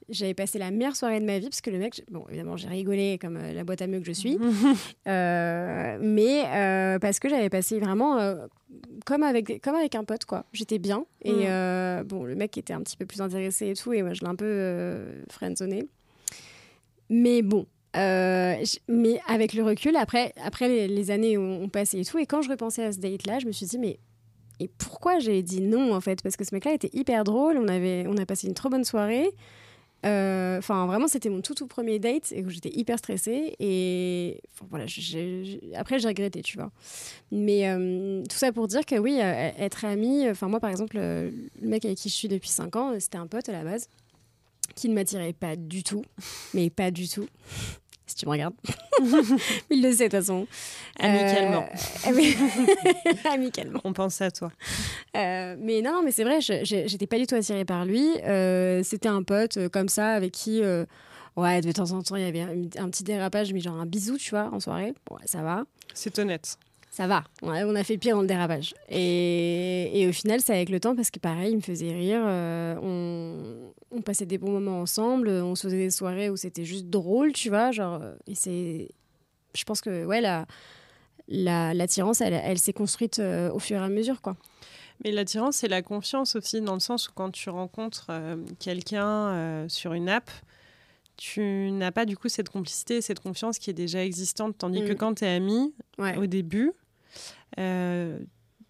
J'avais 0.10 0.34
passé 0.34 0.58
la 0.58 0.72
meilleure 0.72 0.96
soirée 0.96 1.20
de 1.20 1.26
ma 1.26 1.38
vie 1.38 1.50
parce 1.50 1.60
que 1.62 1.70
le 1.70 1.80
mec, 1.80 2.02
bon, 2.10 2.24
évidemment, 2.30 2.56
j'ai 2.56 2.70
rigolé 2.70 3.18
comme 3.20 3.36
euh, 3.38 3.52
la 3.54 3.64
boîte 3.66 3.82
à 3.82 3.88
meux 3.88 4.00
que 4.00 4.06
je 4.06 4.14
suis. 4.14 4.38
Euh, 5.08 5.98
mais 6.02 6.44
euh, 6.48 7.00
parce 7.00 7.20
que 7.20 7.30
j'avais 7.30 7.50
passé 7.50 7.80
vraiment 7.80 8.18
euh, 8.18 8.46
comme, 9.06 9.24
avec, 9.24 9.62
comme 9.62 9.76
avec 9.76 9.96
un 9.96 10.04
pote, 10.04 10.26
quoi. 10.26 10.46
J'étais 10.54 10.80
bien. 10.80 11.06
Et 11.24 11.32
Mm. 11.48 12.04
bon, 12.04 12.24
le 12.26 12.36
mec 12.36 12.58
était 12.58 12.74
un 12.74 12.82
petit 12.82 12.98
peu 12.98 13.06
plus 13.06 13.22
intéressé 13.22 13.70
et 13.70 13.74
tout. 13.74 13.94
Et 13.94 14.02
moi, 14.04 14.14
je 14.14 14.22
l'ai 14.22 14.28
un 14.28 14.36
peu 14.36 15.06
friendzoné. 15.30 15.86
Mais 17.10 17.42
bon. 17.42 17.66
euh, 17.96 18.56
mais 18.88 19.20
avec 19.28 19.54
le 19.54 19.64
recul, 19.64 19.96
après, 19.96 20.34
après 20.44 20.68
les, 20.68 20.88
les 20.88 21.10
années 21.12 21.38
ont, 21.38 21.64
ont 21.64 21.70
passé 21.70 22.00
et 22.00 22.06
tout, 22.06 22.18
et 22.20 22.26
quand 22.26 22.42
je 22.42 22.50
repensais 22.50 22.84
à 22.84 22.92
ce 22.92 23.00
date-là, 23.00 23.40
je 23.40 23.48
me 23.48 23.52
suis 23.52 23.66
dit, 23.66 23.80
mais 23.80 23.98
et 24.60 24.70
pourquoi 24.78 25.20
j'ai 25.20 25.42
dit 25.42 25.62
non 25.62 25.94
en 25.94 26.02
fait? 26.02 26.22
Parce 26.22 26.36
que 26.36 26.44
ce 26.44 26.54
mec-là 26.54 26.74
était 26.74 26.90
hyper 26.94 27.24
drôle, 27.24 27.58
on, 27.58 27.68
avait, 27.68 28.06
on 28.08 28.18
a 28.18 28.26
passé 28.26 28.48
une 28.48 28.54
trop 28.56 28.70
bonne 28.70 28.84
soirée. 28.84 29.30
Euh, 30.06 30.58
Enfin, 30.58 30.88
vraiment, 30.88 31.08
c'était 31.08 31.30
mon 31.30 31.42
tout 31.42 31.54
tout 31.54 31.68
premier 31.68 32.00
date 32.00 32.32
et 32.32 32.44
j'étais 32.48 32.72
hyper 32.76 32.98
stressée. 32.98 33.56
Et 33.60 34.42
voilà, 34.70 34.86
après, 35.76 36.00
j'ai 36.00 36.08
regretté, 36.08 36.42
tu 36.42 36.58
vois. 36.58 36.72
Mais 37.32 37.70
euh, 37.70 38.24
tout 38.24 38.38
ça 38.38 38.52
pour 38.52 38.68
dire 38.68 38.86
que 38.86 38.96
oui, 38.96 39.20
euh, 39.22 39.52
être 39.58 39.86
ami, 39.86 40.28
enfin, 40.30 40.48
moi 40.48 40.60
par 40.60 40.70
exemple, 40.70 40.98
le 40.98 41.32
mec 41.62 41.86
avec 41.86 41.98
qui 41.98 42.10
je 42.10 42.16
suis 42.16 42.28
depuis 42.28 42.50
5 42.50 42.76
ans, 42.76 42.94
c'était 43.00 43.18
un 43.18 43.28
pote 43.28 43.48
à 43.50 43.52
la 43.52 43.64
base 43.64 43.88
qui 44.76 44.90
ne 44.90 44.96
m'attirait 44.96 45.34
pas 45.34 45.56
du 45.56 45.84
tout, 45.84 46.04
mais 46.54 46.70
pas 46.70 46.92
du 46.92 47.08
tout. 47.08 47.28
Si 48.08 48.16
tu 48.16 48.26
me 48.26 48.32
regardes, 48.32 48.56
il 49.70 49.84
le 49.84 49.92
sait 49.92 50.08
de 50.08 50.18
toute 50.18 50.20
façon. 50.26 50.48
Amicalement. 51.00 51.68
Euh, 52.08 53.12
amicalement. 53.30 53.82
On 53.84 53.92
pense 53.94 54.22
à 54.22 54.32
toi. 54.32 54.50
Euh, 55.16 55.56
mais 55.60 55.82
non, 55.82 55.92
non, 55.92 56.04
mais 56.04 56.12
c'est 56.12 56.24
vrai, 56.24 56.40
j'étais 56.42 57.06
pas 57.08 57.18
du 57.20 57.28
tout 57.28 57.36
attirée 57.36 57.66
par 57.66 57.86
lui. 57.86 58.08
Euh, 58.24 58.82
C'était 58.84 59.10
un 59.10 59.24
pote 59.24 59.58
euh, 59.58 59.70
comme 59.70 59.90
ça 59.90 60.10
avec 60.14 60.32
qui, 60.32 60.64
euh, 60.64 60.86
ouais, 61.36 61.60
de 61.62 61.72
temps 61.74 61.92
en 61.92 62.02
temps, 62.02 62.16
il 62.16 62.24
y 62.24 62.26
avait 62.26 62.42
un, 62.42 62.84
un 62.84 62.90
petit 62.90 63.04
dérapage, 63.04 63.52
mais 63.54 63.60
genre 63.60 63.76
un 63.80 63.86
bisou, 63.86 64.18
tu 64.18 64.30
vois, 64.32 64.50
en 64.54 64.60
soirée. 64.60 64.94
Bon, 65.10 65.16
ouais, 65.18 65.24
ça 65.26 65.42
va. 65.42 65.64
C'est 65.94 66.18
honnête. 66.18 66.58
Ça 66.98 67.06
va. 67.06 67.24
Ouais, 67.44 67.64
on 67.64 67.76
a 67.76 67.84
fait 67.84 67.98
pire 68.00 68.16
dans 68.16 68.22
le 68.24 68.28
dérapage. 68.28 68.74
Et, 68.90 70.02
et, 70.02 70.08
au 70.08 70.12
final, 70.12 70.42
c'est 70.42 70.54
avec 70.54 70.70
le 70.70 70.80
temps 70.80 70.96
parce 70.96 71.12
que 71.12 71.20
pareil, 71.20 71.52
il 71.52 71.58
me 71.58 71.62
faisait 71.62 71.92
rire. 71.94 72.22
euh, 72.26 72.76
on, 72.82 73.72
on 73.96 74.02
passait 74.02 74.26
des 74.26 74.40
bons 74.40 74.50
moments 74.52 74.82
ensemble. 74.82 75.30
On 75.30 75.54
se 75.54 75.68
faisait 75.68 75.78
des 75.78 75.92
soirées 75.92 76.32
où 76.32 76.38
c'était 76.38 76.66
juste 76.66 76.88
drôle, 76.90 77.34
tu 77.34 77.50
vois. 77.50 77.70
Genre, 77.72 78.00
euh, 78.02 78.16
et 78.26 78.34
c'est, 78.34 78.90
je 79.56 79.64
pense 79.64 79.82
que 79.82 80.06
ouais, 80.06 80.22
la, 80.22 80.48
la, 81.28 81.76
l'attirance, 81.76 82.20
elle, 82.22 82.34
elle 82.34 82.58
s'est 82.58 82.74
construite 82.74 83.20
euh, 83.20 83.52
au 83.52 83.60
fur 83.60 83.78
et 83.80 83.84
à 83.84 83.90
mesure, 83.90 84.22
quoi. 84.22 84.36
Mais 85.06 85.12
l'attirance, 85.12 85.58
c'est 85.58 85.68
la 85.68 85.84
confiance 85.84 86.36
aussi, 86.36 86.62
dans 86.62 86.74
le 86.74 86.80
sens 86.80 87.10
où 87.10 87.12
quand 87.14 87.30
tu 87.30 87.52
rencontres 87.52 88.08
euh, 88.10 88.38
quelqu'un 88.58 89.08
euh, 89.08 89.66
sur 89.70 89.94
une 89.94 90.10
app, 90.10 90.32
tu 91.18 91.70
n'as 91.72 91.92
pas 91.92 92.06
du 92.06 92.18
coup 92.18 92.30
cette 92.30 92.50
complicité, 92.50 93.02
cette 93.02 93.20
confiance 93.20 93.60
qui 93.60 93.70
est 93.70 93.74
déjà 93.74 94.04
existante. 94.04 94.58
Tandis 94.58 94.84
que 94.84 94.94
Mm. 94.94 94.98
quand 94.98 95.14
tu 95.16 95.26
es 95.26 95.30
ami, 95.30 95.76
Ouais. 96.00 96.18
au 96.18 96.26
début, 96.26 96.70
euh, 96.70 96.72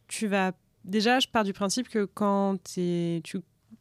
tu 0.08 0.28
vas. 0.28 0.52
Déjà, 0.86 1.20
je 1.20 1.28
pars 1.28 1.44
du 1.44 1.54
principe 1.54 1.90
que 1.90 2.06
quand 2.06 2.58
tu 2.64 3.22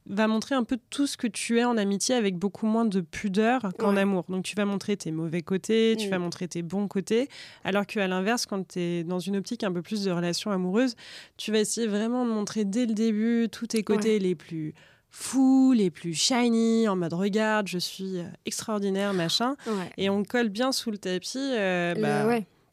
vas 0.09 0.27
montrer 0.29 0.55
un 0.55 0.65
peu 0.65 0.79
tout 0.91 1.07
ce 1.07 1.17
que 1.17 1.27
tu 1.27 1.59
es 1.59 1.65
en 1.65 1.77
amitié 1.77 2.15
avec 2.15 2.37
beaucoup 2.37 2.67
moins 2.67 2.85
de 2.85 3.01
pudeur 3.01 3.63
qu'en 3.79 3.95
Ouais. 3.95 4.03
amour. 4.03 4.25
Donc, 4.29 4.45
tu 4.45 4.55
vas 4.57 4.65
montrer 4.65 4.97
tes 4.97 5.11
mauvais 5.13 5.43
côtés, 5.43 5.97
tu 5.99 6.07
Mm. 6.07 6.11
vas 6.11 6.19
montrer 6.19 6.49
tes 6.49 6.63
bons 6.63 6.87
côtés. 6.89 7.29
Alors 7.65 7.87
qu'à 7.87 8.07
l'inverse, 8.09 8.47
quand 8.47 8.67
tu 8.69 8.79
es 8.81 9.05
dans 9.05 9.19
une 9.21 9.37
optique 9.37 9.63
un 9.65 9.73
peu 9.73 9.83
plus 9.83 10.05
de 10.05 10.11
relation 10.11 10.51
amoureuse, 10.51 10.95
tu 11.37 11.51
vas 11.53 11.59
essayer 11.61 11.87
vraiment 11.87 12.25
de 12.25 12.31
montrer 12.31 12.65
dès 12.65 12.87
le 12.87 12.95
début 12.95 13.49
tous 13.51 13.67
tes 13.69 13.83
côtés 13.83 14.19
les 14.19 14.35
plus 14.35 14.75
fous, 15.11 15.73
les 15.73 15.91
plus 15.91 16.15
shiny, 16.15 16.89
en 16.89 16.97
mode 16.97 17.15
regarde, 17.15 17.69
je 17.69 17.79
suis 17.79 18.19
euh, 18.19 18.25
extraordinaire, 18.45 19.15
machin. 19.15 19.57
Ouais. 19.67 19.91
Et 19.97 20.11
on 20.11 20.25
colle 20.25 20.49
bien 20.51 20.73
sous 20.73 20.91
le 20.91 20.99
tapis. 20.99 21.39
euh, 21.39 21.95
bah. 21.95 22.27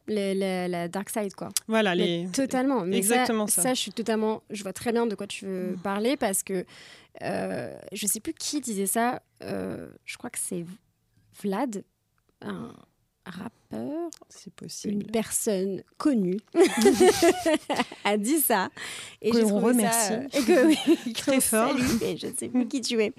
Le- 0.06 0.34
le- 0.34 0.70
la 0.70 0.88
dark 0.88 1.08
side, 1.08 1.34
quoi. 1.34 1.48
Voilà, 1.66 1.94
Mais 1.96 2.24
les. 2.24 2.28
Totalement. 2.30 2.82
Mais 2.84 2.98
exactement 2.98 3.46
ça, 3.46 3.62
ça. 3.62 3.74
je 3.74 3.80
suis 3.80 3.92
totalement. 3.92 4.42
Je 4.50 4.62
vois 4.62 4.72
très 4.74 4.92
bien 4.92 5.06
de 5.06 5.14
quoi 5.14 5.26
tu 5.26 5.46
veux 5.46 5.72
Mm. 5.72 5.78
parler 5.78 6.16
parce 6.16 6.42
que 6.42 6.64
euh, 7.22 7.74
je 7.92 8.06
sais 8.06 8.20
plus 8.20 8.34
qui 8.34 8.60
disait 8.60 8.86
ça. 8.86 9.22
euh, 9.42 9.88
je 10.04 10.16
crois 10.18 10.30
que 10.30 10.38
c'est 10.38 10.64
Vlad, 11.42 11.84
un 12.42 12.74
rappeur, 13.24 14.10
C'est 14.28 14.46
une 14.46 14.52
possible. 14.52 15.04
personne 15.10 15.82
connue, 15.96 16.36
a 18.04 18.16
dit 18.16 18.38
ça. 18.40 18.68
Et 19.22 19.30
Que 19.30 19.38
trouvé 19.40 19.64
remercie. 19.66 20.08
ça, 20.08 20.14
euh, 20.14 20.26
et 20.32 20.42
que, 20.44 20.66
oui, 20.66 21.12
Très 21.14 21.40
fort. 21.40 21.74
et 22.02 22.16
je 22.16 22.26
ne 22.26 22.34
sais 22.34 22.48
plus 22.48 22.68
qui 22.68 22.80
tu 22.80 23.00
es. 23.02 23.12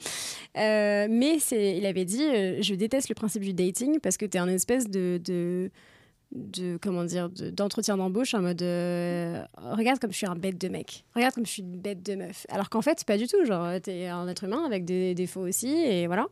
Euh, 0.57 1.07
mais 1.09 1.37
il 1.51 1.85
avait 1.85 2.05
dit 2.05 2.23
euh, 2.23 2.61
Je 2.61 2.75
déteste 2.75 3.09
le 3.09 3.15
principe 3.15 3.41
du 3.43 3.53
dating 3.53 3.99
parce 3.99 4.17
que 4.17 4.25
tu 4.25 4.37
es 4.37 4.39
un 4.39 4.47
espèce 4.49 4.87
de. 4.89 5.19
de 5.23 5.71
de 6.31 6.77
comment 6.81 7.03
dire 7.03 7.29
de- 7.29 7.49
d'entretien 7.49 7.97
d'embauche 7.97 8.33
en 8.33 8.41
mode 8.41 8.61
euh, 8.61 9.43
regarde 9.57 9.99
comme 9.99 10.11
je 10.11 10.17
suis 10.17 10.25
un 10.27 10.35
bête 10.35 10.59
de 10.59 10.67
mec. 10.67 11.05
Regarde 11.15 11.33
comme 11.33 11.45
je 11.45 11.51
suis 11.51 11.61
une 11.61 11.77
bête 11.79 12.03
de 12.03 12.15
meuf. 12.15 12.45
Alors 12.49 12.69
qu'en 12.69 12.81
fait 12.81 13.03
pas 13.05 13.17
du 13.17 13.27
tout 13.27 13.43
genre 13.45 13.67
t'es 13.81 14.07
un 14.07 14.27
être 14.27 14.43
humain 14.43 14.63
avec 14.65 14.85
des 14.85 15.13
défauts 15.15 15.41
aussi 15.47 15.67
et 15.69 16.07
voilà. 16.07 16.27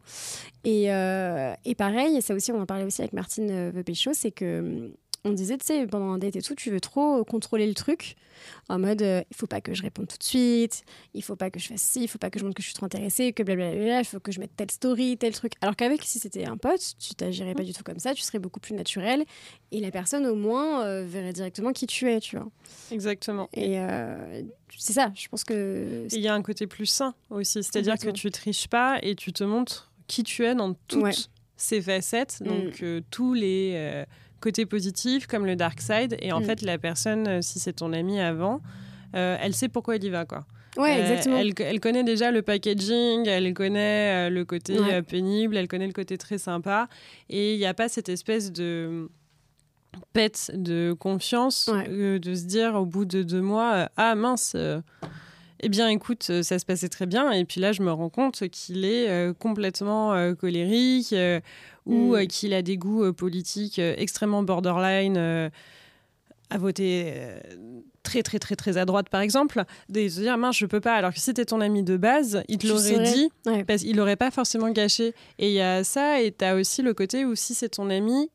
Et, 0.63 0.91
euh, 0.93 1.53
et 1.65 1.75
pareil 1.75 2.21
ça 2.21 2.33
aussi 2.33 2.51
on 2.51 2.61
en 2.61 2.65
parlait 2.65 2.83
aussi 2.85 3.01
avec 3.01 3.13
Martine 3.13 3.49
euh, 3.51 3.83
Pécho 3.83 4.11
c'est 4.13 4.31
que 4.31 4.59
hum, 4.59 4.93
on 5.25 5.31
disait 5.31 5.57
tu 5.57 5.65
sais 5.65 5.87
pendant 5.87 6.11
un 6.11 6.17
date 6.17 6.35
et 6.35 6.41
tout 6.41 6.55
tu 6.55 6.69
veux 6.69 6.81
trop 6.81 7.23
contrôler 7.23 7.65
le 7.67 7.73
truc 7.73 8.15
en 8.67 8.77
mode 8.77 9.01
euh, 9.01 9.23
il 9.31 9.37
faut 9.37 9.47
pas 9.47 9.61
que 9.61 9.73
je 9.73 9.81
réponde 9.81 10.07
tout 10.07 10.17
de 10.17 10.23
suite 10.23 10.83
il 11.13 11.23
faut 11.23 11.35
pas 11.37 11.49
que 11.49 11.59
je 11.59 11.67
fasse 11.69 11.81
ci 11.81 12.03
il 12.03 12.07
faut 12.09 12.17
pas 12.17 12.29
que 12.29 12.39
je 12.39 12.43
montre 12.43 12.55
que 12.55 12.61
je 12.61 12.67
suis 12.67 12.73
trop 12.75 12.85
intéressée 12.85 13.31
que 13.31 13.41
blablabla 13.43 13.99
il 13.99 14.05
faut 14.05 14.19
que 14.19 14.31
je 14.33 14.39
mette 14.41 14.53
telle 14.57 14.69
story 14.71 15.17
tel 15.17 15.31
truc 15.33 15.53
alors 15.61 15.75
qu'avec 15.77 16.03
si 16.03 16.19
c'était 16.19 16.43
un 16.45 16.57
pote 16.57 16.81
tu 16.99 17.13
t'agirais 17.15 17.53
pas 17.53 17.63
du 17.63 17.71
tout 17.73 17.83
comme 17.83 17.99
ça 17.99 18.13
tu 18.13 18.21
serais 18.21 18.39
beaucoup 18.39 18.59
plus 18.59 18.73
naturel 18.75 19.23
et 19.71 19.79
la 19.79 19.91
personne 19.91 20.25
au 20.25 20.35
moins 20.35 20.83
euh, 20.83 21.05
verrait 21.07 21.31
directement 21.33 21.71
qui 21.71 21.87
tu 21.87 22.09
es 22.11 22.19
tu 22.19 22.35
vois 22.37 22.49
Exactement. 22.91 23.47
et 23.53 23.79
euh, 23.79 24.41
c'est 24.77 24.93
ça 24.93 25.11
je 25.15 25.27
pense 25.29 25.43
que 25.45 26.07
Il 26.11 26.19
y 26.21 26.27
a 26.27 26.33
un 26.33 26.41
côté 26.41 26.67
plus 26.67 26.85
sain 26.87 27.13
aussi, 27.29 27.63
c'est-à-dire 27.63 27.97
que 27.97 28.09
tu 28.09 28.29
triches 28.31 28.67
pas 28.67 28.99
et 29.01 29.15
tu 29.15 29.31
te 29.31 29.43
montres 29.45 29.91
qui 30.07 30.23
tu 30.23 30.43
es 30.45 30.53
dans 30.53 30.73
toutes 30.87 31.03
Ouais. 31.03 31.11
ces 31.55 31.81
facettes, 31.81 32.39
Mm. 32.41 32.47
donc 32.47 32.83
euh, 32.83 32.99
tous 33.09 33.33
les 33.33 34.03
côtés 34.43 34.65
positifs 34.65 35.25
comme 35.25 35.45
le 35.45 35.55
dark 35.55 35.79
side. 35.81 36.17
Et 36.21 36.31
en 36.33 36.41
Mm. 36.41 36.43
fait, 36.43 36.61
la 36.61 36.77
personne, 36.77 37.27
euh, 37.27 37.41
si 37.41 37.59
c'est 37.59 37.73
ton 37.73 37.93
ami 37.93 38.19
avant, 38.19 38.61
euh, 39.15 39.37
elle 39.39 39.53
sait 39.55 39.69
pourquoi 39.69 39.95
elle 39.95 40.03
y 40.03 40.09
va, 40.09 40.25
quoi. 40.25 40.41
ouais 40.77 40.91
Euh, 40.97 41.01
exactement 41.01 41.37
elle, 41.39 41.53
elle 41.59 41.79
connaît 41.79 42.03
déjà 42.03 42.31
le 42.31 42.41
packaging, 42.41 43.27
elle 43.27 43.53
connaît 43.53 44.27
euh, 44.27 44.29
le 44.29 44.43
côté 44.43 44.77
Ouais. 44.79 45.01
pénible, 45.03 45.55
elle 45.55 45.67
connaît 45.67 45.87
le 45.87 45.93
côté 45.93 46.17
très 46.17 46.37
sympa. 46.39 46.87
Et 47.29 47.53
il 47.53 47.57
n'y 47.59 47.65
a 47.65 47.73
pas 47.73 47.87
cette 47.89 48.09
espèce 48.09 48.51
de 48.51 49.07
pète 50.13 50.51
de 50.53 50.93
confiance 50.99 51.69
Ouais. 51.71 52.19
de 52.19 52.35
se 52.35 52.45
dire 52.45 52.75
au 52.75 52.85
bout 52.85 53.05
de 53.05 53.23
deux 53.23 53.41
mois 53.41 53.89
Ah 53.97 54.15
mince, 54.15 54.55
eh 55.65 55.69
bien 55.69 55.87
écoute, 55.87 56.23
ça 56.41 56.59
se 56.59 56.65
passait 56.65 56.89
très 56.89 57.05
bien. 57.05 57.31
Et 57.31 57.45
puis 57.45 57.61
là, 57.61 57.71
je 57.71 57.81
me 57.83 57.91
rends 57.91 58.09
compte 58.09 58.49
qu'il 58.49 58.83
est 58.83 59.07
euh, 59.09 59.33
complètement 59.33 60.13
euh, 60.13 60.33
colérique 60.33 61.13
euh, 61.13 61.39
ou 61.85 62.11
Mm. 62.11 62.15
euh, 62.15 62.25
qu'il 62.25 62.53
a 62.53 62.61
des 62.61 62.77
goûts 62.77 63.03
euh, 63.03 63.13
politiques 63.13 63.79
euh, 63.79 63.93
extrêmement 63.97 64.43
borderline. 64.43 65.17
à 66.49 66.57
voter 66.59 67.13
très 68.03 68.21
très 68.21 68.37
très 68.37 68.55
très 68.55 68.77
à 68.77 68.85
droite 68.85 69.09
par 69.09 69.21
exemple, 69.21 69.63
de 69.89 70.07
se 70.07 70.19
dire 70.19 70.37
mince 70.37 70.55
je 70.57 70.65
peux 70.67 70.81
pas 70.81 70.93
alors 70.93 71.11
que 71.11 71.17
si 71.17 71.23
c'était 71.25 71.45
ton 71.45 71.61
ami 71.61 71.81
de 71.83 71.97
base, 71.97 72.43
il 72.47 72.57
te 72.59 72.67
l'aurait 72.67 72.99
dit 73.11 73.29
Ouais. 73.47 73.63
parce 73.63 73.81
qu'il 73.81 73.95
l'aurait 73.95 74.17
pas 74.17 74.29
forcément 74.29 74.69
gâché. 74.69 75.15
Et 75.39 75.47
il 75.47 75.53
y 75.53 75.61
a 75.61 75.83
ça 75.83 76.21
et 76.21 76.31
tu 76.31 76.45
as 76.45 76.55
aussi 76.55 76.81
le 76.83 76.93
côté 76.93 77.25
où 77.25 77.33
si 77.33 77.55
c'est 77.55 77.69
ton 77.69 77.89
ami, 77.89 78.29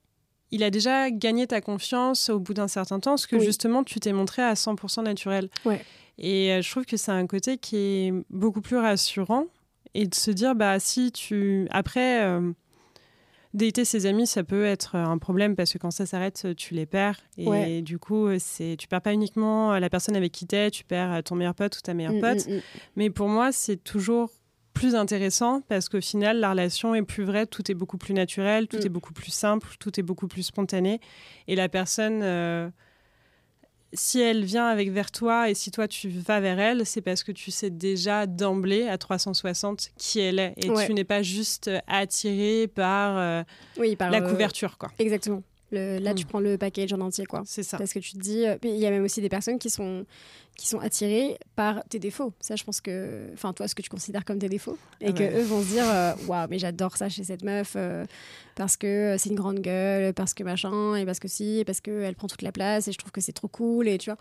il 0.50 0.64
a 0.64 0.70
déjà 0.70 1.10
gagné 1.10 1.46
ta 1.46 1.60
confiance 1.60 2.28
au 2.30 2.40
bout 2.40 2.54
d'un 2.54 2.66
certain 2.68 2.98
temps, 2.98 3.12
parce 3.12 3.26
que 3.28 3.36
Oui. 3.36 3.44
justement 3.44 3.84
tu 3.84 4.00
t'es 4.00 4.12
montré 4.12 4.42
à 4.42 4.54
100% 4.54 5.02
naturel. 5.04 5.48
Ouais. 5.64 5.80
Et 6.18 6.58
je 6.60 6.68
trouve 6.68 6.86
que 6.86 6.96
c'est 6.96 7.12
un 7.12 7.26
côté 7.28 7.56
qui 7.58 7.76
est 7.76 8.12
beaucoup 8.30 8.62
plus 8.62 8.78
rassurant 8.78 9.44
et 9.94 10.06
de 10.08 10.14
se 10.14 10.32
dire 10.32 10.56
bah 10.56 10.80
si 10.80 11.12
tu 11.12 11.68
après 11.70 12.24
euh, 12.24 12.50
dater 13.54 13.84
ses 13.84 14.06
amis 14.06 14.26
ça 14.26 14.44
peut 14.44 14.64
être 14.64 14.94
un 14.96 15.16
problème 15.18 15.56
parce 15.56 15.72
que 15.72 15.78
quand 15.78 15.90
ça 15.90 16.04
s'arrête 16.06 16.48
tu 16.56 16.74
les 16.74 16.86
perds 16.86 17.20
et 17.38 17.48
Ouais. 17.48 17.82
du 17.82 17.98
coup 17.98 18.28
c'est 18.38 18.76
tu 18.78 18.88
perds 18.88 19.02
pas 19.02 19.12
uniquement 19.14 19.78
la 19.78 19.88
personne 19.90 20.16
avec 20.16 20.32
qui 20.32 20.46
t'es 20.46 20.70
tu 20.70 20.84
perds 20.84 21.22
ton 21.24 21.34
meilleur 21.34 21.54
pote 21.54 21.76
ou 21.76 21.80
ta 21.80 21.94
meilleure 21.94 22.12
Mm, 22.12 22.20
pote 22.20 22.46
mm, 22.48 22.52
mm. 22.56 22.60
mais 22.96 23.10
pour 23.10 23.28
moi, 23.28 23.50
c'est 23.52 23.76
toujours 23.82 24.30
plus 24.74 24.94
intéressant 24.94 25.60
parce 25.62 25.88
qu'au 25.88 26.00
final, 26.00 26.38
la 26.38 26.50
relation 26.50 26.94
est 26.94 27.02
plus 27.02 27.24
vraie, 27.24 27.46
tout 27.46 27.68
est 27.68 27.74
beaucoup 27.74 27.98
plus 27.98 28.14
naturel, 28.14 28.68
tout 28.68 28.76
est 28.86 28.88
beaucoup 28.88 29.12
plus 29.12 29.32
simple, 29.32 29.66
tout 29.80 29.98
est 29.98 30.04
beaucoup 30.04 30.28
plus 30.28 30.44
spontané. 30.44 31.00
Et 31.48 31.56
la 31.56 31.68
personne, 31.68 32.20
euh, 32.22 32.68
si 33.92 34.20
elle 34.20 34.44
vient 34.44 34.66
avec 34.66 34.90
vers 34.90 35.10
toi 35.10 35.48
et 35.48 35.54
si 35.54 35.70
toi 35.70 35.88
tu 35.88 36.08
vas 36.10 36.40
vers 36.40 36.58
elle, 36.60 36.84
c'est 36.84 37.00
parce 37.00 37.22
que 37.24 37.32
tu 37.32 37.50
sais 37.50 37.70
déjà 37.70 38.26
d'emblée 38.26 38.86
à 38.86 38.98
360 38.98 39.90
qui 39.96 40.20
elle 40.20 40.38
est 40.38 40.54
et 40.56 40.70
Ouais. 40.70 40.86
tu 40.86 40.94
n'es 40.94 41.04
pas 41.04 41.22
juste 41.22 41.70
attiré 41.86 42.68
par 42.68 43.16
euh, 43.18 43.42
oui 43.78 43.96
par 43.96 44.10
la 44.10 44.18
euh, 44.22 44.28
couverture, 44.28 44.76
quoi. 44.78 44.90
exactement 44.98 45.42
Le- 45.70 45.98
là 45.98 46.14
tu 46.14 46.24
prends 46.24 46.40
le 46.40 46.56
package 46.56 46.92
en 46.92 47.00
entier 47.00 47.26
quoi 47.26 47.42
C'est 47.44 47.62
ça. 47.62 47.76
Parce 47.78 47.92
que 47.92 47.98
tu 47.98 48.12
te 48.12 48.18
dis, 48.18 48.46
euh, 48.46 48.56
il 48.64 48.76
y 48.76 48.86
a 48.86 48.90
même 48.90 49.04
aussi 49.04 49.20
des 49.20 49.28
personnes 49.28 49.58
qui 49.58 49.68
sont, 49.70 50.06
qui 50.56 50.66
sont 50.66 50.78
attirées 50.80 51.38
par 51.56 51.84
tes 51.90 51.98
défauts. 51.98 52.32
Ça, 52.40 52.56
je 52.56 52.64
pense 52.64 52.80
que, 52.80 53.28
enfin, 53.34 53.52
toi, 53.52 53.68
ce 53.68 53.74
que 53.74 53.82
tu 53.82 53.90
considères 53.90 54.24
comme 54.24 54.38
tes 54.38 54.48
défauts. 54.48 54.78
Et 55.00 55.08
Ah 55.08 55.12
que 55.12 55.22
ouais. 55.22 55.40
eux 55.40 55.44
vont 55.44 55.62
se 55.62 55.68
dire, 55.68 55.84
euh, 55.88 56.14
waouh, 56.26 56.46
mais 56.48 56.58
j'adore 56.58 56.96
ça 56.96 57.08
chez 57.08 57.22
cette 57.22 57.44
meuf, 57.44 57.74
euh, 57.76 58.06
parce 58.54 58.76
que 58.76 59.16
c'est 59.18 59.28
une 59.28 59.36
grande 59.36 59.60
gueule, 59.60 60.14
parce 60.14 60.34
que 60.34 60.42
machin, 60.42 60.96
et 60.96 61.04
parce 61.04 61.18
que 61.20 61.28
si, 61.28 61.58
et 61.58 61.64
parce 61.64 61.80
qu'elle 61.80 62.14
prend 62.14 62.28
toute 62.28 62.42
la 62.42 62.50
place, 62.52 62.88
et 62.88 62.92
je 62.92 62.98
trouve 62.98 63.12
que 63.12 63.20
c'est 63.20 63.32
trop 63.32 63.48
cool, 63.48 63.88
et 63.88 63.98
tu 63.98 64.10
vois, 64.10 64.18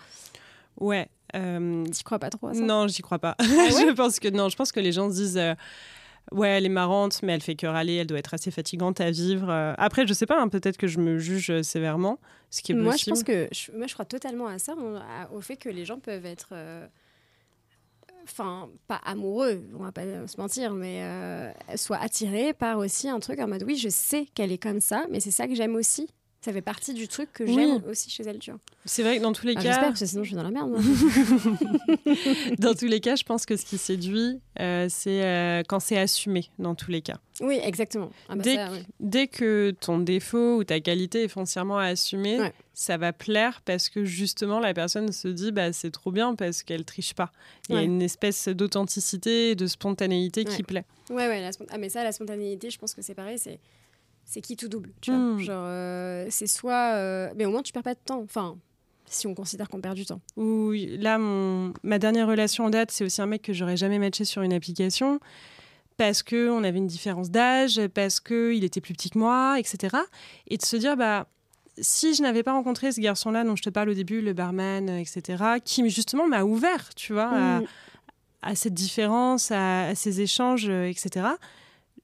Ouais. 0.80 1.08
euh, 1.36 1.86
tu 1.86 2.04
crois 2.04 2.20
pas 2.20 2.30
trop 2.30 2.48
à 2.48 2.54
ça? 2.54 2.60
Non, 2.60 2.88
j'y 2.88 3.02
crois 3.02 3.20
pas. 3.20 3.36
ouais? 3.40 3.46
Je 3.88 3.94
pense 3.94 4.20
que 4.20 4.28
non, 4.28 4.50
je 4.50 4.56
pense 4.56 4.72
que 4.72 4.80
les 4.80 4.92
gens 4.92 5.10
se 5.10 5.16
disent 5.16 5.38
euh, 5.38 5.56
ouais, 6.32 6.50
elle 6.50 6.66
est 6.66 6.70
marrante, 6.70 7.22
mais 7.24 7.34
elle 7.34 7.42
fait 7.42 7.56
que 7.56 7.68
râler, 7.68 7.96
elle 7.96 8.08
doit 8.08 8.20
être 8.20 8.34
assez 8.34 8.52
fatigante 8.52 9.00
à 9.02 9.12
vivre. 9.12 9.50
Euh, 9.50 9.74
Après, 9.78 10.06
je 10.08 10.14
sais 10.14 10.26
pas, 10.26 10.40
hein, 10.42 10.48
peut-être 10.50 10.78
que 10.78 10.88
je 10.88 11.00
me 11.00 11.18
juge 11.18 11.50
euh, 11.50 11.64
sévèrement, 11.64 12.20
ce 12.50 12.62
qui 12.62 12.72
est 12.72 12.76
Moi, 12.76 12.96
je 12.96 13.10
pense 13.10 13.24
que, 13.24 13.48
je, 13.52 13.72
moi, 13.72 13.88
je 13.88 13.94
crois 13.94 14.06
totalement 14.06 14.48
à 14.48 14.60
ça, 14.60 14.76
au 15.34 15.42
fait 15.42 15.58
que 15.58 15.70
les 15.70 15.86
gens 15.86 16.00
peuvent 16.00 16.26
être. 16.26 16.50
euh, 16.52 16.88
Enfin, 18.24 18.70
pas 18.88 19.00
amoureux, 19.06 19.64
on 19.80 19.84
va 19.84 19.94
pas 19.94 20.28
se 20.28 20.38
mentir, 20.38 20.74
mais 20.74 21.02
euh, 21.02 21.50
soit 21.78 21.96
attirés 21.98 22.52
par 22.54 22.78
aussi 22.78 23.08
un 23.08 23.22
truc 23.22 23.40
en 23.40 23.48
mode 23.48 23.64
oui, 23.64 23.78
je 23.78 23.88
sais 23.88 24.26
qu'elle 24.36 24.52
est 24.52 24.58
comme 24.58 24.82
ça, 24.82 25.06
mais 25.10 25.22
c'est 25.22 25.32
ça 25.32 25.48
que 25.48 25.56
j'aime 25.56 25.76
aussi. 25.76 26.10
Ça 26.48 26.54
fait 26.54 26.62
partie 26.62 26.94
du 26.94 27.10
truc 27.10 27.34
que 27.34 27.44
Oui. 27.44 27.56
j'aime 27.56 27.82
aussi 27.90 28.10
chez 28.10 28.24
elle, 28.24 28.40
tu 28.40 28.52
vois. 28.52 28.60
C'est 28.86 29.04
vrai 29.04 29.18
que 29.18 29.22
dans 29.22 29.34
tous 29.34 29.46
les 29.46 29.52
Ah, 29.58 29.62
cas, 29.62 29.62
J'espère, 29.64 29.88
parce 29.90 30.00
que 30.00 30.06
sinon 30.06 30.24
je 30.24 30.30
suis 30.30 30.36
dans 30.38 30.44
la 30.44 30.52
merde. 30.52 30.72
dans 32.60 32.74
tous 32.74 32.86
les 32.86 33.02
cas, 33.02 33.18
je 33.18 33.24
pense 33.24 33.46
que 33.46 33.58
ce 33.58 33.66
qui 33.66 33.78
séduit, 33.78 34.40
euh, 34.62 34.88
c'est 34.90 35.26
euh, 35.26 35.64
quand 35.68 35.82
c'est 35.82 35.98
assumé. 35.98 36.50
Dans 36.58 36.74
tous 36.74 36.90
les 36.90 37.02
cas, 37.02 37.18
oui, 37.42 37.60
exactement. 37.62 38.12
Ah 38.30 38.36
bah 38.38 38.44
Dès 38.44 38.56
ça, 38.56 38.72
ouais. 38.72 38.84
dès 39.02 39.28
que 39.28 39.74
ton 39.80 40.00
défaut 40.00 40.56
ou 40.58 40.64
ta 40.64 40.80
qualité 40.80 41.24
est 41.24 41.28
foncièrement 41.28 41.80
assumée, 41.80 42.40
Ouais. 42.40 42.54
ça 42.74 42.96
va 42.96 43.12
plaire 43.12 43.62
parce 43.66 43.90
que 43.90 44.06
justement 44.06 44.62
la 44.62 44.74
personne 44.74 45.12
se 45.12 45.28
dit 45.28 45.52
bah 45.52 45.74
c'est 45.74 45.92
trop 45.92 46.12
bien 46.12 46.34
parce 46.36 46.64
qu'elle 46.64 46.86
triche 46.86 47.14
pas. 47.14 47.32
Il 47.68 47.76
y 47.76 47.78
a 47.78 47.82
une 47.82 48.02
espèce 48.02 48.48
d'authenticité 48.48 49.52
et 49.52 49.56
de 49.56 49.68
spontanéité 49.68 50.46
qui 50.46 50.64
plaît. 50.64 50.86
Ouais, 51.10 51.28
ouais, 51.28 51.42
la 51.42 51.52
ah, 51.72 51.78
mais 51.78 51.90
ça, 51.90 52.04
la 52.06 52.12
spontanéité, 52.14 52.70
je 52.70 52.78
pense 52.78 52.94
que 52.94 53.02
c'est 53.02 53.16
pareil, 53.16 53.38
c'est 53.38 53.60
c'est 54.28 54.42
qui 54.42 54.58
tout 54.58 54.68
double, 54.68 54.92
tu 55.02 55.12
vois. 55.12 55.20
Mm. 55.20 55.40
Genre, 55.40 55.66
euh, 55.66 56.28
c'est 56.30 56.48
soit. 56.48 56.94
euh, 56.96 57.32
Mais 57.38 57.46
au 57.46 57.50
moins, 57.50 57.64
tu 57.64 57.72
perds 57.72 57.84
pas 57.84 57.94
de 57.94 58.00
temps. 58.04 58.22
Enfin, 58.22 58.58
si 59.06 59.26
on 59.26 59.34
considère 59.34 59.70
qu'on 59.70 59.80
perd 59.80 59.96
du 59.96 60.06
temps. 60.06 60.20
Oui, 60.36 60.98
là, 61.00 61.18
mon... 61.18 61.74
ma 61.82 61.98
dernière 61.98 62.28
relation 62.28 62.66
en 62.66 62.70
date, 62.70 62.92
c'est 62.92 63.06
aussi 63.06 63.22
un 63.22 63.26
mec 63.26 63.42
que 63.42 63.54
j'aurais 63.54 63.78
jamais 63.78 64.00
matché 64.00 64.26
sur 64.26 64.42
une 64.42 64.54
application 64.54 65.20
parce 65.96 66.22
qu'on 66.22 66.64
avait 66.64 66.78
une 66.78 66.88
différence 66.88 67.32
d'âge, 67.32 67.82
parce 67.96 68.20
qu'il 68.20 68.64
était 68.64 68.82
plus 68.82 68.94
petit 68.94 69.10
que 69.10 69.18
moi, 69.18 69.58
etc. 69.60 69.96
Et 70.48 70.58
de 70.58 70.64
se 70.64 70.76
dire, 70.76 70.96
bah, 70.96 71.26
si 71.80 72.14
je 72.14 72.22
n'avais 72.22 72.44
pas 72.44 72.52
rencontré 72.52 72.92
ce 72.92 73.00
garçon-là 73.00 73.44
dont 73.44 73.56
je 73.56 73.64
te 73.64 73.70
parle 73.70 73.90
au 73.90 73.94
début, 73.96 74.22
le 74.22 74.34
barman, 74.34 74.90
etc., 74.90 75.44
qui 75.64 75.90
justement 75.90 76.28
m'a 76.28 76.44
ouvert, 76.44 76.94
tu 76.96 77.14
vois, 77.14 77.32
à, 78.44 78.52
mm. 78.52 78.56
cette 78.56 78.76
différence, 78.76 79.52
à, 79.52 79.96
ces 79.96 80.22
échanges, 80.22 80.70
etc., 80.70 81.26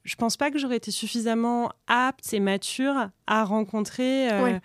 je 0.03 0.15
pense 0.15 0.37
pas 0.37 0.51
que 0.51 0.59
j'aurais 0.59 0.77
été 0.77 0.91
suffisamment 0.91 1.71
apte 1.87 2.33
et 2.33 2.39
mature 2.39 3.09
à 3.27 3.43
rencontrer 3.43 4.31
euh, 4.31 4.59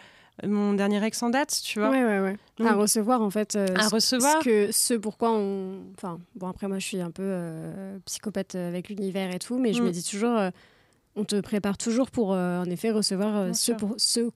mon 0.44 0.72
dernier 0.72 1.04
ex 1.04 1.22
en 1.22 1.30
date, 1.30 1.60
tu 1.64 1.78
vois. 1.78 1.90
Ouais, 1.90 2.04
ouais, 2.04 2.20
ouais. 2.20 2.66
à 2.66 2.74
recevoir, 2.74 3.22
en 3.22 3.30
fait. 3.30 3.56
Euh, 3.56 3.66
à 3.76 3.88
recevoir. 3.88 4.42
Ce, 4.42 4.44
que, 4.44 4.72
ce 4.72 4.94
pourquoi 4.94 5.32
on. 5.32 5.82
Enfin, 5.96 6.20
bon, 6.34 6.48
après, 6.48 6.66
moi, 6.66 6.78
je 6.78 6.86
suis 6.86 7.00
un 7.00 7.10
peu 7.10 7.22
euh, 7.24 7.98
psychopathe 8.04 8.56
avec 8.56 8.88
l'univers 8.88 9.32
et 9.34 9.38
tout, 9.38 9.58
mais 9.58 9.72
je 9.72 9.82
me 9.82 9.88
mm. 9.88 9.92
dis 9.92 10.04
toujours, 10.04 10.40
on 11.14 11.24
te 11.24 11.40
prépare 11.40 11.78
toujours 11.78 12.10
pour, 12.10 12.30
en 12.30 12.64
effet, 12.64 12.90
recevoir 12.90 13.54
ce, 13.54 13.72
pour, 13.72 13.94
ce, 13.96 14.30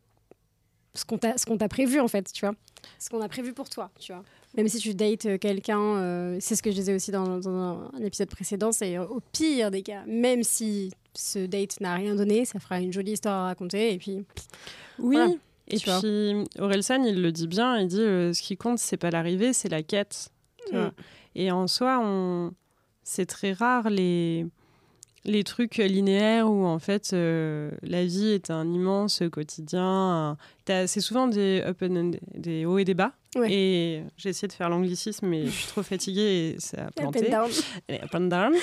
ce 0.95 1.05
qu'on 1.05 1.57
t'a 1.59 1.69
prévu, 1.69 2.01
en 2.01 2.09
fait, 2.09 2.33
tu 2.33 2.45
vois. 2.45 2.55
Ce 2.99 3.09
qu'on 3.09 3.21
a 3.21 3.29
prévu 3.29 3.53
pour 3.53 3.69
toi, 3.69 3.91
tu 3.99 4.13
vois. 4.13 4.23
Même 4.57 4.69
si 4.69 4.79
tu 4.79 4.95
dates 4.95 5.39
quelqu'un, 5.39 6.39
c'est 6.41 6.57
ce 6.57 6.63
que 6.63 6.71
je 6.71 6.77
disais 6.77 6.95
aussi 6.95 7.11
dans, 7.11 7.39
dans 7.39 7.91
un 7.95 8.03
épisode 8.03 8.29
précédent, 8.29 8.73
c'est 8.73 8.99
au 8.99 9.21
pire 9.33 9.71
des 9.71 9.83
cas, 9.83 10.05
même 10.07 10.43
si 10.43 10.93
ce 11.15 11.47
date 11.47 11.81
n'a 11.81 11.95
rien 11.95 12.15
donné, 12.15 12.45
ça 12.45 12.59
fera 12.59 12.81
une 12.81 12.93
jolie 12.93 13.13
histoire 13.13 13.45
à 13.45 13.45
raconter, 13.45 13.95
et 13.95 13.99
puis. 13.99 14.25
Oui. 14.99 15.17
Et 15.69 15.79
puis 15.79 16.45
Orelsan, 16.59 17.05
il 17.05 17.23
le 17.23 17.33
dit 17.33 17.47
bien, 17.47 17.79
il 17.79 17.89
dit 17.89 18.01
euh, 18.01 18.33
ce 18.33 18.43
qui 18.43 18.57
compte, 18.57 18.79
c'est 18.79 18.97
pas 18.97 19.11
l'arrivée, 19.11 19.53
c'est 19.53 19.69
la 19.69 19.83
quête. 19.83 20.31
Mm. 20.73 20.89
Et 21.35 21.51
en 21.51 21.67
soi, 21.67 22.01
on... 22.03 22.53
c'est 23.03 23.27
très 23.27 23.53
rare 23.53 23.89
les 23.89 24.47
les 25.25 25.45
trucs 25.45 25.77
linéaires 25.77 26.51
où 26.51 26.67
en 26.67 26.79
fait 26.79 27.11
euh, 27.13 27.71
la 27.83 28.05
vie 28.05 28.31
est 28.31 28.51
un 28.51 28.73
immense 28.73 29.23
quotidien. 29.31 30.37
C'est 30.67 31.01
souvent 31.01 31.29
des, 31.29 31.63
up 31.65 31.83
des 32.35 32.65
hauts 32.65 32.79
et 32.79 32.85
des 32.85 32.95
bas. 32.95 33.13
Et 33.49 34.03
j'ai 34.19 34.29
essayé 34.29 34.47
de 34.47 34.53
faire 34.53 34.69
l'anglicisme, 34.69 35.27
mais 35.27 35.47
je 35.47 35.51
suis 35.51 35.67
trop 35.67 35.83
fatiguée 35.83 36.55
et 36.55 36.61
ça 36.61 36.87
a 36.87 36.91
planté. 36.91 37.33
Up 37.33 38.15
and 38.15 38.21
down. 38.21 38.53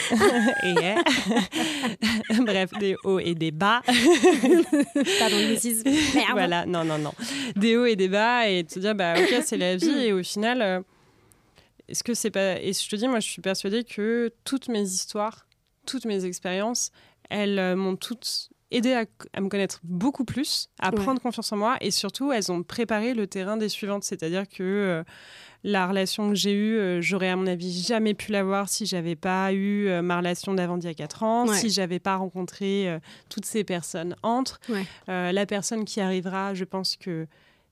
Bref, 2.46 2.72
des 2.80 2.96
hauts 3.04 3.20
et 3.20 3.34
des 3.34 3.52
bas. 3.52 3.82
Pas 3.86 5.30
d'anglicisme. 5.30 5.90
Voilà, 6.32 6.66
non, 6.66 6.84
non, 6.84 7.00
non. 7.00 7.14
Des 7.56 7.78
hauts 7.78 7.86
et 7.86 7.96
des 7.96 8.10
bas 8.10 8.48
et 8.48 8.64
te 8.64 8.80
dire, 8.80 8.94
bah 8.94 9.16
ok, 9.18 9.42
c'est 9.44 9.58
la 9.58 9.76
vie. 9.76 9.90
Et 10.00 10.14
au 10.14 10.22
final, 10.22 10.62
euh, 10.62 10.80
est-ce 11.88 12.04
que 12.04 12.14
c'est 12.14 12.32
pas. 12.32 12.62
Et 12.62 12.74
je 12.74 12.88
te 12.88 12.96
dis, 12.96 13.08
moi, 13.08 13.20
je 13.20 13.28
suis 13.28 13.42
persuadée 13.42 13.84
que 13.84 14.32
toutes 14.44 14.70
mes 14.70 14.84
histoires 14.84 15.48
toutes 15.86 16.06
mes 16.06 16.26
expériences, 16.26 16.92
elles 17.30 17.60
euh, 17.60 17.76
m'ont 17.76 17.96
toutes 17.96 18.50
aidé 18.72 18.94
à, 18.94 19.42
me 19.42 19.50
connaître 19.50 19.80
beaucoup 19.84 20.26
plus, 20.26 20.70
à 20.80 20.92
prendre 20.92 21.20
confiance 21.20 21.52
en 21.52 21.58
moi 21.58 21.78
et 21.82 21.90
surtout, 21.90 22.32
elles 22.32 22.52
ont 22.52 22.62
préparé 22.62 23.16
le 23.16 23.26
terrain 23.26 23.58
des 23.58 23.68
suivantes. 23.68 24.04
C'est-à-dire 24.04 24.48
que 24.48 24.62
euh, 24.62 25.04
la 25.64 25.88
relation 25.88 26.30
que 26.30 26.36
j'ai 26.36 26.54
eue, 26.54 26.78
euh, 26.78 27.02
j'aurais 27.02 27.30
à 27.30 27.36
mon 27.36 27.48
avis 27.48 27.82
jamais 27.82 28.14
pu 28.14 28.32
l'avoir 28.32 28.70
si 28.70 28.86
j'avais 28.86 29.16
pas 29.16 29.54
eu 29.54 29.90
ma 30.04 30.18
relation 30.18 30.54
d'avant 30.54 30.78
d'il 30.78 30.86
y 30.86 30.92
a 30.92 30.94
4 30.94 31.24
ans, 31.24 31.48
si 31.48 31.72
j'avais 31.72 31.98
pas 31.98 32.16
rencontré 32.18 33.00
toutes 33.30 33.46
ces 33.46 33.64
personnes 33.64 34.16
entre. 34.22 34.60
la 35.08 35.46
personne 35.48 35.84
qui 35.84 36.00
arrivera, 36.00 36.54
je 36.54 36.64
pense 36.64 36.96
que 36.96 37.26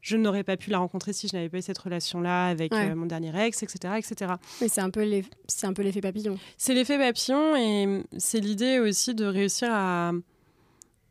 je 0.08 0.16
n'aurais 0.16 0.46
pas 0.46 0.56
pu 0.56 0.70
la 0.70 0.78
rencontrer 0.78 1.12
si 1.12 1.28
je 1.28 1.36
n'avais 1.36 1.50
pas 1.50 1.58
eu 1.58 1.62
cette 1.62 1.78
relation-là 1.78 2.48
avec 2.48 2.72
euh, 2.72 2.96
mon 2.96 3.08
dernier 3.08 3.38
ex, 3.46 3.62
etc. 3.62 3.96
etc. 3.98 4.36
Mais 4.62 4.70
c'est 4.70 4.80
un 4.80 4.90
peu 4.90 5.02
l'effet 5.02 6.00
papillon. 6.00 6.40
C'est 6.58 6.74
l'effet 6.74 6.98
papillon 6.98 7.58
et 7.58 8.04
c'est 8.18 8.40
l'idée 8.40 8.80
aussi 8.80 9.16
de 9.16 9.26
réussir 9.26 9.68
à, 9.70 10.14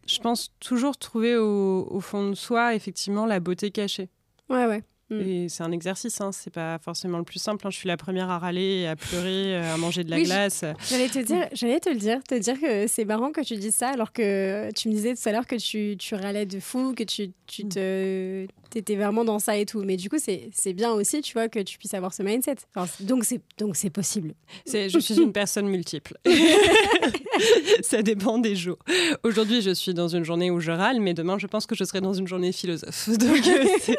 je 0.06 0.18
pense, 0.20 0.50
toujours 0.60 0.96
trouver 0.96 1.36
au, 1.36 1.86
au, 1.90 2.00
fond 2.00 2.30
de 2.30 2.34
soi, 2.34 2.74
effectivement, 2.74 3.26
la 3.26 3.38
beauté 3.38 3.70
cachée. 3.70 4.08
Ouais, 4.48 4.64
ouais. 4.64 4.82
Mm. 5.10 5.20
Et 5.20 5.48
c'est 5.48 5.62
un 5.62 5.70
exercice, 5.70 6.20
hein. 6.20 6.32
c'est 6.32 6.52
pas 6.52 6.78
forcément 6.78 7.18
le 7.18 7.24
plus 7.24 7.38
simple. 7.38 7.66
Hein. 7.66 7.70
Je 7.70 7.76
suis 7.76 7.88
la 7.88 7.96
première 7.96 8.28
à 8.28 8.38
râler, 8.38 8.86
à 8.86 8.96
pleurer, 8.96 9.54
euh, 9.56 9.74
à 9.74 9.76
manger 9.76 10.02
de 10.02 10.10
la 10.10 10.20
glace. 10.20 10.64
J'allais 10.88 11.08
te 11.08 11.20
dire, 11.20 11.48
j'allais 11.52 11.78
te 11.78 11.88
le 11.88 11.96
dire, 11.96 12.22
te 12.24 12.34
dire 12.34 12.60
que 12.60 12.86
c'est 12.88 13.04
marrant 13.04 13.30
que 13.30 13.40
tu 13.40 13.56
dises 13.56 13.74
ça, 13.74 13.88
alors 13.88 14.12
que 14.12 14.70
tu 14.72 14.88
me 14.88 14.94
disais 14.94 15.14
tout 15.14 15.28
à 15.28 15.32
l'heure 15.32 15.46
que 15.46 15.56
tu, 15.56 15.96
tu 15.96 16.14
râlais 16.14 16.46
de 16.46 16.58
fou, 16.58 16.92
que 16.94 17.04
tu, 17.04 17.30
tu 17.46 17.66
mm. 17.66 17.68
te, 17.68 18.46
étais 18.74 18.96
vraiment 18.96 19.24
dans 19.24 19.38
ça 19.38 19.56
et 19.56 19.64
tout. 19.64 19.82
Mais 19.84 19.96
du 19.96 20.10
coup, 20.10 20.18
c'est 20.18 20.72
bien 20.72 20.92
aussi, 20.92 21.20
tu 21.20 21.34
vois, 21.34 21.48
que 21.48 21.60
tu 21.60 21.78
puisses 21.78 21.94
avoir 21.94 22.12
ce 22.12 22.22
mindset. 22.22 22.56
donc 23.00 23.24
c'est 23.24 23.40
donc 23.58 23.76
c'est 23.76 23.90
possible. 23.90 24.34
Je 24.66 24.98
suis 24.98 25.20
une 25.20 25.32
personne 25.32 25.68
multiple. 25.68 26.18
ça 27.82 28.02
dépend 28.02 28.38
des 28.38 28.56
jours. 28.56 28.78
Aujourd'hui, 29.22 29.62
je 29.62 29.70
suis 29.70 29.94
dans 29.94 30.08
une 30.08 30.24
journée 30.24 30.50
où 30.50 30.58
je 30.58 30.72
râle, 30.72 31.00
mais 31.00 31.14
demain, 31.14 31.38
je 31.38 31.46
pense 31.46 31.66
que 31.66 31.76
je 31.76 31.84
serai 31.84 32.00
dans 32.00 32.14
une 32.14 32.26
journée 32.26 32.50
philosophe. 32.50 33.08
Donc 33.18 33.46
euh, 33.46 33.94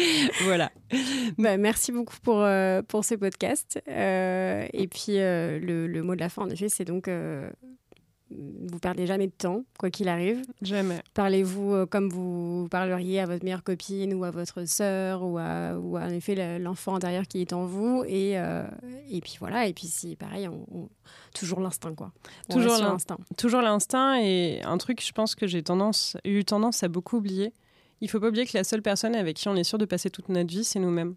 voilà. 0.44 0.70
Bah, 1.38 1.56
merci 1.56 1.92
beaucoup 1.92 2.16
pour, 2.22 2.40
euh, 2.40 2.82
pour 2.82 3.04
ce 3.04 3.14
podcast. 3.14 3.80
Euh, 3.88 4.66
et 4.72 4.88
puis, 4.88 5.18
euh, 5.18 5.58
le, 5.58 5.86
le, 5.86 6.02
mot 6.02 6.14
de 6.14 6.20
la 6.20 6.28
fin, 6.28 6.42
en 6.42 6.50
effet, 6.50 6.68
c'est 6.68 6.84
donc 6.84 7.10
vous 8.32 8.78
perdez 8.78 9.08
jamais 9.08 9.26
de 9.26 9.32
temps, 9.32 9.64
quoi 9.76 9.90
qu'il 9.90 10.08
arrive. 10.08 10.42
Jamais. 10.62 11.00
Parlez-vous 11.14 11.84
comme 11.88 12.08
vous 12.08 12.68
parleriez 12.70 13.18
à 13.18 13.26
votre 13.26 13.42
meilleure 13.42 13.64
copine 13.64 14.14
ou 14.14 14.22
à 14.22 14.30
votre 14.30 14.66
sœur 14.66 15.24
ou 15.24 15.36
à, 15.36 15.74
ou 15.76 15.98
en 15.98 16.08
effet 16.10 16.60
l'enfant 16.60 16.94
intérieur 16.94 17.24
qui 17.24 17.40
est 17.40 17.52
en 17.52 17.66
vous. 17.66 18.04
Et, 18.06 18.34
et 18.34 19.20
puis 19.20 19.34
voilà, 19.40 19.66
et 19.66 19.72
puis 19.72 19.88
si 19.88 20.14
pareil, 20.14 20.46
on, 20.46 20.88
toujours 21.34 21.58
l'instinct 21.58 21.96
quoi. 21.96 22.12
toujours 22.48 22.78
l'instinct. 22.78 23.18
Toujours 23.36 23.62
l'instinct 23.62 24.20
et 24.20 24.62
un 24.62 24.78
truc, 24.78 25.04
je 25.04 25.10
pense 25.10 25.34
que 25.34 25.48
j'ai 25.48 25.64
tendance, 25.64 26.16
eu 26.24 26.44
tendance 26.44 26.84
à 26.84 26.88
beaucoup 26.88 27.16
oublier 27.16 27.52
il 28.00 28.08
faut 28.08 28.20
pas 28.20 28.28
oublier 28.28 28.46
que 28.46 28.56
la 28.56 28.64
seule 28.64 28.82
personne 28.82 29.14
avec 29.14 29.36
qui 29.36 29.48
on 29.48 29.56
est 29.56 29.64
sûr 29.64 29.78
de 29.78 29.84
passer 29.84 30.10
toute 30.10 30.28
notre 30.28 30.50
vie, 30.50 30.64
c'est 30.64 30.78
nous-mêmes. 30.78 31.14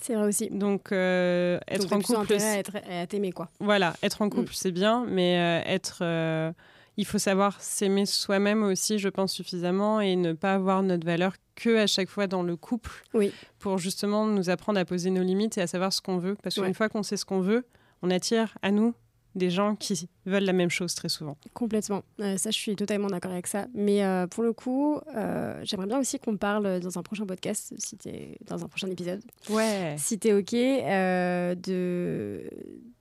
C'est 0.00 0.14
vrai 0.14 0.26
aussi. 0.26 0.50
Donc, 0.50 0.92
euh, 0.92 1.58
être 1.68 1.92
en 1.92 2.00
couple. 2.00 2.34
à, 2.34 2.58
être, 2.58 2.76
à 2.88 3.06
t'aimer, 3.06 3.32
quoi. 3.32 3.50
Voilà, 3.60 3.94
être 4.02 4.22
en 4.22 4.28
couple, 4.28 4.50
mm. 4.50 4.54
c'est 4.54 4.72
bien, 4.72 5.04
mais 5.08 5.38
euh, 5.38 5.68
être. 5.68 5.98
Euh, 6.02 6.52
il 6.98 7.04
faut 7.04 7.18
savoir 7.18 7.60
s'aimer 7.60 8.06
soi-même 8.06 8.62
aussi, 8.62 8.98
je 8.98 9.08
pense, 9.08 9.32
suffisamment 9.32 10.00
et 10.00 10.16
ne 10.16 10.32
pas 10.32 10.54
avoir 10.54 10.82
notre 10.82 11.04
valeur 11.04 11.34
que 11.54 11.76
à 11.76 11.86
chaque 11.86 12.08
fois 12.08 12.26
dans 12.26 12.42
le 12.42 12.56
couple. 12.56 13.04
Oui. 13.12 13.32
Pour 13.58 13.76
justement 13.78 14.26
nous 14.26 14.48
apprendre 14.48 14.78
à 14.78 14.84
poser 14.86 15.10
nos 15.10 15.22
limites 15.22 15.58
et 15.58 15.60
à 15.60 15.66
savoir 15.66 15.92
ce 15.92 16.00
qu'on 16.00 16.16
veut. 16.16 16.36
Parce 16.42 16.54
qu'une 16.54 16.72
fois 16.72 16.88
qu'on 16.88 17.02
sait 17.02 17.18
ce 17.18 17.26
qu'on 17.26 17.40
veut, 17.40 17.66
on 18.02 18.10
attire 18.10 18.56
à 18.62 18.70
nous 18.70 18.94
des 19.36 19.50
gens 19.50 19.76
qui 19.76 20.08
veulent 20.24 20.44
la 20.44 20.52
même 20.52 20.70
chose 20.70 20.94
très 20.94 21.08
souvent. 21.08 21.36
Complètement. 21.54 22.02
Euh, 22.20 22.36
ça, 22.36 22.50
je 22.50 22.58
suis 22.58 22.74
totalement 22.74 23.08
d'accord 23.08 23.32
avec 23.32 23.46
ça. 23.46 23.66
Mais 23.74 24.04
euh, 24.04 24.26
pour 24.26 24.42
le 24.42 24.52
coup, 24.52 24.98
euh, 25.14 25.60
j'aimerais 25.62 25.86
bien 25.86 25.98
aussi 25.98 26.18
qu'on 26.18 26.36
parle 26.36 26.80
dans 26.80 26.98
un 26.98 27.02
prochain 27.02 27.26
podcast, 27.26 27.72
si 27.78 27.96
es, 28.06 28.38
dans 28.46 28.64
un 28.64 28.68
prochain 28.68 28.88
épisode. 28.88 29.22
Ouais. 29.50 29.94
Si 29.98 30.18
tu 30.18 30.28
es 30.28 30.32
OK, 30.32 30.52
de, 30.52 32.50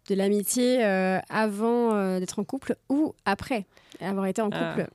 de 0.09 0.15
l'amitié 0.15 0.83
avant 0.83 2.19
d'être 2.19 2.39
en 2.39 2.43
couple 2.43 2.75
ou 2.89 3.15
après 3.25 3.65
avoir 4.01 4.25
été 4.27 4.41
en 4.41 4.49
couple. 4.49 4.87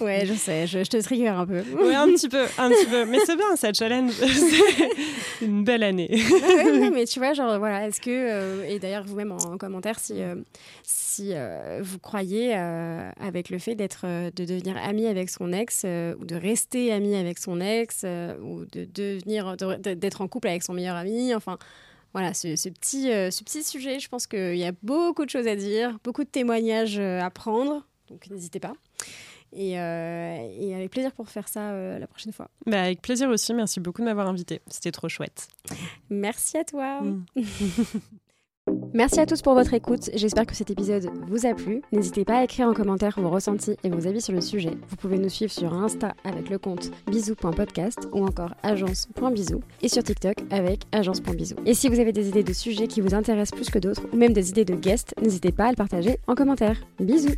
Ouais. 0.00 0.26
je 0.26 0.34
sais, 0.34 0.66
je, 0.66 0.82
te 0.82 1.00
trigger 1.00 1.28
un 1.28 1.46
peu. 1.46 1.62
Oui, 1.80 1.94
un 1.94 2.06
petit 2.08 2.28
peu, 2.28 2.44
un 2.58 2.70
petit 2.70 2.86
peu. 2.86 3.04
Mais 3.04 3.18
c'est 3.24 3.36
bien, 3.36 3.54
ça 3.54 3.72
challenge. 3.72 4.12
c'est 5.38 5.44
une 5.44 5.62
belle 5.62 5.84
année. 5.84 6.10
mais 6.92 7.04
tu 7.04 7.20
vois, 7.20 7.32
genre, 7.32 7.58
voilà, 7.58 7.86
est-ce 7.86 8.00
que, 8.00 8.10
euh, 8.10 8.64
et 8.68 8.78
d'ailleurs, 8.80 9.04
vous-même 9.04 9.32
en, 9.32 9.56
commentaire, 9.58 10.00
si, 10.00 10.20
euh, 10.20 10.34
si 10.82 11.30
euh, 11.34 11.80
vous 11.82 11.98
croyez 11.98 12.54
avec 12.54 13.50
le 13.50 13.58
fait 13.58 13.74
d'être, 13.74 14.06
de 14.06 14.44
devenir 14.44 14.76
ami 14.76 15.06
avec 15.06 15.30
son 15.30 15.52
ex, 15.52 15.84
ou 15.84 16.24
de 16.24 16.34
rester 16.34 16.92
ami 16.92 17.14
avec 17.14 17.38
son 17.38 17.60
ex, 17.60 18.04
ou 18.42 18.64
de 18.64 18.86
devenir, 18.92 19.56
d'être 19.56 20.20
en 20.20 20.28
couple 20.28 20.48
avec 20.48 20.62
son 20.62 20.72
meilleur 20.72 20.96
ami, 20.96 21.34
enfin 21.34 21.58
voilà, 22.12 22.34
ce, 22.34 22.56
ce 22.56 22.68
petit, 22.68 23.04
ce 23.04 23.44
petit 23.44 23.62
sujet, 23.62 24.00
je 24.00 24.08
pense 24.08 24.26
qu'il 24.26 24.56
y 24.56 24.64
a 24.64 24.72
beaucoup 24.82 25.24
de 25.24 25.30
choses 25.30 25.46
à 25.46 25.54
dire, 25.54 25.96
beaucoup 26.02 26.24
de 26.24 26.28
témoignages 26.28 26.98
à 26.98 27.30
prendre. 27.30 27.84
Donc 28.10 28.28
n'hésitez 28.30 28.60
pas. 28.60 28.74
Et, 29.52 29.80
euh, 29.80 30.74
avec 30.74 30.90
plaisir 30.90 31.12
pour 31.12 31.28
faire 31.28 31.48
ça 31.48 31.70
euh, 31.70 31.98
la 31.98 32.06
prochaine 32.06 32.32
fois. 32.32 32.48
Bah, 32.66 32.82
avec 32.82 33.02
plaisir 33.02 33.28
aussi. 33.28 33.52
Merci 33.54 33.80
beaucoup 33.80 34.00
de 34.00 34.06
m'avoir 34.06 34.28
invité. 34.28 34.60
C'était 34.68 34.92
trop 34.92 35.08
chouette. 35.08 35.48
Merci 36.08 36.58
à 36.58 36.64
toi. 36.64 37.00
Mm. 37.00 37.24
Merci 38.92 39.20
à 39.20 39.26
tous 39.26 39.42
pour 39.42 39.54
votre 39.54 39.74
écoute. 39.74 40.10
J'espère 40.14 40.46
que 40.46 40.54
cet 40.54 40.70
épisode 40.70 41.10
vous 41.26 41.46
a 41.46 41.54
plu. 41.54 41.82
N'hésitez 41.92 42.24
pas 42.24 42.38
à 42.38 42.44
écrire 42.44 42.68
en 42.68 42.74
commentaire 42.74 43.18
vos 43.18 43.30
ressentis 43.30 43.76
et 43.82 43.90
vos 43.90 44.06
avis 44.06 44.20
sur 44.20 44.32
le 44.32 44.40
sujet. 44.40 44.76
Vous 44.88 44.96
pouvez 44.96 45.18
nous 45.18 45.28
suivre 45.28 45.50
sur 45.50 45.72
Insta 45.74 46.14
avec 46.24 46.50
le 46.50 46.58
compte 46.58 46.90
bisous.podcast 47.08 48.08
ou 48.12 48.24
encore 48.24 48.54
agence.bisous 48.62 49.62
et 49.82 49.88
sur 49.88 50.02
TikTok 50.02 50.36
avec 50.50 50.82
agence.bisous. 50.92 51.56
Et 51.66 51.74
si 51.74 51.88
vous 51.88 52.00
avez 52.00 52.12
des 52.12 52.28
idées 52.28 52.44
de 52.44 52.52
sujets 52.52 52.86
qui 52.86 53.00
vous 53.00 53.14
intéressent 53.14 53.56
plus 53.56 53.70
que 53.70 53.78
d'autres 53.78 54.02
ou 54.12 54.16
même 54.16 54.32
des 54.32 54.50
idées 54.50 54.64
de 54.64 54.74
guests, 54.74 55.14
n'hésitez 55.20 55.52
pas 55.52 55.66
à 55.66 55.70
le 55.70 55.76
partager 55.76 56.18
en 56.26 56.34
commentaire. 56.34 56.76
Bisous 57.00 57.34